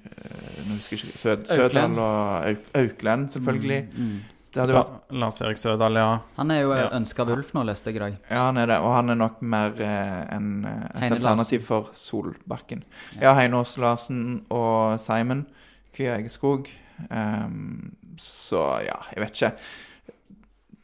eh, 0.05 0.61
nå 0.67 0.77
husker 0.77 0.95
jeg 0.95 1.03
ikke 1.03 1.19
Sød, 1.19 1.49
Sødal 1.51 1.99
og 1.99 2.47
Auk, 2.51 2.71
Auklend, 2.73 3.29
selvfølgelig. 3.35 3.81
Mm. 3.91 4.07
Mm. 4.13 4.34
Det 4.55 4.61
hadde 4.63 4.75
vært 4.77 4.91
La- 5.11 5.19
Lars-Erik 5.25 5.59
Sødal, 5.59 5.97
ja. 5.99 6.09
Han 6.37 6.51
er 6.55 6.61
jo 6.61 6.69
Ja. 6.73 6.85
ønska 6.95 7.25
av 7.25 7.31
Ulf 7.35 7.49
nå, 7.53 7.63
leste 7.67 7.91
jeg 7.91 7.97
i 7.97 8.03
dag. 8.05 8.13
Ja, 8.31 8.45
han 8.45 8.57
er 8.61 8.69
det. 8.71 8.77
Og 8.79 8.93
han 8.95 9.09
er 9.11 9.17
nok 9.19 9.41
mer 9.43 9.73
eh, 9.83 10.21
en, 10.35 10.45
eh, 10.65 10.85
et 10.95 11.01
Heine 11.03 11.17
alternativ 11.19 11.65
for 11.67 11.89
Solbakken. 11.93 12.83
Ja, 13.19 13.33
Heine 13.35 13.59
Aas 13.59 13.75
Larsen 13.77 14.45
og 14.49 14.95
Simon 15.03 15.45
Kvia 15.93 16.15
Egeskog. 16.17 16.69
Um, 17.11 17.91
så 18.17 18.61
ja, 18.85 18.95
jeg 19.13 19.25
vet 19.25 19.35
ikke. 19.35 19.51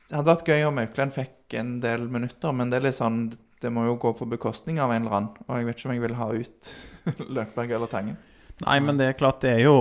Det 0.10 0.18
hadde 0.20 0.34
vært 0.36 0.50
gøy 0.52 0.66
om 0.68 0.78
Auklend 0.84 1.14
fikk 1.16 1.54
en 1.62 1.80
del 1.80 2.04
minutter, 2.12 2.52
men 2.52 2.70
det 2.70 2.82
er 2.82 2.86
litt 2.90 2.98
sånn 3.00 3.22
Det 3.62 3.70
må 3.72 3.86
jo 3.86 3.96
gå 4.02 4.12
på 4.18 4.26
bekostning 4.28 4.80
av 4.82 4.92
en 4.92 5.04
eller 5.06 5.16
annen. 5.16 5.30
Og 5.48 5.56
jeg 5.60 5.66
vet 5.68 5.78
ikke 5.78 5.86
om 5.90 5.94
jeg 5.96 6.02
vil 6.02 6.16
ha 6.18 6.28
ut 6.34 6.72
Løkberg 7.38 7.72
eller 7.78 7.88
Tangen. 7.88 8.18
Nei, 8.66 8.80
men 8.82 8.98
det 8.98 9.06
er 9.08 9.14
klart, 9.20 9.40
det 9.42 9.52
er 9.56 9.64
jo 9.68 9.76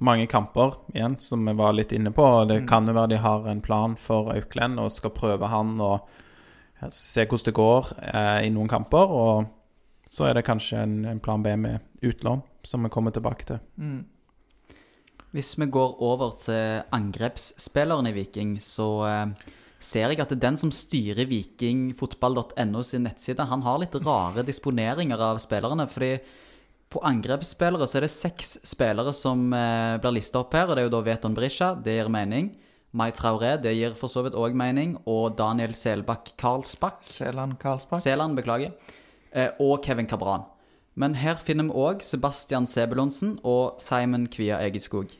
mange 0.00 0.26
kamper 0.30 0.78
igjen, 0.94 1.18
som 1.20 1.44
vi 1.46 1.52
var 1.58 1.74
litt 1.76 1.92
inne 1.92 2.10
på. 2.10 2.24
og 2.24 2.48
Det 2.48 2.62
Mm. 2.62 2.66
kan 2.68 2.86
jo 2.86 2.92
være 2.92 3.08
de 3.08 3.18
har 3.18 3.46
en 3.48 3.60
plan 3.60 3.96
for 3.96 4.32
Auklend 4.32 4.78
og 4.80 4.90
skal 4.90 5.10
prøve 5.10 5.48
han 5.48 5.80
og 5.80 6.00
se 6.90 7.26
hvordan 7.26 7.44
det 7.44 7.54
går 7.54 7.92
eh, 8.14 8.46
i 8.46 8.50
noen 8.50 8.68
kamper. 8.68 9.10
Og 9.10 9.46
så 10.08 10.24
er 10.28 10.34
det 10.34 10.44
kanskje 10.44 10.82
en, 10.82 11.04
en 11.04 11.20
plan 11.20 11.42
B 11.42 11.56
med 11.56 11.80
utlån, 12.02 12.42
som 12.64 12.82
vi 12.82 12.88
kommer 12.88 13.10
tilbake 13.10 13.44
til. 13.46 13.60
Mm. 13.76 14.04
Hvis 15.32 15.58
vi 15.58 15.66
går 15.66 16.02
over 16.02 16.32
til 16.36 16.82
angrepsspilleren 16.92 18.06
i 18.08 18.12
Viking, 18.12 18.56
så 18.60 18.88
eh, 19.06 19.26
ser 19.78 20.10
jeg 20.10 20.20
at 20.20 20.40
den 20.40 20.56
som 20.56 20.72
styrer 20.72 21.26
vikingfotball.no 21.30 22.82
sin 22.82 23.04
nettside, 23.06 23.46
han 23.46 23.62
har 23.62 23.78
litt 23.78 23.94
rare 24.04 24.42
disponeringer 24.42 25.20
av 25.20 25.38
spillerne. 25.38 25.86
fordi 25.88 26.20
på 26.90 27.02
angrepsspillere 27.06 27.86
så 27.86 28.00
er 28.00 28.06
det 28.06 28.12
seks 28.12 28.56
spillere 28.66 29.12
som 29.14 29.52
eh, 29.54 29.96
blir 30.02 30.16
lista 30.16 30.42
opp 30.42 30.54
her, 30.58 30.66
og 30.66 30.74
det 30.74 30.82
er 30.82 30.88
jo 30.88 30.94
da 30.96 31.04
Veton 31.06 31.36
Brisja, 31.36 31.72
det 31.78 31.94
gir 31.96 32.10
mening. 32.12 32.50
Mai 32.90 33.12
Traoré, 33.14 33.54
det 33.62 33.76
gir 33.76 33.94
for 33.94 34.10
så 34.10 34.24
vidt 34.26 34.34
òg 34.34 34.56
mening. 34.58 34.96
Og 35.06 35.36
Daniel 35.38 35.76
Selbakk 35.78 36.32
Karlsbakk. 36.40 37.04
Seland 37.06 37.54
Karlsbakk. 37.62 38.02
Seland, 38.02 38.34
beklager. 38.38 38.74
Eh, 39.30 39.52
og 39.62 39.84
Kevin 39.84 40.10
Cabran. 40.10 40.48
Men 40.98 41.14
her 41.14 41.38
finner 41.38 41.68
vi 41.68 41.78
òg 41.78 42.02
Sebastian 42.02 42.66
Sebulonsen 42.66 43.36
og 43.46 43.78
Simon 43.82 44.26
Kvia 44.26 44.58
Egeskog. 44.66 45.14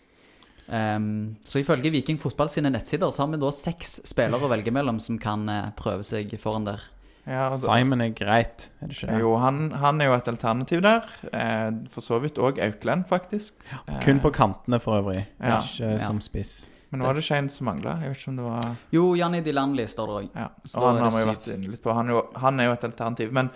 Um, 0.70 1.36
så 1.42 1.58
ifølge 1.58 1.90
Viking 1.90 2.18
fotball 2.22 2.50
sine 2.50 2.70
nettsider 2.70 3.10
så 3.10 3.24
har 3.24 3.32
vi 3.32 3.40
da 3.42 3.48
seks 3.54 3.96
spillere 4.06 4.46
å 4.46 4.50
velge 4.50 4.70
mellom 4.74 5.00
som 5.02 5.16
kan 5.18 5.48
eh, 5.50 5.70
prøve 5.78 6.06
seg 6.06 6.34
foran 6.42 6.66
der. 6.66 6.82
Ja, 7.26 7.50
da- 7.50 7.56
Simon 7.58 8.00
er 8.00 8.08
greit, 8.16 8.70
er 8.80 8.86
det 8.88 8.96
ikke 8.96 9.10
det? 9.12 9.20
jo, 9.20 9.36
han, 9.38 9.70
han 9.72 10.00
er 10.00 10.06
jo 10.06 10.14
et 10.14 10.28
alternativ 10.28 10.80
der. 10.82 11.04
Eh, 11.32 11.70
for 11.92 12.00
så 12.00 12.18
vidt 12.22 12.38
òg 12.40 12.58
Aukland, 12.64 13.04
faktisk. 13.10 13.54
Kun 14.02 14.20
på 14.20 14.32
kantene 14.34 14.80
for 14.80 14.98
øvrig, 15.02 15.26
Ja, 15.40 15.60
ikke 15.60 15.92
ja. 15.92 15.98
som 15.98 16.20
spiss. 16.20 16.68
Men 16.90 17.00
nå 17.00 17.06
var 17.06 17.14
det 17.14 17.22
ikke 17.22 17.36
en 17.38 17.48
som 17.48 17.66
mangla. 17.68 17.92
Det 18.02 18.36
var 18.42 18.64
Jo, 18.92 19.14
Janni 19.14 19.40
Dilanli 19.46 19.84
står 19.86 20.06
der 20.06 20.16
òg. 20.24 20.30
Ja, 20.34 20.48
og 20.74 20.86
han 20.88 21.02
har 21.04 21.10
vi 21.14 21.28
vært 21.30 21.46
inne 21.54 21.70
litt 21.70 21.82
på. 21.84 21.92
Han 21.94 22.08
er 22.08 22.12
jo, 22.16 22.22
han 22.42 22.58
er 22.60 22.64
jo 22.64 22.72
et 22.72 22.84
alternativ. 22.88 23.32
Men, 23.32 23.50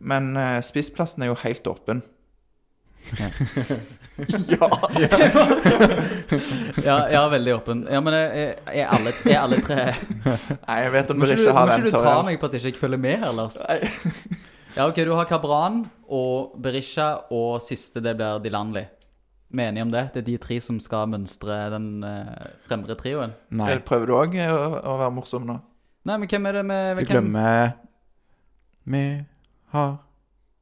men 0.00 0.36
eh, 0.36 0.60
spissplassen 0.60 1.22
er 1.22 1.26
jo 1.30 1.38
helt 1.40 1.64
åpen. 1.72 2.02
Ja! 3.16 3.30
Ja, 6.84 6.96
ja, 7.12 7.28
veldig 7.28 7.54
åpen. 7.54 7.86
Ja, 7.90 8.00
men 8.00 8.14
er, 8.14 8.54
er, 8.72 8.86
alle, 8.88 9.12
er 9.28 9.38
alle 9.42 9.58
tre 9.64 9.84
Nei, 10.66 10.76
jeg 10.84 10.92
vet 10.94 11.10
om 11.12 11.20
dere 11.22 11.36
ikke, 11.36 11.52
har 11.52 11.58
har 11.58 11.66
må 11.66 11.76
den. 11.76 11.86
ikke 11.86 12.00
du 12.00 12.04
ta 12.06 12.16
meg 12.26 12.40
på 12.40 12.48
at 12.48 12.56
jeg 12.56 12.72
ikke 12.72 12.82
følger 12.86 13.02
med 13.02 13.18
her, 13.22 13.32
Lars? 13.36 13.58
Nei. 13.62 13.78
Ja, 14.76 14.86
ok, 14.90 14.98
du 15.08 15.12
har 15.16 15.28
Cabran 15.28 15.82
og 16.12 16.56
Berisha, 16.60 17.08
og 17.32 17.62
siste 17.64 18.02
det 18.04 18.16
blir 18.18 18.42
Dilanli. 18.44 18.82
Vi 19.56 19.62
er 19.62 19.70
enige 19.70 19.86
om 19.86 19.92
det? 19.94 20.02
Det 20.12 20.20
er 20.20 20.26
de 20.26 20.34
tre 20.42 20.58
som 20.60 20.80
skal 20.82 21.06
mønstre 21.08 21.56
den 21.72 21.86
uh, 22.04 22.34
fremre 22.66 22.96
trioen? 22.98 23.32
Nei, 23.56 23.70
Eh, 23.76 23.80
Prøver 23.86 24.10
du 24.10 24.14
òg 24.18 24.34
å, 24.42 24.56
å 24.82 24.96
være 25.00 25.14
morsom 25.16 25.46
nå? 25.48 25.56
Nei, 26.06 26.16
men 26.22 26.28
hvem 26.30 26.48
er 26.50 26.58
det 26.58 26.64
med 26.66 26.82
du 26.98 27.04
hvem? 27.04 27.08
glemmer 27.14 27.72
Vi 28.86 29.04
har 29.74 29.94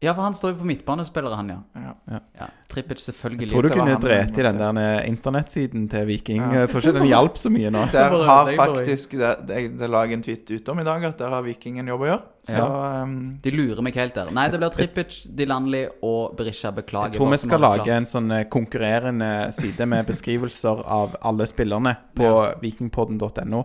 Ja, 0.04 0.12
for 0.14 0.26
han 0.26 0.36
står 0.36 0.52
jo 0.52 0.58
på 0.60 0.66
midtbanespillere, 0.68 1.38
han, 1.40 1.50
ja. 1.54 1.86
Ja. 1.86 2.20
ja. 2.40 2.48
Trippic, 2.70 3.00
selvfølgelig. 3.04 3.46
Jeg 3.46 3.52
Tror 3.54 3.66
du 3.66 3.70
kunne 3.72 3.96
drept 4.02 4.38
i 4.38 4.44
den 4.46 4.60
der 4.60 5.08
internettsiden 5.08 5.88
til 5.92 6.06
Viking? 6.08 6.42
Ja. 6.42 6.64
Jeg 6.64 6.72
tror 6.72 6.84
ikke 6.84 6.98
den 6.98 7.08
hjalp 7.08 7.40
så 7.40 7.52
mye 7.54 7.72
nå. 7.72 7.86
Der 7.94 8.16
har 8.28 8.50
faktisk 8.58 9.16
Det, 9.20 9.32
det, 9.48 9.88
la 9.90 10.04
jeg 10.04 10.18
en 10.18 10.24
tweet 10.26 10.52
ut 10.52 10.68
om 10.72 10.82
i 10.82 10.86
dag, 10.86 11.04
at 11.08 11.18
der 11.20 11.32
har 11.36 11.44
Viking 11.46 11.78
en 11.80 11.88
jobb 11.88 12.04
å 12.04 12.08
gjøre. 12.10 12.22
Så 12.44 12.64
um, 13.04 13.14
De 13.40 13.52
lurer 13.54 13.80
meg 13.84 13.96
helt 13.96 14.16
der. 14.18 14.30
Nei, 14.36 14.46
det 14.52 14.60
blir 14.60 14.74
Trippic, 14.74 15.22
Dilanli 15.36 15.84
og 16.04 16.36
Berisha. 16.36 16.72
Beklager. 16.74 17.12
Jeg 17.12 17.20
tror 17.20 17.32
vi 17.32 17.40
skal 17.40 17.62
lage 17.62 17.94
en 17.94 18.08
sånn 18.08 18.30
eh, 18.34 18.46
konkurrerende 18.50 19.30
side 19.54 19.86
med 19.88 20.08
beskrivelser 20.08 20.80
av 20.84 21.16
alle 21.24 21.46
spillerne 21.48 21.94
på 22.16 22.30
vikingpodden.no. 22.62 23.64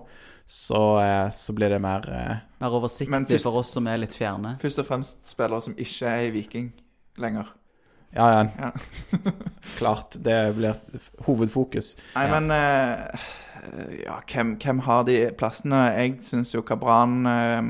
Så, 0.49 0.79
eh, 0.99 1.29
så 1.35 1.53
blir 1.53 1.69
det 1.69 1.77
mer 1.81 2.05
eh. 2.09 2.38
Mer 2.59 2.73
oversiktlig 2.73 3.27
først- 3.29 3.43
for 3.45 3.59
oss 3.62 3.69
som 3.75 3.85
er 3.88 3.99
litt 4.01 4.15
fjerne. 4.17 4.55
først 4.62 4.79
og 4.81 4.85
fremst 4.88 5.27
spillere 5.29 5.62
som 5.62 5.75
ikke 5.77 6.07
er 6.09 6.23
i 6.25 6.31
Viking 6.33 6.71
lenger. 7.21 7.51
Ja, 8.15 8.25
ja. 8.31 8.47
Ja. 8.57 8.71
Klart. 9.77 10.17
Det 10.17 10.55
blir 10.57 10.73
hovedfokus. 11.27 11.91
Nei, 12.15 12.23
Ja. 12.25 12.39
men 12.39 12.49
uh, 12.51 13.19
Ja, 14.01 14.15
hvem, 14.25 14.55
hvem 14.57 14.79
har 14.88 15.03
de 15.03 15.29
plassene? 15.38 15.83
Jeg 15.93 16.17
syns 16.25 16.53
jo 16.55 16.62
Kabran 16.65 17.25
uh, 17.27 17.62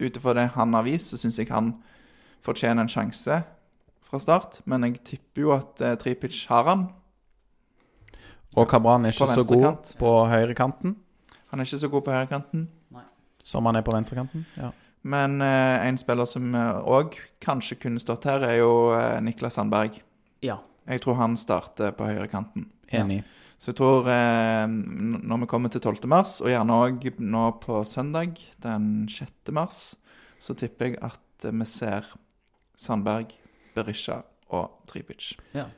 Ut 0.00 0.16
ifra 0.16 0.32
det 0.38 0.46
han 0.54 0.72
har 0.72 0.82
vist, 0.86 1.10
så 1.12 1.18
syns 1.20 1.36
jeg 1.36 1.50
han 1.52 1.74
fortjener 2.42 2.80
en 2.80 2.88
sjanse 2.88 3.42
fra 4.00 4.18
start. 4.18 4.62
Men 4.64 4.82
jeg 4.88 5.02
tipper 5.04 5.42
jo 5.42 5.52
at 5.52 5.82
uh, 5.84 5.94
Tripic 6.00 6.46
har 6.48 6.64
han. 6.64 6.86
Og 8.56 8.66
Kabran 8.70 9.04
er 9.04 9.12
ikke 9.12 9.26
så 9.28 9.44
god 9.44 9.60
venstrekant. 9.66 9.94
på 10.00 10.14
høyrekanten 10.32 10.96
Han 11.50 11.60
er 11.60 11.68
ikke 11.68 11.82
så 11.82 11.90
god 11.92 12.06
på 12.06 12.14
høyrekanten. 12.14 12.68
som 13.40 13.66
han 13.66 13.76
er 13.76 13.82
på 13.82 13.92
venstrekanten. 13.94 14.44
Ja. 14.56 14.70
Men 15.02 15.40
eh, 15.40 15.86
en 15.88 15.96
spiller 15.98 16.28
som 16.28 16.52
òg 16.54 17.16
kanskje 17.40 17.78
kunne 17.80 18.02
stått 18.02 18.26
her, 18.28 18.44
er 18.44 18.58
jo 18.60 18.92
eh, 18.92 19.20
Niklas 19.24 19.56
Sandberg. 19.56 19.96
Ja. 20.44 20.58
Jeg 20.84 21.00
tror 21.00 21.16
han 21.16 21.36
starter 21.40 21.94
på 21.96 22.04
høyrekanten. 22.04 22.68
Enig. 22.92 23.22
Så 23.60 23.74
jeg 23.74 23.76
tror 23.76 24.06
eh, 24.08 24.66
når 24.68 25.42
vi 25.42 25.48
kommer 25.48 25.68
til 25.68 25.82
12. 25.84 26.06
mars, 26.08 26.38
og 26.40 26.48
gjerne 26.48 26.78
òg 26.80 27.10
nå 27.20 27.42
på 27.60 27.82
søndag 27.84 28.40
den 28.64 29.08
6. 29.08 29.52
mars, 29.52 29.80
så 30.40 30.56
tipper 30.56 30.88
jeg 30.88 31.00
at 31.04 31.44
eh, 31.44 31.52
vi 31.52 31.66
ser 31.68 32.08
Sandberg, 32.80 33.34
Berisha 33.76 34.22
og 34.48 34.80
Tripic. 34.88 35.34
ja. 35.54 35.68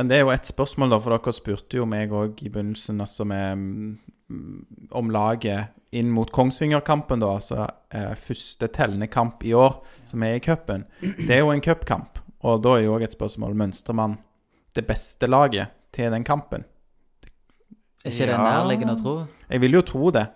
Men 0.00 0.08
det 0.08 0.16
er 0.16 0.22
jo 0.24 0.30
et 0.32 0.48
spørsmål, 0.48 0.88
da, 0.88 0.98
for 1.04 1.12
dere 1.12 1.32
spurte 1.36 1.76
jo 1.76 1.84
meg 1.86 2.10
òg 2.16 2.38
i 2.42 2.48
begynnelsen 2.50 3.02
altså 3.04 3.26
med, 3.28 3.60
mm, 3.60 4.11
om 4.90 5.10
laget 5.14 5.72
inn 5.92 6.10
mot 6.10 6.30
Kongsvinger-kampen, 6.32 7.20
da. 7.20 7.34
Altså 7.36 7.66
eh, 7.92 8.14
første 8.16 8.68
tellende 8.72 9.08
kamp 9.12 9.44
i 9.44 9.52
år 9.56 9.80
som 10.08 10.22
er 10.24 10.38
i 10.38 10.44
cupen. 10.44 10.86
Det 11.00 11.30
er 11.36 11.42
jo 11.42 11.52
en 11.52 11.64
cupkamp, 11.64 12.20
og 12.42 12.62
da 12.64 12.76
er 12.78 12.86
jo 12.86 12.94
òg 12.96 13.04
et 13.08 13.16
spørsmål 13.16 13.56
mønstrer 13.60 13.96
man 13.98 14.18
det 14.76 14.86
beste 14.88 15.28
laget 15.28 15.74
til 15.92 16.08
den 16.14 16.24
kampen. 16.24 16.64
Er 18.04 18.10
ikke 18.10 18.26
det 18.32 18.38
Ja. 18.38 18.38
nærliggende 18.42 18.96
å 18.96 19.02
tro? 19.02 19.16
Jeg 19.50 19.60
vil 19.60 19.76
jo 19.76 19.82
tro 19.86 20.10
det. 20.10 20.26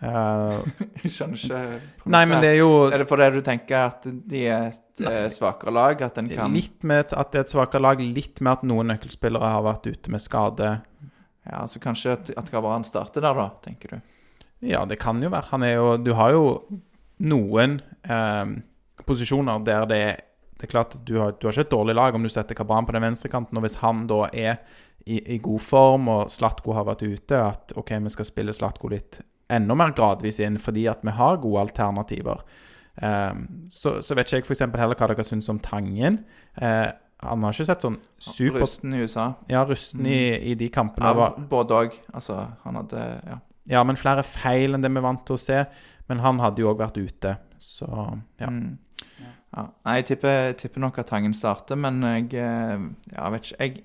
Uh, 0.00 0.62
Jeg 1.02 1.10
skjønner 1.10 1.40
ikke 1.40 2.10
nei, 2.14 2.20
men 2.30 2.38
det 2.40 2.52
er 2.52 2.58
jo 2.60 2.68
Er 2.94 3.02
det 3.02 3.08
fordi 3.10 3.26
du 3.34 3.40
tenker 3.42 3.88
at 3.88 4.06
de 4.06 4.44
er 4.46 4.68
et 4.70 5.00
nei, 5.02 5.24
svakere 5.34 5.72
lag? 5.74 6.04
At 6.06 6.20
en 6.22 6.28
kan 6.30 6.54
litt 6.54 6.84
med 6.86 7.10
at 7.10 7.32
det 7.32 7.40
er 7.40 7.44
et 7.48 7.52
svakere 7.52 7.82
lag, 7.82 7.98
litt 8.00 8.38
med 8.40 8.52
at 8.52 8.62
noen 8.70 8.92
nøkkelspillere 8.92 9.50
har 9.50 9.64
vært 9.66 9.90
ute 9.90 10.14
med 10.14 10.22
skade. 10.22 10.70
Ja, 11.48 11.64
så 11.68 11.80
kanskje 11.80 12.14
at, 12.18 12.30
at 12.36 12.50
Kabran 12.52 12.84
starter 12.84 13.24
der, 13.24 13.36
da, 13.36 13.48
tenker 13.64 13.96
du? 13.96 14.00
Ja, 14.68 14.84
det 14.84 14.98
kan 15.00 15.22
jo 15.22 15.30
være. 15.32 15.48
Han 15.54 15.64
er 15.64 15.74
jo 15.78 15.96
Du 15.96 16.12
har 16.18 16.34
jo 16.34 16.44
noen 17.24 17.78
eh, 18.04 18.52
posisjoner 19.06 19.64
der 19.64 19.86
det 19.88 20.00
er 20.04 20.20
Det 20.60 20.68
er 20.68 20.72
klart 20.74 20.94
du 21.08 21.14
har, 21.16 21.32
du 21.32 21.46
har 21.46 21.54
ikke 21.54 21.64
et 21.64 21.72
dårlig 21.72 21.94
lag 21.96 22.14
om 22.14 22.22
du 22.22 22.28
setter 22.28 22.54
Kabran 22.54 22.84
på 22.84 22.92
den 22.92 23.00
venstrekanten, 23.00 23.56
og 23.56 23.64
hvis 23.64 23.78
han 23.80 24.02
da 24.10 24.26
er 24.28 24.58
i, 25.08 25.16
i 25.34 25.38
god 25.40 25.62
form, 25.64 26.08
og 26.12 26.30
Slatko 26.30 26.74
har 26.76 26.84
vært 26.84 27.00
ute, 27.08 27.38
at 27.40 27.72
OK, 27.80 27.94
vi 28.04 28.12
skal 28.12 28.28
spille 28.28 28.52
Slatko 28.52 28.90
litt 28.92 29.22
enda 29.50 29.72
mer 29.74 29.94
gradvis 29.96 30.36
inn 30.44 30.58
fordi 30.60 30.84
at 30.92 31.00
vi 31.00 31.14
har 31.16 31.40
gode 31.40 31.62
alternativer. 31.64 32.42
Eh, 33.00 33.40
så, 33.72 33.96
så 34.04 34.18
vet 34.18 34.28
ikke 34.28 34.42
jeg 34.42 34.50
f.eks. 34.50 34.66
heller 34.68 35.00
hva 35.00 35.08
dere 35.14 35.24
syns 35.26 35.48
om 35.48 35.62
Tangen. 35.64 36.20
Eh, 36.60 36.90
han 37.22 37.44
har 37.44 37.52
ikke 37.52 37.68
sett 37.68 37.84
sånn 37.84 37.98
super 38.22 38.62
Rusten 38.62 38.94
i 38.96 39.02
USA. 39.04 39.26
Ja, 39.50 39.64
rusten 39.68 40.06
i, 40.08 40.20
i 40.52 40.54
de 40.58 40.70
kampene. 40.72 41.10
Ja, 41.10 41.16
var, 41.18 41.40
både 41.50 41.80
òg. 41.82 41.96
Altså, 42.16 42.38
han 42.64 42.78
hadde 42.80 43.06
Ja. 43.28 43.40
ja, 43.76 43.82
men 43.84 44.00
flere 44.00 44.24
feil 44.24 44.74
enn 44.76 44.84
det 44.84 44.90
vi 44.92 45.02
er 45.02 45.04
vant 45.04 45.26
til 45.28 45.36
å 45.36 45.42
se. 45.42 45.64
Men 46.08 46.22
han 46.24 46.40
hadde 46.42 46.62
jo 46.64 46.70
òg 46.72 46.80
vært 46.80 46.96
ute, 46.98 47.36
så 47.62 47.86
ja. 48.40 48.48
Mm. 48.48 48.78
ja. 49.20 49.66
Nei, 49.84 49.98
jeg 50.00 50.08
tipper, 50.08 50.38
jeg 50.48 50.56
tipper 50.64 50.82
nok 50.82 50.98
at 50.98 51.10
Tangen 51.12 51.36
starter, 51.36 51.78
men 51.78 52.00
jeg 52.02 52.32
eh, 52.40 52.88
Ja, 53.12 53.28
vet 53.30 53.46
ikke 53.46 53.66
jeg, 53.68 53.84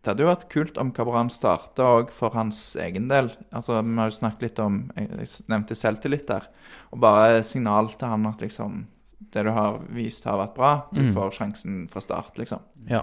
Det 0.00 0.10
hadde 0.10 0.24
jo 0.24 0.30
vært 0.30 0.48
kult 0.50 0.80
om 0.80 0.90
Kabran 0.96 1.30
starta 1.30 1.86
òg 2.00 2.10
for 2.14 2.34
hans 2.34 2.58
egen 2.82 3.06
del. 3.12 3.30
Altså, 3.52 3.78
Vi 3.78 3.98
har 4.00 4.10
jo 4.10 4.16
snakket 4.16 4.46
litt 4.48 4.62
om 4.64 4.80
Jeg, 4.96 5.10
jeg 5.20 5.46
nevnte 5.52 5.78
selvtillit 5.78 6.26
der. 6.26 6.48
Og 6.90 7.04
bare 7.04 7.44
signal 7.46 7.92
til 7.94 8.10
han 8.10 8.26
at 8.32 8.42
liksom 8.42 8.86
Det 9.32 9.44
du 9.44 9.50
har 9.50 9.78
vist, 9.94 10.24
har 10.24 10.38
vært 10.38 10.54
bra. 10.54 10.72
Du 10.92 11.00
Mm. 11.00 11.14
får 11.14 11.30
sjansen 11.38 11.88
fra 11.90 12.00
start, 12.00 12.36
liksom. 12.38 12.60
ja. 12.88 13.02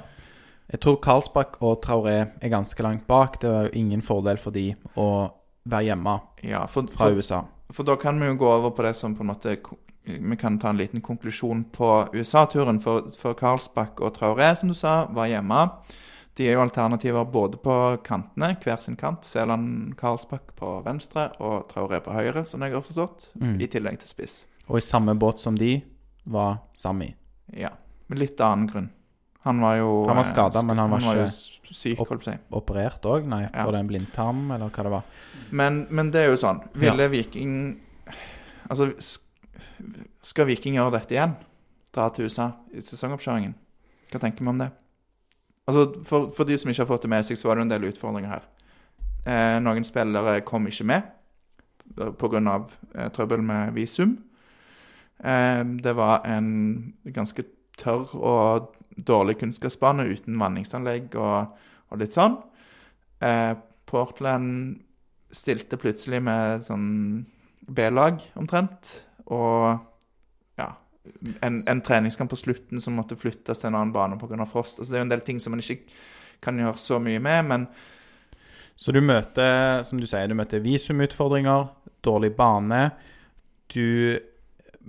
Jeg 0.70 0.82
tror 0.82 0.98
Karlsbakk 1.00 1.62
og 1.62 1.82
Traoré 1.82 2.28
er 2.42 2.50
ganske 2.50 2.84
langt 2.84 3.08
bak. 3.08 3.40
Det 3.40 3.48
er 3.50 3.64
jo 3.70 3.80
ingen 3.80 4.02
fordel 4.02 4.36
for 4.38 4.52
de 4.52 4.76
å 4.98 5.32
være 5.66 5.86
hjemme 5.96 6.20
Ja, 6.44 6.66
for, 6.66 6.82
fra 6.92 7.06
for, 7.08 7.16
USA. 7.16 7.42
For 7.72 7.84
da 7.84 7.96
kan 7.96 8.20
vi 8.20 8.26
jo 8.28 8.36
gå 8.36 8.50
over 8.52 8.72
på 8.72 8.84
det 8.84 8.94
som 8.96 9.16
på 9.16 9.22
en 9.24 9.28
måte 9.32 9.58
Vi 10.04 10.36
kan 10.36 10.58
ta 10.60 10.70
en 10.70 10.78
liten 10.78 11.00
konklusjon 11.02 11.66
på 11.72 12.10
USA-turen. 12.14 12.82
For, 12.82 13.10
for 13.12 13.34
Karlsbakk 13.34 14.02
og 14.02 14.14
Traoré, 14.18 14.54
som 14.58 14.68
du 14.70 14.74
sa, 14.76 15.06
var 15.06 15.28
hjemme. 15.28 15.70
De 16.36 16.44
er 16.48 16.54
jo 16.54 16.62
alternativer 16.62 17.24
både 17.26 17.58
på 17.58 17.98
kantene, 18.04 18.56
hver 18.64 18.78
sin 18.80 18.96
kant. 18.96 19.24
Seland 19.26 19.96
Karlsbakk 19.98 20.54
på 20.56 20.84
venstre 20.86 21.30
og 21.40 21.70
Traoré 21.72 22.00
på 22.04 22.12
høyre, 22.12 22.46
som 22.46 22.62
jeg 22.62 22.74
har 22.74 22.82
forstått. 22.82 23.32
Mm. 23.40 23.60
I 23.62 23.68
tillegg 23.68 24.00
til 24.00 24.08
spiss. 24.08 24.46
Og 24.68 24.78
i 24.78 24.82
samme 24.82 25.16
båt 25.18 25.40
som 25.40 25.56
de 25.58 25.82
var 26.28 26.58
Sami. 26.78 27.10
Ja. 27.56 27.70
Med 28.12 28.20
litt 28.20 28.40
annen 28.44 28.68
grunn. 28.70 28.90
Han 29.48 29.62
var 29.64 29.78
jo 29.80 29.92
Han 30.10 30.18
var 30.20 30.24
skada, 30.28 30.52
skadet, 30.52 30.66
men 30.68 30.78
han 30.82 30.92
var 30.92 31.00
jo 31.00 31.12
ikke 31.12 31.28
s- 31.32 31.60
syk, 31.72 31.98
holdt 32.02 32.24
å 32.24 32.24
si. 32.28 32.38
Operert 32.52 33.06
òg? 33.08 33.26
Nei, 33.32 33.44
Ja. 33.48 33.64
for 33.64 33.72
den 33.72 33.88
blindtarm, 33.88 34.52
eller 34.52 34.70
hva 34.70 34.84
det 34.84 34.92
var. 34.92 35.04
Men, 35.52 35.86
men 35.90 36.12
det 36.12 36.26
er 36.26 36.30
jo 36.34 36.36
sånn. 36.42 36.62
Ville 36.76 37.08
Viking 37.10 37.80
Altså, 38.70 38.90
skal 40.22 40.46
Viking 40.50 40.76
gjøre 40.76 40.92
dette 41.00 41.16
igjen? 41.16 41.36
Dra 41.96 42.10
til 42.12 42.26
USA 42.28 42.50
i 42.76 42.82
sesongoppkjøringen? 42.84 43.54
Hva 44.12 44.20
tenker 44.20 44.44
vi 44.44 44.50
om 44.52 44.58
det? 44.60 44.72
Altså, 45.68 46.04
for, 46.08 46.30
for 46.36 46.44
de 46.48 46.58
som 46.60 46.72
ikke 46.72 46.84
har 46.84 46.90
fått 46.92 47.02
det 47.08 47.10
med 47.14 47.24
seg, 47.28 47.38
så 47.40 47.48
var 47.48 47.56
det 47.56 47.62
en 47.68 47.70
del 47.72 47.88
utfordringer 47.90 48.30
her. 48.30 48.44
Eh, 49.28 49.60
noen 49.64 49.84
spillere 49.88 50.42
kom 50.48 50.68
ikke 50.68 50.86
med 50.88 51.08
pga. 52.20 52.68
Eh, 52.96 53.10
trøbbel 53.16 53.42
med 53.44 53.74
visum. 53.76 54.18
Eh, 55.24 55.62
det 55.84 55.94
var 55.98 56.26
en 56.30 56.50
ganske 57.04 57.46
tørr 57.78 58.16
og 58.18 58.74
dårlig 58.98 59.38
kunstgressbane 59.42 60.08
uten 60.10 60.38
vanningsanlegg 60.42 61.16
og, 61.22 61.58
og 61.92 62.02
litt 62.02 62.18
sånn. 62.18 62.40
Eh, 63.22 63.54
Portland 63.88 64.78
stilte 65.34 65.80
plutselig 65.80 66.22
med 66.24 66.66
sånn 66.66 66.90
B-lag 67.68 68.22
omtrent, 68.40 68.94
og 69.28 69.78
ja 70.58 70.72
en, 71.42 71.68
en 71.68 71.82
treningskamp 71.82 72.30
på 72.30 72.40
slutten 72.40 72.82
som 72.82 72.98
måtte 72.98 73.18
flyttes 73.20 73.62
til 73.62 73.72
en 73.72 73.80
annen 73.80 73.94
bane 73.96 74.18
pga. 74.20 74.46
frost. 74.46 74.80
Altså, 74.80 74.92
det 74.92 74.98
er 74.98 75.04
jo 75.04 75.08
en 75.08 75.14
del 75.16 75.26
ting 75.28 75.40
som 75.44 75.54
man 75.56 75.64
ikke 75.64 75.80
kan 76.44 76.60
gjøre 76.60 76.82
så 76.82 77.00
mye 77.04 77.20
med, 77.20 77.46
men 77.46 77.68
Så 78.78 78.92
du 78.94 79.00
møter, 79.02 79.82
som 79.82 79.98
du 79.98 80.06
sier, 80.06 80.28
du 80.30 80.36
møter 80.38 80.62
visumutfordringer, 80.62 81.64
dårlig 82.06 82.36
bane. 82.38 82.92
Du 83.74 84.20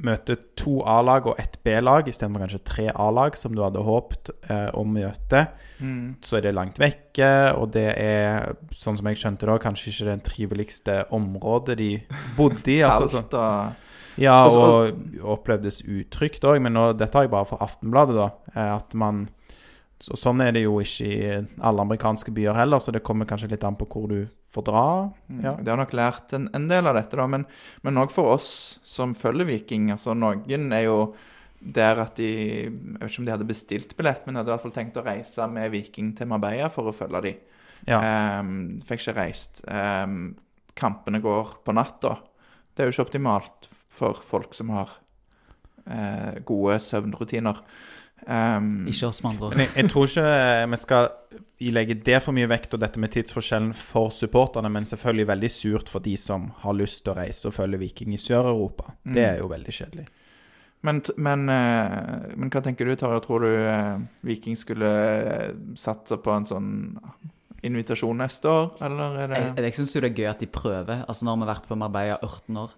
møter 0.04 0.36
to 0.58 0.78
A-lag 0.86 1.26
og 1.26 1.38
ett 1.40 1.56
B-lag 1.66 2.06
istedenfor 2.10 2.44
kanskje 2.44 2.60
tre 2.64 2.86
A-lag, 2.94 3.36
som 3.36 3.54
du 3.54 3.62
hadde 3.64 3.82
håpet 3.84 4.30
eh, 4.50 4.68
å 4.78 4.84
møte. 4.86 5.46
mm, 5.80 6.16
Så 6.24 6.38
er 6.38 6.46
det 6.46 6.54
langt 6.54 6.78
vekke, 6.78 7.30
og 7.58 7.72
det 7.74 7.86
er, 7.98 8.54
sånn 8.74 8.96
som 8.98 9.06
jeg 9.10 9.18
skjønte 9.20 9.46
da, 9.50 9.58
kanskje 9.62 9.90
ikke 9.92 10.08
det 10.10 10.18
triveligste 10.28 10.98
området 11.10 11.76
de 11.78 11.90
bodde 12.36 12.72
i. 12.76 12.80
altså 12.86 13.08
sånn- 13.18 13.34
og 13.38 13.84
Ja, 14.18 14.44
Og 14.46 14.56
og 14.58 15.20
opplevdes 15.22 15.82
utrygt 15.86 16.42
òg, 16.42 16.60
men 16.60 16.72
nå, 16.74 16.92
dette 16.98 17.14
har 17.14 17.22
jeg 17.28 17.30
bare 17.30 17.46
fra 17.46 17.58
Aftenbladet, 17.62 18.16
da. 18.18 18.30
eh, 18.54 18.74
At 18.76 18.94
man 18.94 19.28
så 20.00 20.14
Sånn 20.14 20.40
er 20.40 20.52
det 20.54 20.60
jo 20.62 20.76
ikke 20.78 21.06
i 21.10 21.46
alle 21.60 21.82
amerikanske 21.82 22.30
byer 22.30 22.54
heller, 22.54 22.78
så 22.78 22.92
det 22.94 23.02
kommer 23.02 23.26
kanskje 23.26 23.48
litt 23.50 23.64
an 23.66 23.74
på 23.74 23.86
hvor 23.90 24.06
du 24.08 24.28
får 24.54 24.64
dra. 24.64 24.84
Mm, 25.28 25.40
Ja. 25.44 25.52
De 25.60 25.70
har 25.70 25.76
nok 25.80 25.92
lært 25.92 26.32
en, 26.32 26.48
en 26.54 26.68
del 26.68 26.86
av 26.86 26.94
dette, 26.96 27.16
da, 27.16 27.26
men 27.26 27.46
men 27.82 28.00
òg 28.00 28.10
for 28.10 28.34
oss 28.36 28.78
som 28.84 29.14
følger 29.14 29.46
Viking. 29.48 29.90
altså 29.92 30.14
Noen 30.16 30.72
er 30.72 30.86
jo 30.86 31.14
der 31.60 31.98
at 31.98 32.14
de 32.16 32.28
Jeg 32.28 32.72
vet 33.00 33.10
ikke 33.10 33.20
om 33.20 33.26
de 33.26 33.32
hadde 33.34 33.48
bestilt 33.48 33.96
billett, 33.98 34.26
men 34.26 34.36
hadde 34.36 34.52
i 34.52 34.54
hvert 34.54 34.62
fall 34.62 34.76
tenkt 34.76 34.96
å 34.96 35.04
reise 35.04 35.46
med 35.50 35.70
Viking 35.72 36.14
til 36.16 36.28
Marbella 36.30 36.68
for 36.70 36.88
å 36.88 36.94
følge 36.94 37.22
de. 37.22 37.34
Ja. 37.88 37.98
Um, 38.40 38.78
fikk 38.84 39.02
ikke 39.02 39.16
reist. 39.18 39.62
Um, 39.66 40.36
kampene 40.78 41.20
går 41.20 41.58
på 41.64 41.74
natta. 41.74 42.16
Det 42.74 42.82
er 42.82 42.88
jo 42.88 42.94
ikke 42.94 43.08
optimalt 43.08 43.68
for 43.90 44.14
folk 44.22 44.54
som 44.54 44.70
har 44.70 44.90
uh, 45.90 46.38
gode 46.46 46.78
søvnrutiner. 46.82 47.58
Ehm, 48.26 48.86
Ikke 48.90 49.08
oss, 49.08 49.22
med 49.22 49.32
andre 49.32 49.46
ord. 49.46 49.56
Jeg, 49.60 49.70
jeg 49.76 49.90
tror 49.92 50.08
ikke 50.08 50.70
vi 50.72 50.80
skal 50.82 51.10
ilegge 51.68 51.96
det 52.06 52.20
for 52.22 52.36
mye 52.36 52.48
vekt 52.50 52.74
og 52.76 52.82
dette 52.82 53.00
med 53.02 53.12
tidsforskjellen 53.14 53.72
for 53.76 54.12
supporterne, 54.14 54.70
men 54.72 54.86
selvfølgelig 54.88 55.28
veldig 55.32 55.50
surt 55.52 55.92
for 55.92 56.04
de 56.04 56.16
som 56.20 56.50
har 56.62 56.76
lyst 56.76 57.04
til 57.04 57.14
å 57.14 57.18
reise 57.18 57.48
og 57.50 57.56
følge 57.56 57.80
Viking 57.82 58.14
i 58.14 58.20
Sør-Europa. 58.20 58.94
Det 59.04 59.24
er 59.24 59.42
jo 59.42 59.50
veldig 59.50 59.74
kjedelig. 59.74 60.08
Men, 60.86 61.00
men, 61.16 61.48
eh, 61.50 62.28
men 62.38 62.52
hva 62.54 62.62
tenker 62.62 62.86
du, 62.86 62.94
Tarjei? 62.98 63.22
Tror 63.24 63.42
du 63.42 63.50
eh, 63.50 63.96
Viking 64.28 64.54
skulle 64.58 64.92
eh, 65.18 65.56
satse 65.78 66.20
på 66.22 66.30
en 66.36 66.46
sånn 66.46 66.70
invitasjon 67.66 68.20
neste 68.22 68.46
år, 68.46 68.68
eller 68.86 69.16
er 69.18 69.32
det 69.32 69.38
Jeg, 69.40 69.54
jeg 69.66 69.76
syns 69.80 69.94
jo 69.96 70.02
det 70.04 70.12
er 70.12 70.20
gøy 70.20 70.28
at 70.30 70.44
de 70.44 70.46
prøver. 70.46 71.00
Altså 71.10 71.26
Nå 71.26 71.34
har 71.34 71.40
vi 71.40 71.48
vært 71.50 71.66
på 71.66 71.78
Marbella 71.80 72.20
18 72.22 72.60
år. 72.62 72.76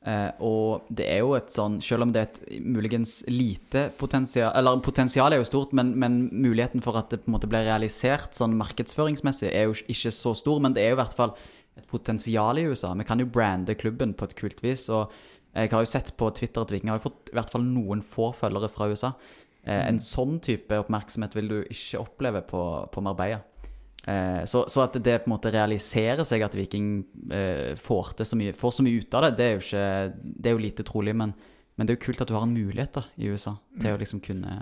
Eh, 0.00 0.30
og 0.40 0.86
det 0.88 1.04
er 1.12 1.18
jo 1.20 1.34
et 1.36 1.50
sånn 1.52 1.74
Selv 1.84 2.06
om 2.06 2.12
det 2.14 2.20
er 2.22 2.28
et 2.30 2.62
muligens 2.64 3.18
lite 3.28 3.82
potensial 4.00 4.54
Eller 4.56 4.78
potensialet 4.80 5.36
er 5.36 5.42
jo 5.42 5.48
stort, 5.50 5.74
men, 5.76 5.90
men 6.00 6.22
muligheten 6.32 6.80
for 6.80 6.96
at 6.96 7.12
det 7.12 7.18
på 7.20 7.28
en 7.28 7.34
måte 7.34 7.50
blir 7.52 7.66
realisert 7.66 8.32
sånn 8.32 8.56
markedsføringsmessig, 8.56 9.50
er 9.52 9.68
jo 9.68 9.76
ikke 9.92 10.14
så 10.16 10.32
stor. 10.38 10.62
Men 10.64 10.72
det 10.72 10.86
er 10.86 10.94
jo 10.94 10.96
i 10.96 11.02
hvert 11.02 11.18
fall 11.18 11.34
et 11.76 11.84
potensial 11.90 12.56
i 12.56 12.64
USA. 12.70 12.94
Vi 12.96 13.06
kan 13.08 13.20
jo 13.20 13.28
brande 13.28 13.76
klubben 13.76 14.16
på 14.16 14.30
et 14.30 14.34
kult 14.38 14.64
vis. 14.64 14.86
Og 14.88 15.12
jeg 15.52 15.72
har 15.74 15.84
jo 15.84 15.92
sett 15.92 16.14
på 16.16 16.30
Twitter 16.32 16.64
at 16.64 16.72
Viking 16.72 16.92
har 16.92 17.00
jo 17.00 17.08
fått 17.10 17.32
i 17.32 17.36
hvert 17.36 17.52
fall 17.52 17.68
noen 17.68 18.00
få 18.00 18.30
følgere 18.36 18.72
fra 18.72 18.88
USA. 18.88 19.12
Eh, 19.66 19.84
en 19.84 20.00
sånn 20.00 20.38
type 20.40 20.80
oppmerksomhet 20.80 21.36
vil 21.36 21.52
du 21.52 21.58
ikke 21.66 22.00
oppleve 22.00 22.44
på, 22.48 22.64
på 22.88 23.04
Marbella. 23.04 23.42
Eh, 24.04 24.44
så, 24.44 24.64
så, 24.68 24.84
at 24.86 24.96
det 24.96 25.18
på 25.22 25.28
en 25.28 25.34
måte 25.34 25.52
realiserer 25.52 26.24
seg 26.24 26.44
at 26.44 26.56
Viking 26.56 26.90
eh, 27.32 27.76
får, 27.76 28.14
så 28.24 28.38
mye, 28.38 28.54
får, 28.56 28.76
så 28.78 28.84
mye 28.86 29.02
ut 29.02 29.16
av 29.16 29.26
det, 29.26 29.32
det 29.38 29.46
er 29.46 29.56
jo, 29.56 29.64
ikke, 29.66 30.22
det 30.24 30.50
er 30.50 30.56
jo 30.56 30.64
lite 30.64 30.86
trolig. 30.88 31.16
Men, 31.16 31.34
men, 31.74 31.86
det 31.86 31.94
er 31.94 32.00
jo 32.00 32.04
kult 32.08 32.24
at 32.24 32.32
du 32.32 32.36
har 32.38 32.46
en 32.48 32.56
mulighet 32.56 32.96
da, 32.96 33.04
i 33.20 33.28
USA 33.28 33.56
til 33.80 33.96
å 33.96 34.00
liksom 34.00 34.22
kunne 34.24 34.58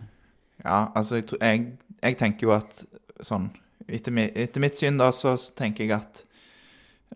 Ja, 0.64 0.88
altså 0.98 1.20
jeg, 1.20 1.30
jeg, 1.38 1.66
jeg 2.02 2.18
tenker 2.18 2.48
jo 2.48 2.56
at 2.56 2.82
sånn 3.22 3.52
etter, 3.88 4.12
etter, 4.34 4.62
mitt 4.62 4.76
syn 4.76 4.98
da, 5.00 5.08
så 5.14 5.36
tenker 5.56 5.86
jeg 5.86 5.96
at 5.96 6.24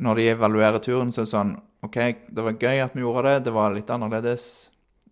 når 0.03 0.18
de 0.18 0.29
evaluerer 0.33 0.81
turen, 0.83 1.11
så 1.12 1.23
er 1.23 1.27
det 1.27 1.35
sånn 1.35 1.57
OK, 1.83 1.99
det 2.31 2.45
var 2.47 2.57
gøy 2.57 2.81
at 2.85 2.95
vi 2.95 3.03
gjorde 3.03 3.27
det, 3.27 3.47
det 3.49 3.53
var 3.55 3.75
litt 3.75 3.91
annerledes. 3.91 4.45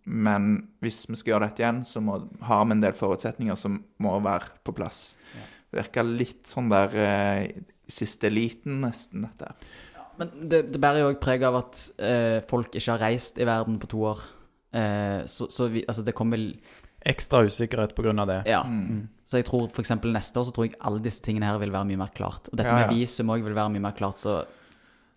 Men 0.07 0.53
hvis 0.81 1.03
vi 1.11 1.19
skal 1.19 1.35
gjøre 1.35 1.49
dette 1.49 1.63
igjen, 1.65 1.83
så 1.85 2.01
må, 2.03 2.17
har 2.47 2.63
vi 2.65 2.77
en 2.77 2.83
del 2.83 2.95
forutsetninger 2.97 3.59
som 3.59 3.81
må 4.01 4.15
være 4.23 4.55
på 4.65 4.73
plass. 4.79 5.03
Ja. 5.35 5.49
Det 5.71 5.79
virka 5.85 6.05
litt 6.07 6.51
sånn 6.51 6.71
der 6.73 6.97
eh, 6.99 7.63
siste 7.91 8.29
eliten, 8.31 8.81
nesten, 8.85 9.27
dette 9.27 9.51
her. 9.51 9.71
Men 10.21 10.35
det, 10.53 10.67
det 10.75 10.81
bærer 10.83 11.05
jo 11.05 11.13
òg 11.15 11.21
preg 11.23 11.47
av 11.49 11.57
at 11.63 11.81
eh, 12.03 12.43
folk 12.49 12.75
ikke 12.75 12.93
har 12.93 13.03
reist 13.07 13.39
i 13.41 13.47
verden 13.49 13.79
på 13.81 13.89
to 13.91 14.03
år. 14.11 14.25
Eh, 14.77 15.23
så, 15.31 15.49
så 15.51 15.71
vi, 15.73 15.85
altså 15.87 16.05
det 16.07 16.15
kommer 16.19 16.43
Ekstra 17.01 17.41
usikkerhet 17.49 17.95
pga. 17.97 18.13
det. 18.29 18.43
Ja. 18.51 18.61
Mm. 18.69 19.09
Så 19.25 19.41
jeg 19.41 19.47
tror 19.49 19.71
f.eks. 19.71 19.95
neste 20.05 20.37
år 20.37 20.45
så 20.45 20.53
tror 20.53 20.67
jeg 20.67 20.77
alle 20.85 21.01
disse 21.01 21.23
tingene 21.25 21.49
her 21.49 21.57
vil 21.63 21.73
være 21.73 21.89
mye 21.89 22.03
mer 22.03 22.13
klart. 22.13 22.51
Og 22.51 22.59
dette 22.61 22.69
ja, 22.69 22.83
ja. 22.83 22.91
med 22.91 22.99
visum 22.99 23.33
òg 23.33 23.47
vil 23.47 23.57
være 23.57 23.73
mye 23.73 23.85
mer 23.87 23.97
klart. 23.97 24.21
Så 24.21 24.43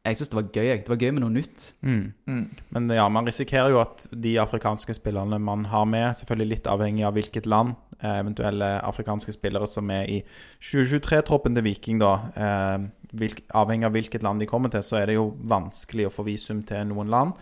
jeg 0.04 0.18
syns 0.20 0.32
det 0.34 0.36
var 0.36 0.47
gøy. 0.51 0.70
Det 0.84 0.91
var 0.91 0.99
gøy 0.99 1.12
med 1.16 1.24
noe 1.24 1.32
nytt. 1.32 1.70
Mm. 1.80 2.01
Mm. 2.28 2.43
Men 2.76 2.89
ja, 2.91 3.06
man 3.08 3.28
risikerer 3.28 3.72
jo 3.72 3.80
at 3.80 4.04
de 4.12 4.34
afrikanske 4.41 4.97
spillerne 4.97 5.39
man 5.39 5.64
har 5.72 5.86
med, 5.88 6.10
selvfølgelig 6.20 6.49
litt 6.49 6.68
avhengig 6.68 7.06
av 7.08 7.16
hvilket 7.16 7.47
land, 7.47 7.78
eh, 8.01 8.18
eventuelle 8.20 8.74
afrikanske 8.84 9.32
spillere 9.36 9.70
som 9.70 9.91
er 9.95 10.12
i 10.12 10.20
2023-troppen 10.60 11.56
til 11.56 11.64
Viking, 11.70 12.04
da, 12.04 12.14
eh, 12.36 13.32
avhengig 13.56 13.88
av 13.88 13.95
hvilket 13.95 14.28
land 14.28 14.43
de 14.43 14.49
kommer 14.49 14.74
til, 14.74 14.84
så 14.84 14.99
er 14.99 15.08
det 15.08 15.16
jo 15.16 15.30
vanskelig 15.39 16.10
å 16.10 16.16
få 16.18 16.28
visum 16.28 16.66
til 16.68 16.84
noen 16.91 17.14
land. 17.14 17.39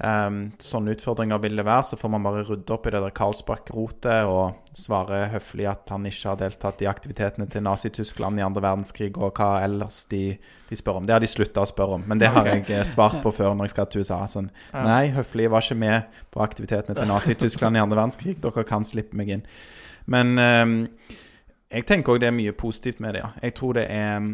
Um, 0.00 0.36
sånne 0.56 0.94
utfordringer 0.94 1.42
vil 1.42 1.60
det 1.60 1.64
være, 1.66 1.82
så 1.90 1.96
får 2.00 2.12
man 2.14 2.24
bare 2.24 2.44
rydde 2.48 2.72
opp 2.72 2.86
i 2.88 2.92
det 2.94 3.02
der 3.04 3.12
Karlsbakk-rotet 3.12 4.30
og 4.30 4.70
svare 4.72 5.26
høflig 5.34 5.66
at 5.68 5.92
han 5.92 6.06
ikke 6.08 6.30
har 6.30 6.38
deltatt 6.40 6.80
i 6.80 6.88
aktivitetene 6.88 7.44
til 7.52 7.66
Nazi-Tyskland 7.66 8.40
i 8.40 8.44
andre 8.46 8.62
verdenskrig, 8.64 9.10
og 9.20 9.36
hva 9.36 9.58
ellers 9.66 10.06
de, 10.08 10.22
de 10.70 10.78
spør 10.80 11.02
om. 11.02 11.08
Det 11.08 11.12
har 11.12 11.20
de 11.20 11.28
slutta 11.28 11.66
å 11.66 11.68
spørre 11.68 11.98
om, 11.98 12.08
men 12.08 12.22
det 12.22 12.32
har 12.32 12.48
jeg 12.48 12.64
eh, 12.72 12.86
svart 12.88 13.20
på 13.20 13.34
før 13.42 13.52
når 13.52 13.68
jeg 13.68 13.74
skal 13.74 13.90
til 13.92 14.06
USA. 14.06 14.22
Sånn, 14.30 14.48
nei, 14.72 15.10
høflig 15.12 15.50
var 15.52 15.66
ikke 15.66 15.80
med 15.84 16.20
på 16.32 16.44
aktivitetene 16.48 16.96
til 16.96 17.10
Nazi-Tyskland 17.12 17.76
i 17.76 17.84
andre 17.84 18.00
verdenskrig. 18.00 18.38
Dere 18.40 18.64
kan 18.68 18.88
slippe 18.88 19.20
meg 19.20 19.34
inn. 19.36 19.48
Men 20.10 20.32
um, 20.40 20.78
jeg 21.68 21.84
tenker 21.90 22.16
òg 22.16 22.24
det 22.24 22.32
er 22.32 22.38
mye 22.40 22.56
positivt 22.56 23.04
med 23.04 23.18
det, 23.18 23.26
ja. 23.26 23.34
Jeg 23.44 23.58
tror 23.60 23.76
det 23.76 23.84
er 23.92 24.32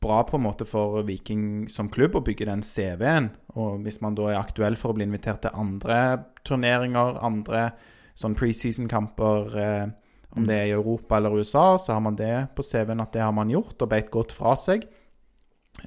bra 0.00 0.22
på 0.26 0.36
en 0.36 0.44
måte 0.44 0.66
for 0.68 1.02
Viking 1.06 1.68
som 1.70 1.90
klubb 1.92 2.16
å 2.18 2.24
bygge 2.24 2.48
den 2.48 2.64
CV-en. 2.66 3.30
Og 3.58 3.84
hvis 3.84 4.00
man 4.04 4.16
da 4.18 4.32
er 4.32 4.40
aktuell 4.40 4.76
for 4.78 4.92
å 4.92 4.98
bli 4.98 5.06
invitert 5.06 5.42
til 5.44 5.54
andre 5.58 6.00
turneringer, 6.48 7.20
andre 7.24 7.70
sånn 8.18 8.36
preseason-kamper, 8.38 9.58
eh, 9.58 9.86
om 10.36 10.46
det 10.46 10.56
er 10.58 10.66
i 10.68 10.76
Europa 10.76 11.16
eller 11.16 11.38
USA, 11.38 11.78
så 11.78 11.94
har 11.94 12.02
man 12.04 12.18
det 12.18 12.48
på 12.54 12.64
CV-en 12.66 13.00
at 13.00 13.14
det 13.14 13.24
har 13.24 13.32
man 13.32 13.50
gjort, 13.50 13.80
og 13.80 13.90
beit 13.90 14.10
godt 14.14 14.34
fra 14.36 14.54
seg. 14.58 14.84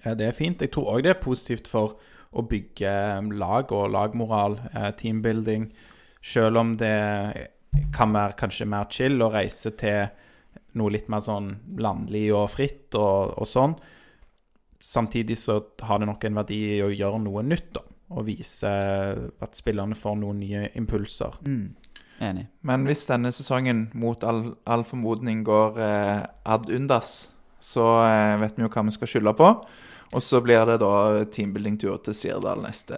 Eh, 0.02 0.16
det 0.16 0.28
er 0.28 0.38
fint. 0.38 0.62
Jeg 0.62 0.74
tror 0.74 0.96
òg 0.96 1.06
det 1.06 1.16
er 1.16 1.24
positivt 1.24 1.70
for 1.72 2.00
å 2.32 2.46
bygge 2.48 2.92
lag 3.36 3.72
og 3.76 3.92
lagmoral, 3.92 4.60
eh, 4.74 4.92
teambuilding, 4.96 5.72
selv 6.22 6.58
om 6.58 6.78
det 6.78 7.50
kan 7.94 8.14
være 8.14 8.38
kanskje 8.40 8.68
mer 8.68 8.88
chill 8.90 9.22
å 9.22 9.32
reise 9.32 9.72
til 9.72 10.10
noe 10.80 10.94
litt 10.94 11.10
mer 11.12 11.24
sånn 11.24 11.52
landlig 11.82 12.28
og 12.36 12.48
fritt 12.54 12.96
og, 13.00 13.36
og, 13.38 13.48
sånn. 13.50 13.76
Samtidig 14.82 15.38
så 15.38 15.60
har 15.86 16.02
det 16.02 16.10
nok 16.10 16.26
en 16.26 16.40
verdi 16.42 16.60
i 16.78 16.82
å 16.84 16.92
gjøre 16.92 17.22
noe 17.24 17.44
nytt, 17.46 17.72
da. 17.78 17.86
Og 18.12 18.26
vise 18.28 18.72
at 19.40 19.56
spillerne 19.56 19.96
får 19.96 20.18
noen 20.20 20.42
nye 20.44 20.66
impulser. 20.76 21.38
Mm. 21.48 21.70
Enig. 22.22 22.48
Men 22.68 22.84
hvis 22.86 23.06
denne 23.10 23.32
sesongen 23.34 23.86
mot 23.98 24.24
all, 24.28 24.44
all 24.70 24.84
formodning 24.86 25.46
går 25.48 25.80
eh, 25.82 26.20
ad 26.54 26.68
undas, 26.70 27.32
så 27.62 27.86
eh, 28.04 28.36
vet 28.42 28.58
vi 28.58 28.66
jo 28.66 28.72
hva 28.74 28.84
vi 28.86 28.94
skal 28.94 29.10
skylde 29.10 29.34
på. 29.40 29.54
Og 30.12 30.24
så 30.24 30.42
blir 30.44 30.66
det 30.68 30.76
da 30.82 30.94
teambuilding-tur 31.32 32.02
til 32.04 32.16
Sirdal 32.16 32.60
neste, 32.66 32.98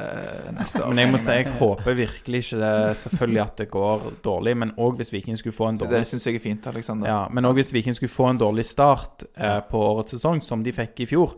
neste, 0.56 0.82
år. 0.82 0.90
Men 0.90 1.04
jeg 1.04 1.12
må 1.14 1.20
si 1.22 1.36
jeg 1.38 1.52
håper 1.60 1.98
virkelig 2.00 2.40
ikke 2.48 2.62
det 2.64 2.96
selvfølgelig 3.04 3.42
at 3.44 3.62
det 3.62 3.68
går 3.74 4.08
dårlig, 4.26 4.56
men 4.64 4.72
òg 4.82 4.98
hvis 4.98 5.14
Viking 5.14 5.38
skulle 5.38 5.54
få 5.54 5.70
en 5.70 5.78
dårlig 5.82 6.00
Det 6.00 6.10
syns 6.10 6.26
jeg 6.26 6.40
er 6.40 6.44
fint, 6.44 6.70
Alexander. 6.74 7.10
Ja, 7.12 7.20
Men 7.30 7.46
òg 7.46 7.60
hvis 7.60 7.70
Viking 7.76 7.98
skulle 7.98 8.14
få 8.14 8.32
en 8.32 8.42
dårlig 8.42 8.66
start 8.66 9.28
eh, 9.38 9.60
på 9.70 9.84
årets 9.92 10.18
sesong, 10.18 10.42
som 10.42 10.66
de 10.66 10.74
fikk 10.74 11.06
i 11.06 11.10
fjor. 11.14 11.38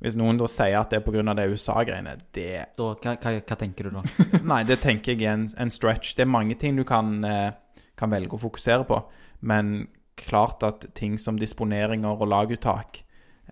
Hvis 0.00 0.16
noen 0.16 0.40
da 0.40 0.48
sier 0.48 0.78
at 0.80 0.94
det 0.94 1.02
er 1.02 1.04
pga. 1.04 1.34
det 1.36 1.50
USA-greiene, 1.52 2.16
det 2.32 2.50
da, 2.78 2.88
hva, 2.96 3.16
hva, 3.20 3.34
hva, 3.36 3.56
tenker 3.60 3.90
du 3.90 3.98
da? 3.98 4.04
Nei, 4.54 4.62
det 4.64 4.80
tenker 4.80 5.12
jeg 5.12 5.26
er 5.26 5.36
en, 5.36 5.50
en, 5.60 5.72
stretch. 5.72 6.14
Det 6.16 6.24
er 6.24 6.32
mange 6.32 6.56
ting 6.56 6.80
du 6.80 6.86
kan, 6.88 7.18
eh, 7.28 7.52
kan 8.00 8.12
velge 8.12 8.38
å 8.38 8.40
fokusere 8.40 8.88
på, 8.88 9.02
men 9.44 9.90
klart 10.20 10.64
at 10.64 10.88
ting 10.96 11.18
som 11.20 11.36
disponeringer 11.40 12.16
og 12.16 12.28
laguttak 12.32 13.02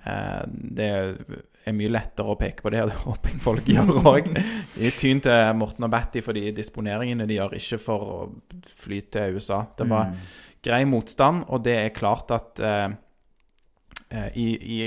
eh, 0.05 0.43
det 0.49 0.91
er 1.69 1.77
mye 1.77 1.93
lettere 1.93 2.35
å 2.35 2.39
peke 2.41 2.65
på 2.65 2.73
det, 2.75 2.83
og 2.85 2.91
det 2.93 3.01
håper 3.05 3.35
jeg 3.35 3.43
folk 3.45 3.73
gjør 3.73 4.11
òg. 4.13 4.31
Tyn 4.99 5.25
til 5.25 5.59
Morten 5.59 5.89
og 5.89 5.93
Batty 5.93 6.23
for 6.25 6.39
de 6.39 6.53
disponeringene 6.57 7.27
de 7.29 7.39
gjør, 7.39 7.59
ikke 7.59 7.81
for 7.83 8.15
å 8.15 8.21
fly 8.83 9.03
til 9.13 9.39
USA. 9.39 9.63
Det 9.79 9.89
var 9.89 10.11
mm. 10.13 10.23
grei 10.69 10.81
motstand, 10.89 11.45
og 11.49 11.63
det 11.67 11.77
er 11.83 11.95
klart 11.97 12.35
at 12.37 12.65
eh, 12.65 12.89
i, 14.35 14.49
i 14.79 14.81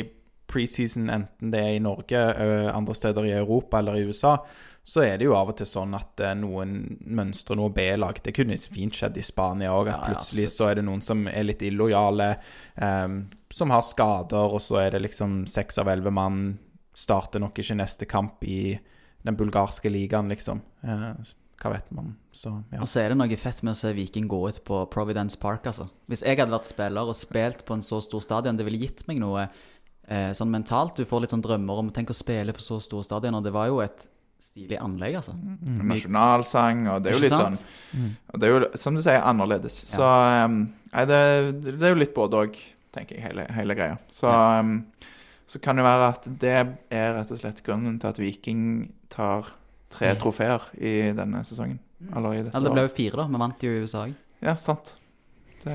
preseason, 0.51 1.09
enten 1.09 1.51
det 1.51 1.61
er 1.61 1.77
i 1.77 1.83
Norge, 1.83 2.19
uh, 2.19 2.69
andre 2.75 2.95
steder 2.97 3.27
i 3.27 3.35
Europa 3.37 3.79
eller 3.79 3.99
i 3.99 4.05
USA, 4.09 4.37
så 4.83 5.03
er 5.05 5.19
det 5.19 5.27
jo 5.27 5.35
av 5.37 5.51
og 5.53 5.59
til 5.59 5.69
sånn 5.69 5.93
at 5.97 6.23
uh, 6.25 6.33
noen 6.37 6.73
mønstrer 7.05 7.59
noe 7.59 7.73
B-lag. 7.75 8.19
Det 8.23 8.33
kunne 8.35 8.57
fint 8.59 8.97
skjedd 8.97 9.19
i 9.19 9.25
Spania 9.25 9.75
òg, 9.77 9.91
at 9.93 10.07
plutselig 10.09 10.49
så 10.55 10.71
er 10.71 10.79
det 10.79 10.87
noen 10.87 11.03
som 11.05 11.23
er 11.29 11.47
litt 11.47 11.63
illojale. 11.65 12.33
Um, 12.75 13.23
som 13.51 13.71
har 13.73 13.85
skader, 13.85 14.55
og 14.55 14.63
så 14.63 14.81
er 14.85 14.95
det 14.95 15.05
liksom 15.07 15.45
seks 15.49 15.79
av 15.81 15.91
elleve 15.91 16.13
mann 16.15 16.43
starter 16.97 17.41
nok 17.41 17.59
ikke 17.61 17.77
neste 17.79 18.07
kamp 18.09 18.43
i 18.43 18.79
den 19.21 19.37
bulgarske 19.37 19.91
ligaen, 19.91 20.31
liksom. 20.31 20.61
Eh, 20.83 21.33
hva 21.61 21.73
vet 21.75 21.89
man? 21.93 22.15
Så, 22.33 22.51
ja. 22.73 22.79
Og 22.81 22.89
så 22.89 23.03
er 23.03 23.11
det 23.11 23.19
noe 23.19 23.37
fett 23.37 23.61
med 23.61 23.75
å 23.75 23.77
se 23.77 23.91
Viking 23.93 24.27
gå 24.29 24.39
ut 24.49 24.61
på 24.65 24.83
Providence 24.93 25.37
Park, 25.39 25.67
altså. 25.69 25.87
Hvis 26.09 26.23
jeg 26.25 26.39
hadde 26.39 26.53
vært 26.53 26.69
spiller 26.69 27.11
og 27.11 27.17
spilt 27.17 27.65
på 27.67 27.77
en 27.77 27.85
så 27.85 28.01
stor 28.01 28.23
stadion, 28.25 28.57
det 28.57 28.65
ville 28.67 28.81
gitt 28.81 29.05
meg 29.09 29.21
noe 29.21 29.45
eh, 29.45 30.31
sånn 30.37 30.51
mentalt. 30.53 30.97
Du 30.97 31.05
får 31.07 31.25
litt 31.25 31.35
sånn 31.35 31.45
drømmer 31.45 31.83
om 31.83 31.91
tenk 31.93 32.13
å 32.13 32.17
spille 32.17 32.55
på 32.55 32.65
så 32.65 32.79
stor 32.81 33.05
stadion, 33.05 33.37
og 33.37 33.45
det 33.45 33.53
var 33.53 33.69
jo 33.69 33.81
et 33.85 34.07
stilig 34.41 34.79
anlegg, 34.81 35.19
altså. 35.19 35.35
Mm. 35.37 35.81
Nasjonalsang, 35.91 36.85
og 36.89 37.03
det 37.03 37.11
er 37.11 37.17
jo 37.17 37.23
litt 37.27 37.35
sånn 37.35 37.57
mm. 37.59 38.11
Og 38.33 38.41
det 38.41 38.47
er 38.47 38.55
jo, 38.55 38.61
som 38.81 38.97
du 38.97 39.03
sier, 39.05 39.21
annerledes. 39.21 39.83
Ja. 39.85 39.91
Så 39.93 40.07
um, 40.49 40.61
nei, 40.95 41.03
det, 41.11 41.19
det, 41.67 41.77
er 41.77 41.93
jo 41.93 41.99
litt 42.01 42.15
både 42.15 42.45
òg, 42.47 42.57
tenker 42.95 43.19
jeg, 43.19 43.25
hele, 43.27 43.45
hele 43.53 43.77
greia. 43.77 43.99
Så 44.11 44.25
ja. 44.31 44.63
um, 44.65 44.79
så 45.51 45.59
kan 45.59 45.75
det 45.75 45.83
være 45.83 46.07
at 46.13 46.27
det 46.39 46.51
er 46.55 47.13
rett 47.17 47.31
og 47.33 47.39
slett 47.41 47.59
grunnen 47.65 47.97
til 47.99 48.07
at 48.07 48.19
Viking 48.21 48.61
tar 49.11 49.49
tre 49.91 50.13
trofeer 50.15 50.63
i 50.79 51.11
denne 51.15 51.41
sesongen. 51.43 51.81
Mm. 51.99 52.11
Eller 52.17 52.33
i 52.33 52.43
dette 52.45 52.53
ja, 52.55 52.63
det 52.63 52.71
ble 52.71 52.85
jo 52.85 52.91
fire, 52.95 53.17
da. 53.19 53.25
Vi 53.27 53.41
vant 53.41 53.65
jo 53.65 53.71
i 53.71 53.81
USA 53.83 54.05
òg. 54.05 54.13
Ja, 54.41 54.53
sant. 54.57 54.93
Det, 55.65 55.73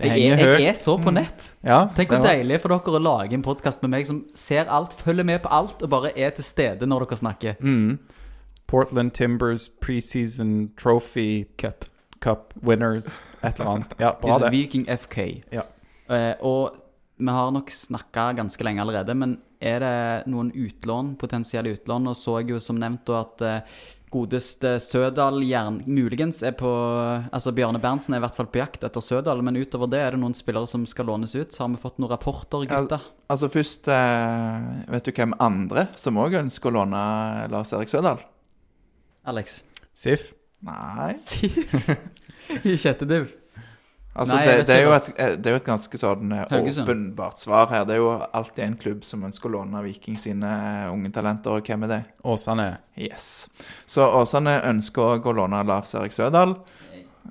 det 0.00 0.10
jeg, 0.10 0.32
er, 0.34 0.42
jeg 0.58 0.66
er 0.72 0.80
så 0.80 0.96
på 0.98 1.12
mm. 1.12 1.18
nett. 1.20 1.44
Mm. 1.60 1.68
Ja, 1.70 1.78
Tenk 1.94 2.10
hvor 2.12 2.26
deilig 2.26 2.58
for 2.64 2.74
dere 2.74 2.98
å 2.98 3.02
lage 3.04 3.38
en 3.38 3.44
podkast 3.46 3.86
med 3.86 3.94
meg 3.94 4.08
som 4.10 4.24
ser 4.36 4.66
alt, 4.66 4.98
følger 4.98 5.28
med 5.30 5.44
på 5.46 5.54
alt 5.60 5.86
og 5.86 5.94
bare 5.94 6.10
er 6.18 6.34
til 6.34 6.48
stede 6.48 6.90
når 6.90 7.06
dere 7.06 7.20
snakker. 7.22 7.62
Mm. 7.62 8.00
Portland 8.68 9.14
Timbers 9.16 9.68
preseason 9.80 10.72
trophy 10.76 11.46
cup. 11.56 11.86
cup 12.20 12.50
winners, 12.66 13.20
et 13.44 13.54
eller 13.54 13.76
annet. 13.76 13.96
Ja, 14.02 14.12
bra 14.18 14.42
det. 14.42 14.50
Viking 14.52 14.90
FK. 14.90 15.22
Ja. 15.54 15.64
Uh, 16.10 16.34
og 16.42 16.87
vi 17.18 17.34
har 17.34 17.52
nok 17.54 17.70
snakka 17.74 18.30
ganske 18.38 18.64
lenge 18.66 18.82
allerede, 18.84 19.14
men 19.18 19.36
er 19.58 19.82
det 19.82 20.30
noen 20.30 20.52
utlån, 20.54 21.16
potensielle 21.18 21.74
utlån? 21.74 22.10
Og 22.10 22.16
så 22.18 22.38
jeg 22.40 22.52
jo 22.54 22.60
som 22.62 22.78
nevnt 22.78 23.10
at 23.10 23.42
uh, 23.42 23.80
godeste 24.12 24.76
Sødal 24.80 25.42
gjerne 25.44 25.84
muligens 25.84 26.40
er 26.46 26.54
på 26.56 26.70
Altså 27.34 27.52
Bjarne 27.56 27.80
Berntsen 27.82 28.14
er 28.14 28.22
i 28.22 28.24
hvert 28.24 28.36
fall 28.38 28.48
på 28.52 28.60
jakt 28.62 28.86
etter 28.86 29.04
Sødal, 29.04 29.42
men 29.44 29.58
utover 29.58 29.90
det 29.90 30.00
er 30.04 30.14
det 30.16 30.22
noen 30.22 30.36
spillere 30.36 30.70
som 30.70 30.86
skal 30.88 31.10
lånes 31.10 31.34
ut. 31.36 31.52
Så 31.52 31.64
har 31.64 31.72
vi 31.74 31.82
fått 31.82 31.98
noen 31.98 32.12
rapporter, 32.14 32.64
gutta? 32.70 33.00
Al 33.00 33.34
altså 33.34 33.50
først 33.52 33.90
uh, 33.92 34.86
Vet 34.94 35.10
du 35.10 35.12
hvem 35.16 35.36
andre 35.42 35.88
som 35.98 36.20
òg 36.20 36.38
ønsker 36.44 36.70
å 36.70 36.78
låne 36.80 37.02
Lars 37.52 37.74
Erik 37.76 37.92
Sødal? 37.92 38.22
Alex? 39.28 39.60
Sif? 39.92 40.30
Nei. 40.64 41.12
Sif? 41.20 41.58
I 42.68 42.78
sjette 42.80 43.08
div. 43.08 43.28
Altså, 44.14 44.34
Nei, 44.34 44.44
det, 44.46 44.54
det, 44.66 44.74
er 44.74 44.82
jo 44.82 44.92
et, 44.96 45.08
eh, 45.20 45.34
det 45.38 45.46
er 45.46 45.52
jo 45.54 45.58
et 45.60 45.66
ganske 45.68 45.98
sånn 46.00 46.32
eh, 46.34 46.54
åpenbart 46.82 47.38
svar 47.38 47.68
her. 47.70 47.84
Det 47.86 47.94
er 47.94 48.00
jo 48.00 48.08
alltid 48.18 48.64
en 48.64 48.76
klubb 48.80 49.04
som 49.06 49.22
ønsker 49.28 49.46
å 49.50 49.52
låne 49.60 49.82
Viking 49.84 50.16
sine 50.18 50.48
eh, 50.48 50.88
unge 50.90 51.12
talenter, 51.14 51.54
og 51.54 51.68
hvem 51.68 51.84
er 51.86 51.92
det? 51.92 52.00
Åsane? 52.26 52.66
Yes. 52.98 53.28
Så 53.86 54.02
Åsane 54.18 54.56
ønsker 54.72 55.14
òg 55.18 55.28
å 55.30 55.36
låne 55.38 55.60
Lars 55.68 55.94
Erik 55.94 56.16
Sødal. 56.16 56.56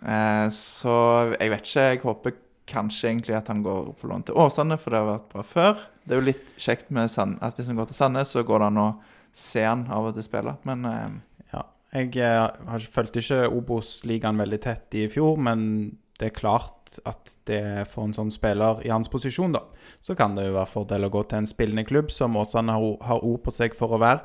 Eh, 0.06 0.48
så 0.54 0.96
jeg 1.34 1.52
vet 1.52 1.66
ikke. 1.68 1.86
Jeg 1.92 2.02
håper 2.06 2.38
kanskje 2.68 3.10
egentlig 3.12 3.36
at 3.36 3.48
han 3.52 3.62
går 3.66 3.92
på 4.00 4.08
lån 4.12 4.26
til 4.30 4.40
Åsane, 4.40 4.78
for 4.80 4.94
det 4.96 5.02
har 5.04 5.12
vært 5.12 5.30
bra 5.34 5.44
før. 5.48 5.86
Det 6.08 6.16
er 6.16 6.22
jo 6.22 6.28
litt 6.30 6.56
kjekt 6.62 6.90
med 6.96 7.12
Sand 7.12 7.40
at 7.44 7.60
hvis 7.60 7.68
han 7.72 7.80
går 7.80 7.92
til 7.92 8.00
Sandnes, 8.00 8.32
så 8.32 8.44
går 8.48 8.64
det 8.64 8.72
an 8.72 8.80
å 8.86 8.90
se 9.38 9.64
han 9.68 9.86
av 9.92 10.08
og 10.10 10.16
til 10.16 10.24
spille. 10.30 10.56
Men 10.68 10.86
eh, 10.88 11.08
Ja. 11.54 11.64
Jeg 11.96 12.12
har 12.16 12.80
ikke- 12.80 12.92
fulgte 12.96 13.20
ikke 13.24 13.44
Obos-ligaen 13.52 14.38
veldig 14.40 14.62
tett 14.62 14.96
i 15.00 15.08
fjor, 15.12 15.38
men 15.40 15.98
det 16.20 16.32
er 16.32 16.36
klart 16.40 17.00
at 17.06 17.34
det 17.46 17.88
for 17.92 18.08
en 18.08 18.14
sånn 18.16 18.32
spiller 18.32 18.80
i 18.86 18.90
hans 18.90 19.10
posisjon, 19.12 19.52
da, 19.54 19.62
så 20.02 20.16
kan 20.18 20.36
det 20.38 20.48
jo 20.48 20.54
være 20.56 20.72
fordel 20.72 21.06
å 21.06 21.12
gå 21.14 21.22
til 21.30 21.42
en 21.44 21.50
spillende 21.50 21.84
klubb 21.86 22.10
som 22.12 22.38
Åsane 22.40 22.72
har, 22.74 22.86
har 23.10 23.24
ord 23.28 23.44
på 23.46 23.52
seg 23.54 23.76
for 23.78 23.94
å 23.94 24.00
være. 24.02 24.24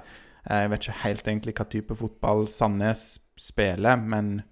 Eh, 0.49 0.63
Jeg 0.63 0.71
vet 0.71 0.81
ikke 0.87 1.01
helt 1.03 1.27
egentlig 1.29 1.55
hva 1.59 1.67
type 1.69 1.95
fotball 1.99 2.47
Sandnes 2.49 3.19
spiller, 3.39 3.97
men 3.99 4.43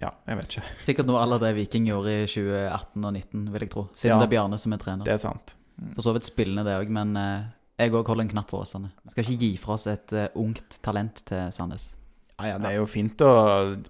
ja, 0.00 0.10
jeg 0.28 0.36
vet 0.38 0.48
ikke. 0.56 0.64
Sikkert 0.84 1.06
noe 1.08 1.20
alle 1.24 1.38
det 1.40 1.54
Viking 1.56 1.86
gjorde 1.88 2.12
i 2.12 2.24
2018 2.28 3.04
og 3.04 3.14
2019, 3.16 3.44
vil 3.54 3.60
jeg 3.64 3.70
tro. 3.72 3.84
Siden 3.96 4.14
Ja. 4.14 4.18
det 4.20 4.26
er 4.28 4.34
Bjarne 4.36 4.58
som 4.60 4.72
er 4.72 4.78
trener. 4.82 5.04
Det 5.04 5.14
er 5.14 5.22
sant. 5.22 5.54
For 5.94 6.02
så 6.04 6.12
vidt 6.16 6.24
spillende, 6.28 6.64
det 6.64 6.74
òg, 6.78 6.88
men 6.92 7.16
eh, 7.16 7.44
jeg 7.80 7.92
òg 7.92 8.06
holder 8.08 8.22
en 8.26 8.32
knapp 8.34 8.48
på 8.48 8.60
Åsane. 8.62 8.90
Skal 9.08 9.24
ikke 9.24 9.40
gi 9.40 9.56
fra 9.60 9.74
oss 9.74 9.86
et 9.86 10.12
eh, 10.12 10.28
ungt 10.36 10.78
talent 10.84 11.24
til 11.28 11.50
Sandnes. 11.52 11.94
Ja, 12.38 12.50
ja, 12.52 12.58
det 12.60 12.68
er 12.74 12.76
jo 12.80 12.86
fint 12.90 13.20
å 13.24 13.30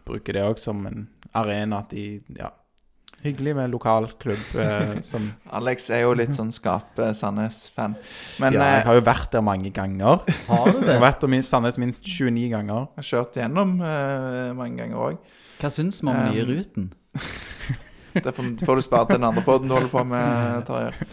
bruke 0.06 0.32
det 0.36 0.44
òg 0.46 0.60
som 0.62 0.84
en 0.86 1.08
arena 1.34 1.80
at 1.82 1.90
de 1.90 2.22
Ja. 2.38 2.52
Hyggelig 3.24 3.54
med 3.56 3.70
lokal 3.72 4.04
klubb 4.20 4.52
eh, 4.60 5.00
som 5.10 5.24
Alex 5.50 5.88
er 5.90 6.02
jo 6.04 6.12
litt 6.14 6.36
sånn 6.36 6.52
Skape-Sandnes-fan. 6.54 7.96
Men 8.38 8.54
Ja, 8.54 8.60
eh, 8.60 8.74
jeg 8.76 8.84
har 8.86 8.98
jo 9.00 9.04
vært 9.08 9.32
der 9.32 9.42
mange 9.42 9.72
ganger. 9.74 10.20
Har 10.46 10.68
du 10.70 10.84
Jeg 10.84 10.92
har 10.92 11.02
vært 11.02 11.24
der 11.24 11.32
minst, 11.32 11.50
Sandnes 11.50 11.78
minst 11.80 12.04
29 12.06 12.50
ganger. 12.52 12.86
jeg 12.94 13.02
har 13.02 13.08
kjørt 13.10 13.38
gjennom 13.40 13.72
eh, 13.82 14.52
mange 14.54 14.78
ganger 14.82 14.96
òg. 15.08 15.18
Hva 15.58 15.72
syns 15.72 16.02
vi 16.04 16.12
om 16.12 16.14
den 16.14 16.34
nye 16.36 16.44
Um, 16.44 16.52
ruten? 16.52 16.92
Det 18.16 18.32
får, 18.32 18.52
får 18.64 18.76
du 18.78 18.82
spare 18.86 19.06
til 19.10 19.18
den 19.18 19.26
andre 19.28 19.42
poden 19.44 19.68
du 19.68 19.74
holder 19.74 19.90
på 19.92 20.04
med, 20.08 20.62
Tarjei. 20.68 21.08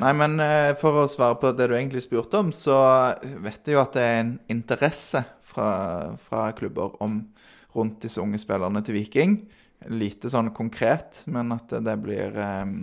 Nei, 0.00 0.12
men 0.18 0.40
eh, 0.42 0.72
for 0.80 1.02
å 1.04 1.08
svare 1.10 1.36
på 1.38 1.52
det 1.54 1.68
du 1.70 1.74
egentlig 1.76 2.02
spurte 2.06 2.40
om, 2.40 2.48
så 2.54 2.78
vet 3.44 3.60
jeg 3.68 3.76
jo 3.76 3.82
at 3.84 3.92
det 3.94 4.02
er 4.06 4.16
en 4.24 4.32
interesse 4.50 5.20
fra, 5.54 5.68
fra 6.20 6.48
klubber 6.58 6.96
om 7.02 7.20
rundt 7.74 8.02
disse 8.04 8.22
unge 8.22 8.38
spillerne 8.42 8.82
til 8.86 8.98
Viking. 8.98 9.38
Lite 9.90 10.30
sånn 10.32 10.52
konkret, 10.56 11.24
men 11.30 11.52
at 11.54 11.72
det 11.84 11.96
blir 12.00 12.36
eh, 12.40 12.74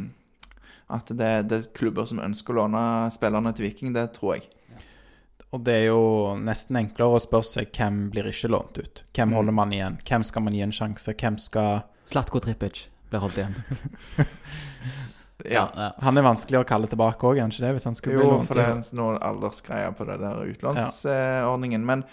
At 0.91 1.07
det, 1.15 1.29
det 1.47 1.57
er 1.57 1.69
klubber 1.75 2.05
som 2.09 2.19
ønsker 2.19 2.51
å 2.53 2.65
låne 2.65 3.11
spillerne 3.15 3.53
til 3.55 3.69
Viking, 3.69 3.93
det 3.95 4.09
tror 4.17 4.35
jeg. 4.37 4.49
Og 5.51 5.63
det 5.63 5.73
er 5.81 5.85
jo 5.89 6.35
nesten 6.39 6.79
enklere 6.79 7.17
å 7.17 7.23
spørre 7.23 7.47
seg 7.47 7.71
hvem 7.75 8.05
blir 8.11 8.27
ikke 8.27 8.51
lånt 8.51 8.77
ut. 8.79 9.03
Hvem 9.15 9.33
holder 9.35 9.55
man 9.55 9.71
igjen? 9.75 9.97
Hvem 10.07 10.23
skal 10.27 10.45
man 10.45 10.55
gi 10.55 10.63
en 10.63 10.75
sjanse? 10.75 11.15
Hvem 11.15 11.39
skal 11.43 11.83
Slatko 12.11 12.39
Tripic 12.43 12.85
blir 13.11 13.23
holdt 13.23 13.41
igjen. 13.41 13.55
Ja. 15.49 15.71
ja. 15.73 15.87
Han 16.05 16.19
er 16.19 16.21
vanskelig 16.21 16.59
å 16.59 16.65
kalle 16.69 16.85
tilbake 16.85 17.25
òg, 17.25 17.39
er 17.39 17.47
han 17.47 17.49
ikke 17.49 17.63
det? 17.63 17.71
Hvis 17.73 17.87
han 17.87 17.95
skulle 17.97 18.19
bli 18.19 18.27
Jo, 18.27 18.35
for 18.45 18.59
det 18.59 18.65
er 18.67 18.75
ut. 18.77 18.89
noen 18.93 19.15
aldersgreier 19.25 19.95
på 19.97 20.05
det 20.05 20.19
der 20.21 20.43
utlånsordningen. 20.51 21.87
Men, 21.87 22.03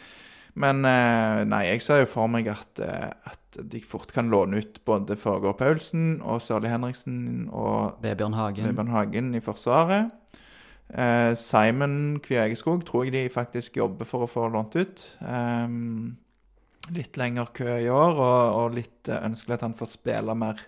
men 0.58 0.84
eh, 0.88 1.44
nei, 1.48 1.64
jeg 1.70 1.84
ser 1.84 2.02
jo 2.02 2.10
for 2.10 2.30
meg 2.30 2.48
at, 2.50 2.80
eh, 2.82 3.10
at 3.30 3.58
de 3.70 3.80
fort 3.84 4.10
kan 4.14 4.30
låne 4.32 4.62
ut 4.62 4.80
både 4.88 5.16
Fagergaard 5.18 5.58
Paulsen 5.60 6.06
og 6.20 6.42
Sørli 6.44 6.70
Henriksen 6.72 7.48
og 7.54 8.00
Vebjørn 8.04 8.36
Hagen. 8.36 8.70
Vebjørn 8.70 8.94
Hagen 8.94 9.34
i 9.38 9.42
Forsvaret. 9.44 10.10
Eh, 10.88 11.34
Simon 11.38 12.18
Kvia 12.24 12.46
Egeskog 12.46 12.86
tror 12.88 13.06
jeg 13.06 13.14
de 13.14 13.26
faktisk 13.32 13.78
jobber 13.80 14.08
for 14.08 14.24
å 14.24 14.30
få 14.30 14.48
lånt 14.52 14.74
ut. 14.78 15.04
Ehm, 15.22 16.16
litt 16.96 17.18
lengre 17.20 17.48
kø 17.54 17.70
i 17.76 17.90
år, 17.92 18.16
og, 18.16 18.58
og 18.62 18.76
litt 18.78 19.10
ønskelig 19.12 19.58
at 19.58 19.66
han 19.66 19.76
får 19.78 19.92
spille 19.94 20.36
mer 20.38 20.62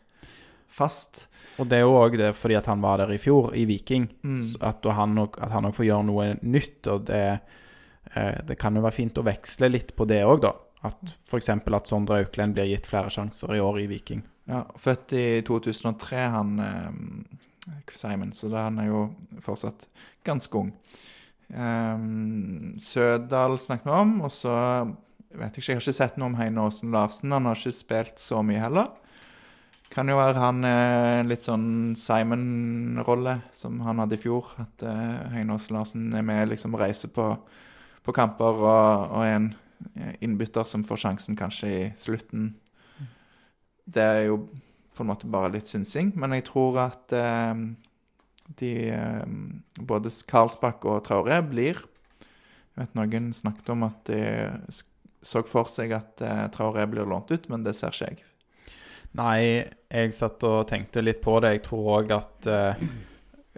fast. 0.70 1.26
Og 1.60 1.68
det 1.68 1.80
er 1.80 1.86
jo 1.86 1.96
òg 1.98 2.16
det 2.20 2.30
fordi 2.38 2.56
at 2.56 2.68
han 2.70 2.82
var 2.84 3.02
der 3.02 3.14
i 3.14 3.20
fjor, 3.20 3.50
i 3.56 3.66
Viking. 3.68 4.06
Mm. 4.22 4.44
At 4.64 4.86
han 4.94 5.18
òg 5.18 5.74
får 5.76 5.88
gjøre 5.88 6.08
noe 6.08 6.28
nytt. 6.42 6.84
Og 6.92 7.08
det, 7.10 7.24
det 8.46 8.56
kan 8.58 8.74
jo 8.74 8.82
være 8.82 8.96
fint 8.96 9.18
å 9.20 9.26
veksle 9.26 9.68
litt 9.70 9.94
på 9.96 10.06
det 10.10 10.24
òg, 10.26 10.42
da. 10.42 10.54
At 10.88 11.12
f.eks. 11.28 11.50
at 11.52 11.90
Sondre 11.90 12.22
Auklend 12.22 12.56
blir 12.56 12.70
gitt 12.70 12.88
flere 12.88 13.12
sjanser 13.12 13.52
i 13.54 13.60
år 13.60 13.82
i 13.82 13.86
Viking. 13.90 14.24
Ja, 14.50 14.64
født 14.80 15.12
i 15.14 15.24
2003, 15.46 16.22
han 16.32 16.54
eh, 16.64 16.88
Simon, 17.92 18.32
så 18.32 18.48
da 18.50 18.66
han 18.66 18.80
er 18.82 18.88
jo 18.88 19.04
fortsatt 19.44 19.86
ganske 20.26 20.58
ung. 20.58 20.72
Um, 21.50 22.76
Sødal 22.78 23.58
snakket 23.58 23.88
vi 23.88 23.94
om, 23.94 24.16
og 24.26 24.32
så 24.34 24.54
vet 25.34 25.56
jeg 25.56 25.62
ikke, 25.62 25.68
jeg 25.72 25.78
har 25.78 25.84
ikke 25.84 25.98
sett 25.98 26.18
noe 26.18 26.30
om 26.30 26.38
Heine 26.38 26.64
Aasen 26.64 26.94
Larsen. 26.94 27.34
Han 27.34 27.48
har 27.50 27.58
ikke 27.58 27.74
spilt 27.74 28.22
så 28.22 28.42
mye 28.46 28.62
heller. 28.62 28.90
Kan 29.90 30.10
jo 30.10 30.20
være 30.20 30.38
han 30.38 30.66
eh, 30.66 31.20
litt 31.26 31.42
sånn 31.42 31.96
Simon-rolle 31.98 33.40
som 33.56 33.80
han 33.82 33.98
hadde 34.02 34.14
i 34.14 34.22
fjor. 34.22 34.52
At 34.62 34.84
eh, 34.86 35.32
Heine 35.34 35.56
Aasen 35.56 35.78
Larsen 35.78 36.12
er 36.14 36.26
med 36.26 36.52
liksom 36.52 36.78
reiser 36.78 37.10
på, 37.14 37.32
på 38.06 38.14
kamper 38.16 38.64
og, 38.64 39.12
og 39.16 39.26
en 39.26 39.50
innbytter 40.20 40.66
som 40.68 40.84
får 40.84 41.04
sjansen 41.04 41.38
kanskje 41.38 41.70
i 41.70 41.84
slutten. 41.98 42.54
Det 43.84 44.02
er 44.02 44.26
jo 44.28 44.42
på 44.96 45.04
en 45.04 45.10
måte 45.10 45.30
bare 45.30 45.52
litt 45.54 45.70
synsing, 45.70 46.12
men 46.20 46.34
jeg 46.36 46.46
tror 46.50 46.78
at 46.82 47.14
eh, 47.16 47.62
de 48.60 48.72
eh, 48.92 49.26
Både 49.80 50.12
Karlsbakk 50.28 50.84
og 50.90 51.04
Traoré 51.06 51.38
blir 51.46 51.78
Jeg 51.78 52.76
vet 52.76 52.96
noen 52.98 53.30
snakket 53.36 53.70
om 53.72 53.86
at 53.86 54.10
de 54.10 54.20
så 55.22 55.42
for 55.44 55.68
seg 55.72 55.92
at 55.96 56.22
eh, 56.24 56.46
Traoré 56.52 56.86
blir 56.88 57.08
lånt 57.08 57.30
ut, 57.30 57.48
men 57.52 57.64
det 57.64 57.74
ser 57.76 57.92
ikke 57.92 58.10
jeg. 58.10 58.26
Nei, 59.18 59.40
jeg 59.90 60.14
satt 60.14 60.44
og 60.46 60.68
tenkte 60.70 61.02
litt 61.02 61.18
på 61.20 61.34
det. 61.42 61.56
Jeg 61.56 61.64
tror 61.66 61.88
òg 61.98 62.12
at 62.14 62.48
eh, 62.48 62.84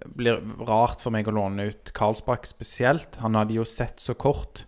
blir 0.07 0.40
rart 0.66 1.03
for 1.03 1.14
meg 1.14 1.28
å 1.28 1.34
låne 1.36 1.70
ut 1.70 1.92
Karlsbakk 1.96 2.48
spesielt. 2.48 3.18
Han 3.22 3.38
hadde 3.38 3.59
jo 3.59 3.66
sett 3.68 4.00
så 4.03 4.14
kort. 4.14 4.64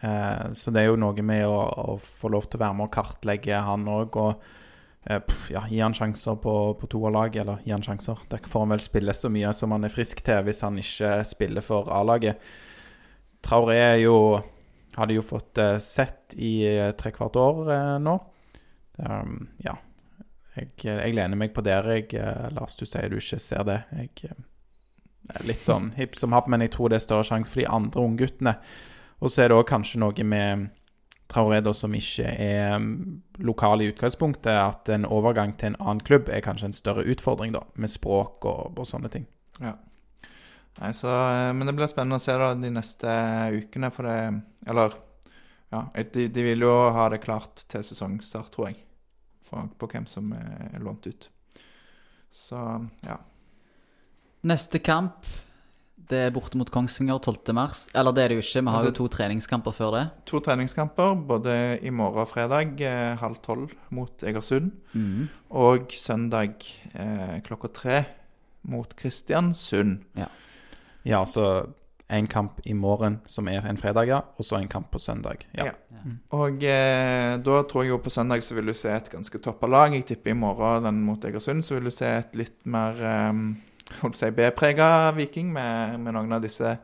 Eh, 0.00 0.52
så 0.56 0.74
det 0.74 0.82
er 0.82 0.90
jo 0.90 1.00
noe 1.00 1.24
med 1.26 1.46
å, 1.46 1.58
å 1.94 1.96
få 2.02 2.32
lov 2.34 2.48
til 2.48 2.60
å 2.60 2.64
være 2.66 2.78
med 2.78 2.88
og 2.88 2.94
kartlegge 2.94 3.62
han 3.66 3.88
òg. 3.90 4.18
Og 4.20 5.10
eh, 5.10 5.36
ja, 5.54 5.64
gi 5.70 5.82
han 5.84 5.96
sjanser 5.96 6.40
på, 6.42 6.56
på 6.80 6.90
toerlaget, 6.96 7.42
eller 7.44 7.64
gi 7.64 7.74
han 7.74 7.86
sjanser. 7.86 8.24
Der 8.32 8.42
får 8.44 8.66
han 8.66 8.74
vel 8.76 8.84
spille 8.84 9.16
så 9.16 9.32
mye 9.32 9.52
som 9.56 9.76
han 9.76 9.86
er 9.86 9.94
frisk 9.94 10.24
til, 10.26 10.42
hvis 10.46 10.64
han 10.66 10.80
ikke 10.80 11.16
spiller 11.28 11.64
for 11.64 11.92
A-laget. 11.94 12.42
Traoré 13.44 13.80
er 13.82 14.02
jo 14.06 14.18
hadde 14.96 15.16
jo 15.16 15.24
fått 15.26 15.58
eh, 15.58 15.78
sett 15.82 16.34
i 16.38 16.54
eh, 16.68 16.92
trekvart 16.98 17.36
år 17.40 17.72
eh, 17.74 17.96
nå. 18.02 18.18
Um, 18.96 19.48
ja. 19.64 19.76
Jeg, 20.54 20.70
jeg 20.86 21.14
lener 21.16 21.38
meg 21.38 21.54
på 21.54 21.64
dere. 21.66 21.98
Jeg, 21.98 22.12
eh, 22.18 22.48
Lars, 22.54 22.76
du 22.78 22.86
sier 22.86 23.10
du 23.10 23.18
ikke 23.18 23.40
ser 23.42 23.66
det. 23.66 23.80
Jeg 23.98 24.34
litt 25.48 25.64
sånn 25.64 25.92
hipp 25.98 26.18
som 26.18 26.34
happ, 26.36 26.48
men 26.52 26.64
jeg 26.64 26.74
tror 26.74 26.92
det 26.92 27.00
er 27.00 27.06
større 27.06 27.26
sjanse 27.28 27.50
for 27.50 27.62
de 27.62 27.70
andre 27.70 28.02
ungguttene. 28.04 28.56
Og 29.24 29.32
så 29.32 29.44
er 29.44 29.50
det 29.50 29.58
òg 29.58 29.68
kanskje 29.70 30.00
noe 30.02 30.26
med 30.26 30.68
Traoré 31.30 31.60
som 31.74 31.94
ikke 31.96 32.28
er 32.28 32.76
mm, 32.78 32.98
lokal 33.42 33.82
i 33.82 33.88
utgangspunktet, 33.90 34.52
at 34.52 34.90
en 34.92 35.06
overgang 35.08 35.56
til 35.58 35.72
en 35.72 35.80
annen 35.80 36.04
klubb 36.04 36.28
er 36.28 36.44
kanskje 36.44 36.68
en 36.70 36.76
større 36.76 37.06
utfordring, 37.10 37.54
da, 37.56 37.64
med 37.80 37.90
språk 37.90 38.44
og, 38.44 38.78
og 38.78 38.86
sånne 38.86 39.10
ting. 39.10 39.24
Ja. 39.62 39.74
Nei, 40.78 40.92
så, 40.94 41.08
eh, 41.08 41.50
men 41.56 41.70
det 41.70 41.76
blir 41.78 41.90
spennende 41.90 42.20
å 42.20 42.22
se 42.22 42.36
da 42.38 42.52
de 42.58 42.70
neste 42.74 43.10
ukene, 43.54 43.90
for 43.94 44.10
det 44.10 44.16
Eller 44.66 44.96
ja, 45.72 45.84
de, 46.12 46.28
de 46.28 46.42
vil 46.46 46.66
jo 46.66 46.72
ha 46.94 47.08
det 47.10 47.22
klart 47.24 47.64
til 47.70 47.82
sesongstart, 47.82 48.52
tror 48.54 48.70
jeg. 48.70 48.82
for, 49.48 49.68
på 49.78 49.88
hvem 49.90 50.06
som 50.06 50.32
er 50.36 50.82
lånt 50.82 51.06
ut. 51.06 51.28
Så 52.34 52.58
ja. 53.06 53.18
Neste 54.44 54.80
kamp 54.84 55.24
det 56.10 56.18
er 56.26 56.32
borte 56.34 56.58
mot 56.60 56.68
Kongsvinger 56.68 57.16
12. 57.16 57.54
mars. 57.56 57.86
Eller 57.96 58.12
det 58.12 58.24
er 58.24 58.32
det 58.32 58.36
jo 58.36 58.44
ikke, 58.44 58.62
vi 58.66 58.72
har 58.74 58.88
jo 58.88 58.94
to 58.98 59.06
treningskamper 59.12 59.72
før 59.72 59.94
det. 59.96 60.02
To 60.28 60.40
treningskamper, 60.44 61.14
både 61.30 61.54
i 61.80 61.92
morgen 61.94 62.26
og 62.26 62.28
fredag 62.28 62.82
eh, 62.84 63.14
halv 63.20 63.40
tolv 63.44 63.72
mot 63.94 64.26
Egersund. 64.26 64.74
Mm. 64.92 65.30
Og 65.64 65.96
søndag 65.96 66.68
eh, 66.92 67.38
klokka 67.46 67.72
tre 67.72 68.02
mot 68.68 68.92
Kristiansund. 68.96 70.04
Ja, 71.04 71.24
så 71.28 71.70
en 72.12 72.28
kamp 72.28 72.60
i 72.68 72.76
morgen, 72.76 73.22
som 73.26 73.48
er 73.48 73.64
en 73.64 73.80
fredag, 73.80 74.08
ja, 74.08 74.20
og 74.36 74.44
så 74.44 74.58
en 74.60 74.68
kamp 74.68 74.90
på 74.92 75.00
søndag. 75.00 75.46
Ja. 75.56 75.72
Ja. 75.72 76.00
Og 76.36 76.64
eh, 76.68 77.34
da 77.40 77.60
tror 77.64 77.84
jeg 77.84 77.94
jo 77.94 78.02
på 78.04 78.12
søndag 78.12 78.44
så 78.44 78.56
vil 78.58 78.68
du 78.68 78.76
se 78.76 78.92
et 78.92 79.08
ganske 79.08 79.40
toppa 79.40 79.70
lag. 79.72 79.96
Jeg 79.96 80.04
tipper 80.04 80.34
i 80.34 80.36
morgen 80.36 80.84
den 80.84 81.00
mot 81.06 81.24
Egersund 81.24 81.64
så 81.64 81.78
vil 81.78 81.88
du 81.88 81.94
se 81.94 82.18
et 82.20 82.36
litt 82.36 82.58
mer 82.68 83.00
eh, 83.00 83.32
holdt 84.00 84.20
B-prega 84.36 85.12
Viking 85.16 85.52
med, 85.52 85.98
med 86.00 86.16
noen 86.16 86.32
av 86.32 86.42
disse 86.44 86.76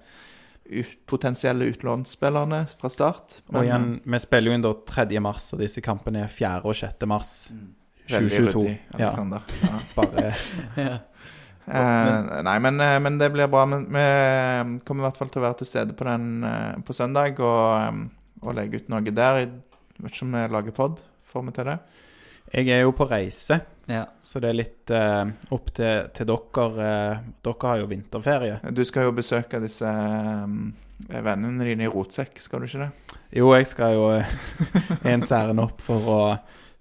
ut, 0.71 0.95
potensielle 1.07 1.65
utlånsspillerne 1.73 2.65
fra 2.79 2.91
start. 2.93 3.41
Og 3.51 3.65
igjen, 3.65 3.93
vi 4.05 4.23
spiller 4.23 4.53
jo 4.53 4.57
inn 4.59 4.65
da 4.65 4.75
3. 4.93 5.07
mars, 5.23 5.53
og 5.55 5.63
disse 5.63 5.83
kampene 5.85 6.25
er 6.27 6.33
4. 6.33 6.61
og 6.65 6.77
6. 6.77 7.07
mars 7.11 7.35
veldig 8.11 8.35
2022. 8.37 8.65
ryddig, 8.65 8.81
Ja, 8.99 9.07
Alexander. 9.07 9.41
Ja. 9.63 9.79
bare 9.97 10.99
Eh, 11.71 12.41
nei, 12.43 12.57
men, 12.59 12.81
eh, 12.83 12.97
men 12.99 13.19
det 13.21 13.29
blir 13.31 13.47
bra. 13.47 13.65
Men 13.69 13.85
vi 13.87 14.81
kommer 14.85 15.05
i 15.05 15.07
hvert 15.07 15.19
fall 15.21 15.29
til 15.31 15.39
å 15.39 15.45
være 15.45 15.61
til 15.61 15.69
stede 15.69 15.95
på 15.95 16.07
den 16.09 16.43
eh, 16.43 16.81
på 16.83 16.97
søndag 16.97 17.39
og, 17.39 17.61
eh, 17.79 18.01
og 18.43 18.57
legge 18.59 18.81
ut 18.81 18.89
noe 18.91 19.15
der. 19.15 19.45
Jeg 19.45 19.53
vet 20.01 20.11
ikke 20.11 20.27
om 20.27 20.35
vi 20.35 20.47
lager 20.57 20.75
pod. 20.75 21.03
Får 21.31 21.47
vi 21.47 21.55
til 21.55 21.71
det? 21.71 21.77
Jeg 22.51 22.69
er 22.75 22.81
jo 22.83 22.91
på 22.97 23.07
reise, 23.11 23.61
Ja. 23.91 24.05
så 24.23 24.41
det 24.43 24.49
er 24.51 24.57
litt 24.59 24.91
uh, 24.95 25.29
opp 25.55 25.71
til, 25.77 26.09
til 26.15 26.27
dere. 26.27 26.67
Uh, 26.75 27.29
dere 27.47 27.69
har 27.71 27.79
jo 27.83 27.87
vinterferie. 27.91 28.57
Du 28.75 28.83
skal 28.87 29.07
jo 29.09 29.13
besøke 29.15 29.61
disse 29.63 29.87
um, 29.87 30.73
vennene 31.09 31.65
dine 31.69 31.87
i 31.87 31.91
Rotsekk, 31.91 32.41
skal 32.43 32.61
du 32.61 32.67
ikke 32.67 32.85
det? 32.87 33.19
Jo, 33.39 33.53
jeg 33.55 33.69
skal 33.71 33.95
jo 33.95 34.09
eh, 34.17 34.33
en 35.13 35.23
særen 35.23 35.63
opp 35.63 35.81
for 35.85 36.11
å 36.11 36.21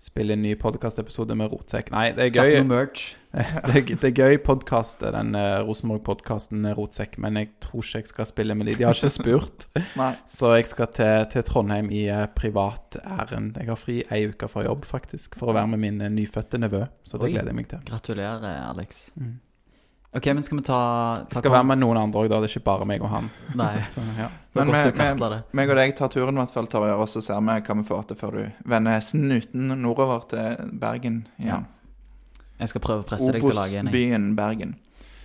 spille 0.01 0.33
en 0.33 0.41
ny 0.41 0.55
podkastepisode 0.57 1.35
med 1.37 1.51
Rotsekk. 1.53 1.91
Nei, 1.93 2.09
det 2.17 2.25
er 2.25 2.33
Skaffe 2.33 2.55
gøy. 2.55 2.61
noe 2.63 2.71
merch. 2.73 3.03
Det 3.69 3.75
er, 3.77 3.83
det 3.85 4.07
er 4.07 4.13
gøy 4.17 4.37
podkast, 4.41 5.03
den 5.05 5.35
uh, 5.37 5.59
Rosenborg-podkasten 5.67 6.63
Rotsekk, 6.73 7.19
men 7.21 7.37
jeg 7.37 7.51
tror 7.61 7.83
ikke 7.85 7.99
jeg 8.01 8.09
skal 8.09 8.25
spille 8.25 8.55
med 8.57 8.65
de. 8.71 8.73
De 8.79 8.87
har 8.87 8.97
ikke 8.97 9.11
spurt. 9.13 9.67
Så 10.37 10.55
jeg 10.55 10.65
skal 10.71 10.89
til, 10.97 11.27
til 11.29 11.45
Trondheim 11.45 11.91
i 11.93 12.07
uh, 12.09 12.23
privat 12.33 12.97
ærend. 13.03 13.59
Jeg 13.61 13.69
har 13.69 13.77
fri 13.77 13.99
ei 14.09 14.23
uke 14.31 14.49
fra 14.49 14.65
jobb, 14.65 14.89
faktisk, 14.89 15.37
for 15.37 15.53
å 15.53 15.55
være 15.59 15.69
med 15.75 15.83
min 15.85 16.01
nyfødte 16.15 16.57
nevø. 16.57 16.81
Så 17.05 17.21
det 17.21 17.29
Oi. 17.29 17.31
gleder 17.37 17.53
jeg 17.53 17.59
meg 17.61 17.69
til. 17.69 17.85
Gratulerer, 17.91 18.49
Alex. 18.71 19.05
Mm. 19.21 19.37
Ok, 20.17 20.25
men 20.33 20.41
skal 20.41 20.57
vi 20.57 20.65
ta, 20.65 20.81
ta 21.21 21.35
Jeg 21.35 21.43
skal 21.43 21.53
være 21.53 21.69
med 21.69 21.83
noen 21.83 21.99
andre 22.01 22.23
òg, 22.23 22.31
da. 22.31 22.41
Det 22.41 22.49
er 22.49 22.57
ikke 22.57 22.65
bare 22.65 22.89
meg 22.89 23.03
og 23.05 23.11
han. 23.13 23.29
Nei, 23.53 23.75
Så, 23.93 24.01
ja. 24.17 24.31
Men. 24.57 24.73
Meg 25.53 25.69
og 25.69 25.77
deg 25.77 25.99
tar 25.99 26.09
turen 26.09 26.33
i 26.33 26.41
hvert 26.41 26.55
fall, 26.55 26.69
Torje, 26.71 26.97
og 26.97 27.05
så 27.11 27.21
ser 27.21 27.43
vi 27.45 27.61
hva 27.61 27.75
vi 27.77 27.91
får 27.93 28.07
til 28.09 28.17
før 28.17 28.39
du 28.39 28.69
vender 28.73 29.03
snuten 29.05 29.75
nordover 29.83 30.25
til 30.33 30.71
Bergen 30.81 31.27
igjen. 31.37 31.69
Jeg 32.59 32.73
skal 32.73 32.83
prøve 32.83 33.05
å 33.05 33.07
presse 33.07 33.31
deg 33.31 33.43
til 33.43 33.55
å 33.55 33.57
lage 33.57 33.79
en. 33.79 33.89
Obosbyen 33.89 34.35
Bergen. 34.37 34.77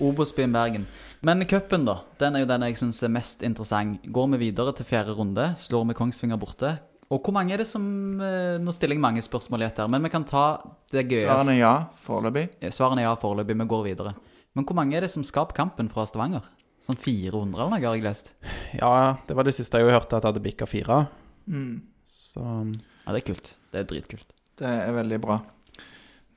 Obos-byen 0.03 0.55
Bergen. 0.55 0.87
Men 1.25 1.45
cupen, 1.47 1.85
da. 1.87 2.01
Den 2.19 2.37
er 2.37 2.43
jo 2.43 2.49
den 2.51 2.65
jeg 2.67 2.79
syns 2.81 2.99
er 3.07 3.13
mest 3.15 3.45
interessant. 3.47 4.03
Går 4.13 4.33
vi 4.35 4.49
videre 4.49 4.75
til 4.77 4.87
fjerde 4.89 5.15
runde, 5.17 5.53
slår 5.61 5.87
vi 5.91 5.97
Kongsvinger 5.99 6.41
borte. 6.41 6.75
Og 7.13 7.21
hvor 7.23 7.35
mange 7.37 7.55
er 7.55 7.61
det 7.61 7.67
som 7.69 7.85
eh, 8.25 8.57
Nå 8.65 8.73
stiller 8.75 8.97
jeg 8.97 9.03
mange 9.05 9.23
spørsmål 9.23 9.63
i 9.63 9.67
ett 9.69 9.79
her, 9.79 9.91
men 9.93 10.03
vi 10.03 10.11
kan 10.11 10.25
ta 10.27 10.47
det 10.91 11.05
gøyeste. 11.05 11.29
Svarene 11.29 11.55
er 11.55 11.61
ja, 11.61 11.75
foreløpig. 12.07 12.47
Svarene 12.75 13.05
er 13.05 13.11
ja 13.11 13.15
foreløpig. 13.21 13.59
Vi 13.61 13.69
går 13.71 13.87
videre. 13.87 14.15
Men 14.55 14.67
hvor 14.67 14.79
mange 14.79 14.99
er 14.99 15.07
det 15.07 15.13
som 15.13 15.27
skal 15.27 15.47
på 15.51 15.59
kampen 15.59 15.91
fra 15.93 16.07
Stavanger? 16.09 16.47
Sånn 16.85 16.99
400 17.01 17.55
eller 17.55 17.71
noe, 17.73 17.81
har 17.81 17.97
jeg 17.97 18.05
lest. 18.05 18.35
ja, 18.81 19.17
det 19.29 19.37
var 19.39 19.47
det 19.47 19.55
siste 19.57 19.81
jeg 19.81 19.95
hørte, 19.95 20.19
at 20.19 20.25
jeg 20.25 20.33
hadde 20.33 20.45
bikka 20.45 20.69
fire. 20.69 21.05
Mm. 21.47 21.85
Så 22.11 22.43
Ja, 22.43 23.13
det 23.13 23.21
er 23.23 23.29
kult. 23.31 23.55
Det 23.71 23.83
er 23.83 23.89
dritkult. 23.89 24.31
Det 24.59 24.69
er 24.69 24.93
veldig 24.97 25.21
bra. 25.23 25.39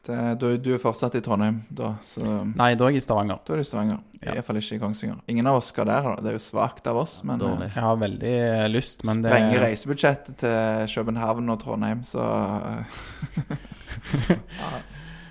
Det, 0.07 0.17
du, 0.39 0.45
du 0.63 0.69
er 0.71 0.79
fortsatt 0.79 1.17
i 1.19 1.21
Trondheim, 1.23 1.57
da, 1.69 1.89
så 2.05 2.21
Nei, 2.53 2.69
da 2.79 2.85
er 2.87 2.93
jeg 2.95 3.01
i 3.01 3.03
Stavanger. 3.03 3.41
da 3.43 3.53
er 3.53 3.59
du 3.59 3.63
i 3.65 3.67
Stavanger. 3.67 3.97
Ja. 4.21 4.33
Iallfall 4.37 4.57
ikke 4.61 4.77
i 4.77 4.81
Kongsvinger. 4.81 5.17
Ingen 5.29 5.49
av 5.51 5.59
oss 5.59 5.67
skal 5.73 5.89
der. 5.89 6.07
da. 6.07 6.13
Det 6.23 6.31
er 6.31 6.37
jo 6.37 6.43
svakt 6.45 6.87
av 6.87 6.97
oss, 7.03 7.17
men 7.27 7.41
Dårlig. 7.41 7.67
Jeg 7.75 7.83
har 7.83 7.99
veldig 8.01 8.31
eh, 8.47 8.63
lyst, 8.71 9.03
men 9.05 9.19
det 9.25 9.33
sprenger 9.33 9.65
reisebudsjettet 9.65 10.39
til 10.41 10.87
København 10.95 11.51
og 11.53 11.59
Trondheim, 11.61 12.05
så 12.07 12.23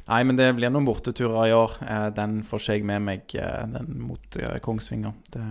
Nei, 0.06 0.20
men 0.22 0.36
det 0.38 0.52
blir 0.54 0.70
noen 0.70 0.86
borteturer 0.86 1.48
i 1.50 1.54
år. 1.56 1.72
Eh, 1.82 2.08
Den 2.14 2.42
får 2.46 2.62
ikke 2.62 2.76
jeg 2.76 2.86
med 2.86 3.02
meg, 3.08 3.34
eh, 3.34 3.64
den 3.72 3.96
mot 4.06 4.36
eh, 4.38 4.58
Kongsvinger. 4.62 5.16
Det, 5.34 5.42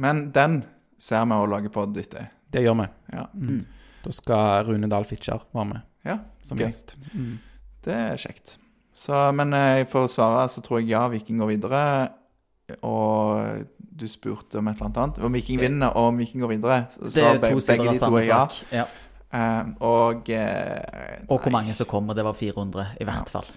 Men 0.00 0.30
den 0.34 0.62
ser 1.00 1.28
vi 1.30 1.36
og 1.38 1.52
lager 1.52 1.70
pod 1.74 1.96
etter. 2.00 2.26
det 2.50 2.64
gjør 2.64 2.80
vi. 2.82 2.88
Ja. 3.14 3.28
Mm. 3.34 3.60
Da 4.02 4.10
skal 4.16 4.64
Rune 4.66 4.88
Dahl 4.90 5.04
Fitjar 5.04 5.44
være 5.52 5.68
med 5.74 5.80
ja, 6.08 6.18
som 6.42 6.56
okay. 6.56 6.66
gjest. 6.66 6.96
Mm. 7.12 7.38
det 7.84 7.94
er 7.94 8.16
kjekt. 8.16 8.56
Så, 8.96 9.16
men 9.36 9.54
eh, 9.56 9.82
for 9.88 10.06
å 10.06 10.10
svare, 10.10 10.46
så 10.52 10.62
tror 10.64 10.80
jeg 10.80 10.90
ja, 10.92 11.04
Viking 11.12 11.40
går 11.40 11.54
videre. 11.54 11.82
Og 12.86 13.64
du 13.78 14.06
spurte 14.08 14.60
om 14.60 14.68
et 14.70 14.78
eller 14.78 14.90
annet. 14.90 15.22
Om 15.24 15.38
Viking 15.38 15.60
vinner 15.60 15.96
og 15.96 16.12
om 16.12 16.20
Viking 16.20 16.44
går 16.44 16.54
videre. 16.54 16.82
Så, 16.96 17.08
Det 17.14 17.24
er 17.26 17.40
to 17.44 17.62
sider 17.64 17.92
av 17.92 17.98
samme 17.98 18.22
ja. 18.24 18.42
sak. 18.44 18.60
Ja. 18.74 18.86
Uh, 19.30 19.66
og 19.86 20.30
uh, 20.34 21.26
Og 21.30 21.36
hvor 21.38 21.52
mange 21.54 21.74
som 21.78 21.86
kommer. 21.86 22.16
Det 22.18 22.24
var 22.26 22.34
400, 22.34 22.86
i 23.00 23.06
hvert 23.06 23.30
fall. 23.30 23.50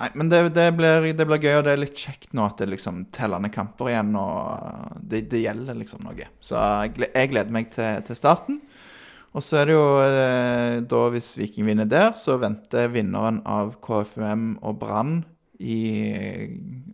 Nei, 0.00 0.08
men 0.16 0.30
det, 0.32 0.40
det, 0.56 0.70
blir, 0.74 1.04
det 1.14 1.26
blir 1.28 1.42
gøy, 1.42 1.58
og 1.58 1.66
det 1.66 1.74
er 1.74 1.82
litt 1.82 1.98
kjekt 2.00 2.32
nå 2.34 2.46
at 2.48 2.56
det 2.58 2.64
er 2.64 2.72
liksom 2.72 3.04
tellende 3.14 3.52
kamper 3.52 3.90
igjen, 3.92 4.14
og 4.18 4.96
det, 4.98 5.26
det 5.30 5.42
gjelder 5.44 5.76
liksom 5.78 6.06
noe. 6.08 6.30
Så 6.42 6.56
jeg, 6.56 7.10
jeg 7.12 7.30
gleder 7.34 7.54
meg 7.54 7.68
til, 7.74 8.00
til 8.08 8.18
starten. 8.18 8.62
Og 9.32 9.40
så 9.44 9.62
er 9.62 9.68
det 9.70 9.74
jo 9.76 9.84
eh, 10.04 10.78
da, 10.84 11.02
hvis 11.14 11.30
Viking 11.40 11.64
vinner 11.70 11.88
der, 11.88 12.10
så 12.18 12.34
venter 12.40 12.90
vinneren 12.92 13.38
av 13.48 13.74
KFUM 13.84 14.58
og 14.60 14.76
Brann 14.82 15.22
i 15.62 15.78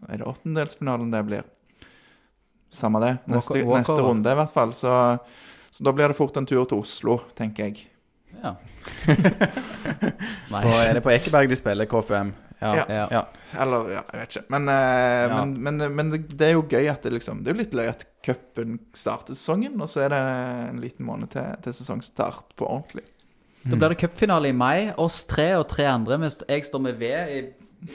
Er 0.06 0.20
det 0.20 0.26
åttendelsfinalen 0.28 1.10
det 1.14 1.22
blir? 1.26 1.46
Samme 2.70 3.00
det. 3.02 3.14
Neste, 3.32 3.62
Walk- 3.64 3.80
neste 3.88 4.02
runde, 4.04 4.30
i 4.30 4.38
hvert 4.38 4.52
fall. 4.54 4.74
Så, 4.76 4.92
så 5.72 5.84
da 5.86 5.94
blir 5.96 6.12
det 6.12 6.18
fort 6.18 6.36
en 6.36 6.46
tur 6.46 6.66
til 6.68 6.82
Oslo, 6.84 7.18
tenker 7.38 7.70
jeg. 7.70 7.86
Ja. 8.42 8.54
nice. 10.52 10.62
På, 10.62 10.74
er 10.84 10.94
det 10.98 11.02
på 11.02 11.10
Ekeberg 11.14 11.48
de 11.50 11.56
spiller 11.58 11.88
KFUM? 11.90 12.34
Ja. 12.60 12.72
Ja. 12.74 12.84
Ja. 12.88 13.06
ja. 13.12 13.22
Eller, 13.62 13.90
ja, 13.94 14.02
jeg 14.12 14.20
vet 14.20 14.36
ikke. 14.36 14.44
Men, 14.50 14.68
eh, 14.68 15.28
Ja. 15.28 15.44
men, 15.44 15.52
men, 15.62 15.94
men 15.94 16.10
det, 16.10 16.20
det 16.36 16.48
er 16.48 16.52
jo 16.56 16.62
gøy 16.68 16.88
at 16.90 17.02
det 17.06 17.12
liksom 17.12 17.44
Det 17.44 17.52
er 17.52 17.54
jo 17.54 17.60
litt 17.62 17.74
løy 17.78 17.86
at 17.88 18.04
cupen 18.26 18.78
starter 18.94 19.34
sesongen, 19.38 19.80
og 19.80 19.88
så 19.88 20.02
er 20.06 20.08
det 20.12 20.22
en 20.72 20.80
liten 20.82 21.06
måned 21.06 21.30
til, 21.30 21.46
til 21.62 21.72
sesongstart 21.72 22.56
på 22.58 22.66
ordentlig. 22.66 23.04
Da 23.68 23.76
blir 23.76 23.88
det 23.94 23.98
cupfinale 24.00 24.48
i 24.48 24.52
mai. 24.56 24.90
Oss 24.96 25.24
tre 25.28 25.50
og 25.58 25.66
tre 25.68 25.86
andre. 25.90 26.18
Mens 26.18 26.40
jeg 26.48 26.64
står 26.64 26.80
med 26.80 26.98
V 27.00 27.08
i 27.38 27.40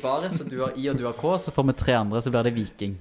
baris, 0.01 0.39
og 0.41 0.49
du 0.49 0.59
har 0.61 0.73
I 0.79 0.89
og 0.91 0.97
du 0.99 1.05
har 1.07 1.13
K, 1.17 1.37
så 1.37 1.51
får 1.51 1.65
vi 1.71 1.73
tre 1.83 1.93
andre, 1.99 2.21
så 2.21 2.31
blir 2.31 2.43
det 2.47 2.53
Viking 2.55 2.97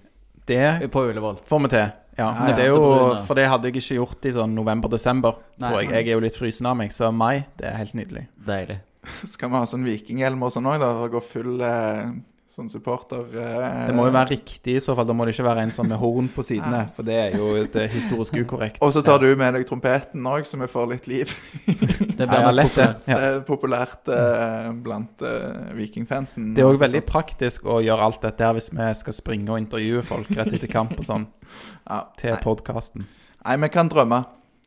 Det 0.46 0.90
på 0.90 1.02
Ullevål. 1.10 1.38
får 1.46 1.60
vi 1.66 1.68
til. 1.68 1.90
Ja, 2.18 2.26
Ja, 2.28 2.48
ja. 2.48 2.56
det 2.56 2.64
er 2.66 2.68
jo, 2.74 3.16
For 3.24 3.34
det 3.38 3.46
hadde 3.48 3.68
jeg 3.70 3.76
ikke 3.78 3.94
gjort 3.96 4.26
i 4.28 4.32
sånn 4.36 4.52
november-desember, 4.54 5.38
tror 5.58 5.78
jeg. 5.80 5.90
Jeg 5.94 6.08
er 6.08 6.12
jo 6.18 6.20
litt 6.20 6.36
frysen 6.36 6.66
av 6.68 6.76
meg, 6.76 6.90
så 6.92 7.08
mai, 7.14 7.46
det 7.56 7.66
er 7.70 7.76
helt 7.78 7.94
nydelig. 7.94 8.26
Deilig. 8.46 8.80
Skal 9.32 9.50
vi 9.50 9.58
ha 9.58 9.64
sånn 9.68 9.86
vikinghjelm 9.86 10.44
og 10.44 10.52
sånn 10.54 10.68
òg, 10.70 10.78
da? 10.82 10.92
Og 11.02 11.16
gå 11.16 11.22
full 11.24 11.62
eh, 11.66 12.12
sånn 12.52 12.68
supporter 12.68 13.24
eh, 13.32 13.86
Det 13.88 13.94
må 13.96 14.04
jo 14.06 14.12
være 14.12 14.34
riktig 14.34 14.76
i 14.76 14.82
så 14.84 14.94
fall. 14.96 15.06
Da 15.08 15.14
må 15.16 15.24
det 15.24 15.34
ikke 15.34 15.46
være 15.46 15.64
en 15.66 15.72
sånn 15.74 15.88
med 15.90 16.00
horn 16.02 16.28
på 16.32 16.44
sidene, 16.46 16.82
for 16.94 17.06
det 17.06 17.16
er 17.18 17.36
jo 17.38 17.52
et 17.58 17.76
eh, 17.80 17.88
historisk 17.92 18.36
ukorrekt. 18.36 18.82
Og 18.84 18.92
så 18.94 19.02
tar 19.04 19.22
du 19.22 19.30
med 19.38 19.56
deg 19.56 19.64
trompeten 19.68 20.26
òg, 20.28 20.44
så 20.48 20.60
vi 20.60 20.68
får 20.70 20.90
litt 20.92 21.08
liv. 21.10 21.32
Det 22.12 22.28
blir 22.28 22.44
ja, 22.44 22.50
lett 22.52 22.74
populært. 22.74 23.06
Ja. 23.08 23.16
Det 23.16 23.28
er 23.28 23.38
populært 23.46 24.10
eh, 24.12 24.68
blant 24.84 25.24
eh, 25.26 25.72
vikingfansen. 25.78 26.52
Det 26.54 26.62
er 26.62 26.68
òg 26.68 26.78
veldig 26.82 27.02
praktisk 27.08 27.66
å 27.66 27.80
gjøre 27.82 28.10
alt 28.10 28.22
dette 28.22 28.46
her 28.46 28.58
hvis 28.58 28.68
vi 28.74 28.90
skal 29.00 29.16
springe 29.16 29.48
og 29.50 29.62
intervjue 29.62 30.04
folk 30.06 30.30
rett 30.36 30.52
etter 30.52 30.70
kamp 30.70 30.92
og 30.98 31.08
sånn, 31.08 31.26
ja, 31.90 32.04
til 32.20 32.36
podkasten. 32.44 33.08
nei, 33.42 33.56
vi 33.64 33.72
kan 33.72 33.90
drømme. 33.90 34.22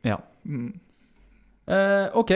Ja. 0.06 0.18
Mm. 0.44 0.74
Eh, 1.70 2.18
OK. 2.18 2.34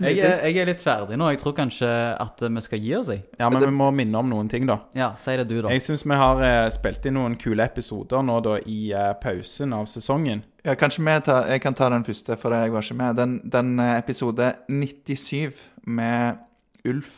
Jeg 0.00 0.18
er, 0.18 0.40
jeg 0.48 0.58
er 0.62 0.68
litt 0.68 0.82
ferdig 0.82 1.18
nå. 1.20 1.28
Jeg 1.34 1.40
tror 1.42 1.54
kanskje 1.56 1.88
at 2.20 2.40
vi 2.42 2.62
skal 2.64 2.80
gi 2.82 2.94
oss, 2.98 3.10
jeg. 3.12 3.24
Ja, 3.38 3.50
men 3.52 3.62
vi 3.62 3.70
må 3.74 3.90
minne 3.94 4.20
om 4.20 4.30
noen 4.32 4.48
ting, 4.50 4.66
da. 4.68 4.78
Ja, 4.96 5.10
si 5.20 5.36
det 5.38 5.46
du, 5.50 5.58
da. 5.60 5.72
Jeg 5.74 5.84
syns 5.84 6.06
vi 6.08 6.18
har 6.18 6.40
eh, 6.46 6.64
spilt 6.74 7.06
inn 7.08 7.18
noen 7.18 7.36
kule 7.40 7.66
episoder 7.66 8.24
nå 8.24 8.38
da 8.44 8.56
i 8.70 8.78
eh, 8.96 9.12
pausen 9.20 9.76
av 9.76 9.86
sesongen. 9.90 10.44
Ja, 10.64 10.76
kanskje 10.80 11.04
vi 11.04 11.18
tar, 11.26 11.48
jeg 11.52 11.60
kan 11.60 11.76
ta 11.76 11.90
den 11.92 12.06
første, 12.06 12.38
for 12.40 12.56
jeg 12.56 12.72
var 12.72 12.86
ikke 12.86 12.98
med. 13.02 13.18
Den, 13.20 13.38
den 13.52 13.74
eh, 13.82 13.96
episode 14.00 14.54
97 14.72 15.62
med 15.84 16.40
Ulf 16.88 17.16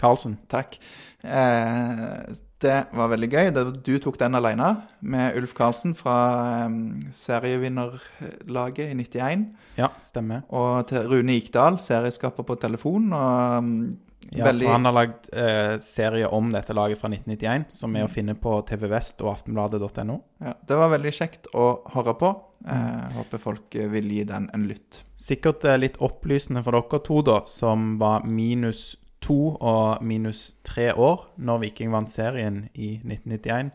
Karlsen. 0.00 0.36
Takk. 0.52 0.76
Eh, 1.24 2.36
det 2.64 2.76
var 2.96 3.10
veldig 3.12 3.28
gøy. 3.28 3.50
Du 3.84 3.92
tok 4.00 4.16
den 4.20 4.36
alene 4.38 4.70
med 5.04 5.36
Ulf 5.36 5.52
Karlsen 5.56 5.92
fra 5.96 6.16
eh, 6.64 6.78
serievinnerlaget 7.12 8.94
i 8.94 8.96
91. 8.96 9.44
Ja, 9.76 9.90
stemmer. 10.04 10.46
Og 10.48 10.86
til 10.88 11.04
Rune 11.10 11.36
Ikdal, 11.36 11.76
serieskaper 11.84 12.46
på 12.48 12.56
telefon. 12.60 13.12
Og 13.12 13.64
mm, 13.64 13.78
Ja, 14.32 14.48
veldig 14.48 14.66
for 14.66 14.74
han 14.74 14.88
har 14.88 14.96
lagd 14.96 15.28
eh, 15.36 15.76
serie 15.84 16.28
om 16.32 16.48
dette 16.50 16.74
laget 16.74 16.98
fra 16.98 17.12
1991, 17.12 17.68
som 17.76 17.94
er 17.94 18.08
å 18.08 18.10
finne 18.10 18.34
på 18.40 18.56
TV 18.66 18.88
Vest 18.90 19.20
og 19.22 19.34
aftenbladet.no. 19.36 20.16
ja, 20.42 20.56
Det 20.66 20.80
var 20.80 20.90
veldig 20.96 21.12
kjekt 21.14 21.50
å 21.54 21.68
høre 21.94 22.16
på. 22.18 22.32
Eh, 22.66 23.16
håper 23.20 23.42
folk 23.42 23.76
eh, 23.76 23.86
vil 23.92 24.08
gi 24.16 24.24
den 24.26 24.48
en 24.56 24.66
lytt. 24.66 25.04
Sikkert 25.20 25.68
litt 25.78 26.00
opplysende 26.02 26.64
for 26.64 26.74
dere 26.74 27.04
to, 27.04 27.20
da, 27.28 27.42
som 27.46 27.94
var 28.00 28.24
minus 28.26 28.94
to 29.26 29.38
og 29.58 30.04
minus 30.06 30.44
tre 30.66 30.92
år 30.94 31.26
når 31.42 31.64
Viking 31.66 31.90
vant 31.94 32.12
serien 32.12 32.62
i 32.74 32.94
1991. 33.02 33.74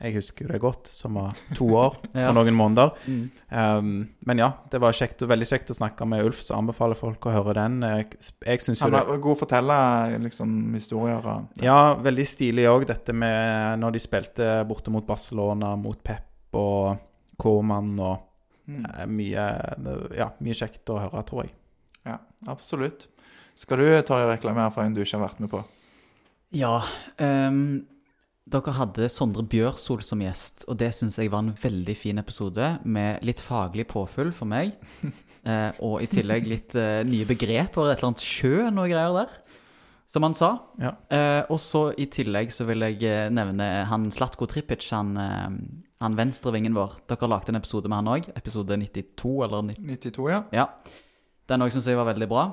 Jeg 0.00 0.14
husker 0.16 0.46
jo 0.46 0.48
det 0.54 0.60
godt, 0.62 0.88
som 0.96 1.18
var 1.18 1.34
to 1.58 1.66
år 1.76 1.96
Ja. 2.16 2.30
og 2.30 2.38
noen 2.38 2.54
måneder. 2.56 2.94
Mm. 3.04 3.18
Um, 3.52 3.90
men 4.24 4.40
ja, 4.40 4.46
det 4.72 4.80
var 4.80 4.96
kjekt, 4.96 5.20
veldig 5.28 5.48
kjekt 5.50 5.72
å 5.74 5.76
snakke 5.76 6.06
med 6.08 6.24
Ulf, 6.24 6.40
så 6.40 6.56
anbefaler 6.56 6.96
folk 6.96 7.28
å 7.28 7.34
høre 7.34 7.52
den. 7.58 7.82
Jeg, 7.84 8.06
jeg 8.46 8.62
synes 8.64 8.80
jo 8.80 8.86
Han 8.88 8.94
det 8.96 9.02
var 9.10 9.20
god 9.26 9.36
å 9.36 9.40
fortelle 9.42 9.76
liksom, 10.24 10.54
historier 10.78 11.20
Ja. 11.28 11.36
Ja, 11.66 11.76
veldig 12.00 12.26
stilig 12.32 12.64
òg, 12.72 12.86
dette 12.88 13.12
med 13.12 13.76
når 13.82 13.98
de 13.98 14.00
spilte 14.06 14.48
borte 14.72 14.88
mot 14.94 15.04
Barcelona, 15.04 15.74
mot 15.76 16.00
Pep 16.02 16.56
og 16.56 16.96
Koman 17.40 17.94
og 18.00 18.26
Mm. 18.70 18.84
eh, 18.86 19.06
mye, 19.10 19.44
ja, 20.14 20.28
mye 20.46 20.54
kjekt 20.54 20.86
å 20.94 21.00
høre, 21.00 21.24
tror 21.26 21.42
jeg. 21.42 21.50
Ja, 22.08 22.18
absolutt. 22.48 23.08
Skal 23.58 23.82
du 23.82 23.88
ta 24.06 24.22
og 24.22 24.32
reklamere 24.32 24.72
for 24.72 24.86
en 24.86 24.96
du 24.96 25.02
ikke 25.02 25.18
har 25.18 25.26
vært 25.28 25.40
med 25.42 25.52
på? 25.52 25.62
Ja. 26.56 26.80
Um, 27.20 27.82
dere 28.50 28.74
hadde 28.74 29.10
Sondre 29.12 29.44
Bjørsol 29.46 30.00
som 30.02 30.22
gjest, 30.24 30.64
og 30.66 30.80
det 30.80 30.90
syns 30.96 31.18
jeg 31.20 31.30
var 31.30 31.44
en 31.44 31.52
veldig 31.60 31.94
fin 31.98 32.18
episode 32.18 32.72
med 32.82 33.20
litt 33.26 33.42
faglig 33.44 33.86
påfyll 33.90 34.32
for 34.34 34.50
meg. 34.50 34.72
uh, 35.44 35.70
og 35.86 36.00
i 36.02 36.08
tillegg 36.10 36.48
litt 36.50 36.74
uh, 36.78 37.04
nye 37.06 37.28
begreper, 37.28 37.92
et 37.92 38.00
eller 38.00 38.12
annet 38.12 38.24
sjø, 38.24 38.66
noe 38.74 38.90
greier 38.90 39.22
der. 39.22 39.38
Som 40.10 40.24
han 40.26 40.34
sa. 40.34 40.56
Ja. 40.82 40.90
Eh, 41.06 41.44
og 41.54 41.60
så 41.62 41.84
i 41.94 42.08
tillegg 42.10 42.50
så 42.50 42.64
vil 42.66 42.82
jeg 42.82 42.98
eh, 43.06 43.28
nevne 43.30 43.66
han 43.86 44.08
Slatko 44.10 44.48
Tripic, 44.50 44.88
han, 44.90 45.12
eh, 45.14 45.52
han 46.02 46.16
venstrevingen 46.18 46.74
vår. 46.74 46.96
Dere 47.12 47.28
lagde 47.30 47.54
en 47.54 47.60
episode 47.60 47.86
med 47.86 48.00
han 48.00 48.10
òg. 48.16 48.26
Episode 48.34 48.74
92 48.80 49.36
eller 49.46 49.68
90. 49.68 49.86
92, 50.10 50.26
ja. 50.32 50.40
Ja. 50.56 50.66
Den 51.50 51.66
òg 51.66 51.72
syns 51.74 51.88
jeg 51.90 51.98
var 51.98 52.08
veldig 52.12 52.28
bra. 52.30 52.48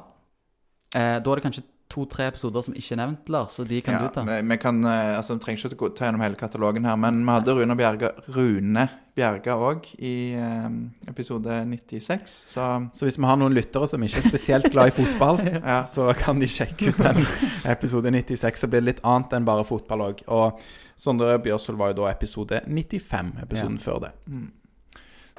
Eh, 0.96 1.18
da 1.22 1.32
er 1.32 1.40
det 1.40 1.46
kanskje 1.46 1.68
to-tre 1.92 2.28
episoder 2.28 2.64
som 2.66 2.76
ikke 2.76 2.96
er 2.96 3.00
nevnt, 3.00 3.30
Lars, 3.32 3.56
så 3.56 3.64
de 3.68 3.80
kan 3.84 3.96
ja 3.96 4.04
du 4.04 4.12
ta. 4.12 4.24
vi, 4.28 4.38
vi 4.50 4.58
kan, 4.60 4.80
eh, 4.84 5.16
altså, 5.16 5.38
vi 5.38 5.44
trenger 5.46 5.72
ikke 5.72 5.88
å 5.88 5.94
ta 5.96 6.08
gjennom 6.08 6.24
hele 6.26 6.40
katalogen 6.40 6.88
her, 6.88 6.98
men 7.00 7.22
vi 7.24 7.36
hadde 7.36 7.56
Rune 7.56 7.78
Bjerga 7.80 8.10
Rune 8.36 8.84
Bjerga 9.18 9.56
òg 9.70 9.88
i 10.04 10.14
eh, 10.36 10.68
episode 11.10 11.62
96, 11.72 12.36
så 12.52 12.68
Så 12.94 13.08
hvis 13.08 13.18
vi 13.18 13.30
har 13.30 13.40
noen 13.40 13.56
lyttere 13.56 13.88
som 13.88 14.04
ikke 14.04 14.20
er 14.20 14.28
spesielt 14.28 14.70
glad 14.74 14.92
i 14.92 14.96
fotball, 14.98 15.40
ja. 15.72 15.80
så 15.88 16.12
kan 16.20 16.44
de 16.44 16.52
sjekke 16.52 16.92
ut 16.92 17.02
den 17.02 17.24
episode 17.66 18.12
96. 18.12 18.60
Så 18.60 18.70
blir 18.70 18.84
det 18.84 18.92
litt 18.92 19.04
annet 19.08 19.34
enn 19.40 19.48
bare 19.48 19.66
fotball 19.68 20.10
òg. 20.12 20.22
Og 20.28 20.62
Sondre 21.00 21.40
Bjørsvold 21.42 21.80
var 21.80 21.94
jo 21.94 22.02
da 22.04 22.12
episode 22.12 22.62
95, 22.68 23.34
episoden 23.48 23.82
før 23.82 24.08
det. 24.08 24.14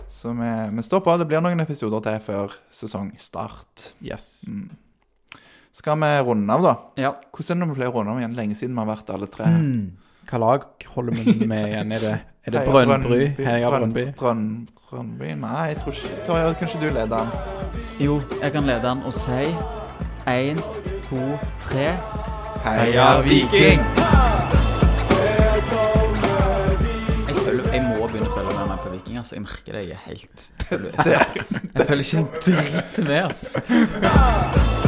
Så 0.08 0.32
vi, 0.32 0.50
vi 0.76 0.82
står 0.86 1.00
på. 1.04 1.14
Det 1.20 1.26
blir 1.28 1.42
noen 1.44 1.60
episoder 1.60 2.00
til 2.06 2.18
før 2.24 2.54
sesongstart. 2.72 3.90
Yes. 4.04 4.44
Mm. 4.48 4.70
Skal 5.78 5.98
vi 6.00 6.08
runde 6.26 6.54
av, 6.56 6.64
da? 6.64 6.72
Ja. 6.98 7.10
Hvordan 7.34 7.50
er 7.50 7.60
det 7.60 7.68
når 7.68 7.74
vi 7.74 7.78
pleier 7.78 7.92
å 7.92 7.98
runde 8.00 8.14
av 8.16 8.22
igjen? 8.22 8.36
Lenge 8.38 8.56
siden 8.58 8.74
vi 8.74 8.82
har 8.82 8.88
vært 8.96 9.12
alle 9.14 9.28
tre. 9.30 9.50
Mm. 9.52 9.84
Hva 10.28 10.40
lag 10.42 10.64
holder 10.94 11.14
vi 11.20 11.34
med 11.48 11.68
igjen? 11.70 11.92
Er 11.92 12.02
det, 12.06 12.14
er 12.48 12.56
det 12.56 12.64
Heia 12.64 12.72
Brønnby? 12.88 13.20
Heia 13.44 13.70
Brønn- 13.70 13.92
Brønnby. 13.92 14.06
Brønn- 14.18 14.66
Brønnby? 14.88 15.30
Nei, 15.44 15.66
jeg 15.74 15.78
tror 15.82 15.92
ikke 16.00 16.20
Torje, 16.26 16.54
kanskje 16.62 16.80
du 16.82 16.88
leder 16.88 17.06
den? 17.12 17.80
Jo, 18.00 18.18
jeg 18.42 18.52
kan 18.56 18.64
lede 18.68 18.82
den 18.88 19.02
og 19.04 19.12
si 19.16 19.52
én, 20.28 20.60
to, 21.08 21.24
tre. 21.68 21.90
Heia 22.64 23.10
Viking! 23.28 24.57
Meg. 29.18 29.26
Altså. 29.26 29.38
Jeg 29.38 29.46
merker 29.46 29.78
det. 29.78 29.86
Jeg 29.88 29.98
er 29.98 30.04
helt 30.08 30.50
Jeg 30.58 30.68
følger 30.68 31.68
jeg 31.78 31.86
føler 31.86 32.04
ikke 32.04 32.18
en 32.18 32.28
dritt 32.44 32.94
med. 33.06 33.24
Altså. 33.24 34.84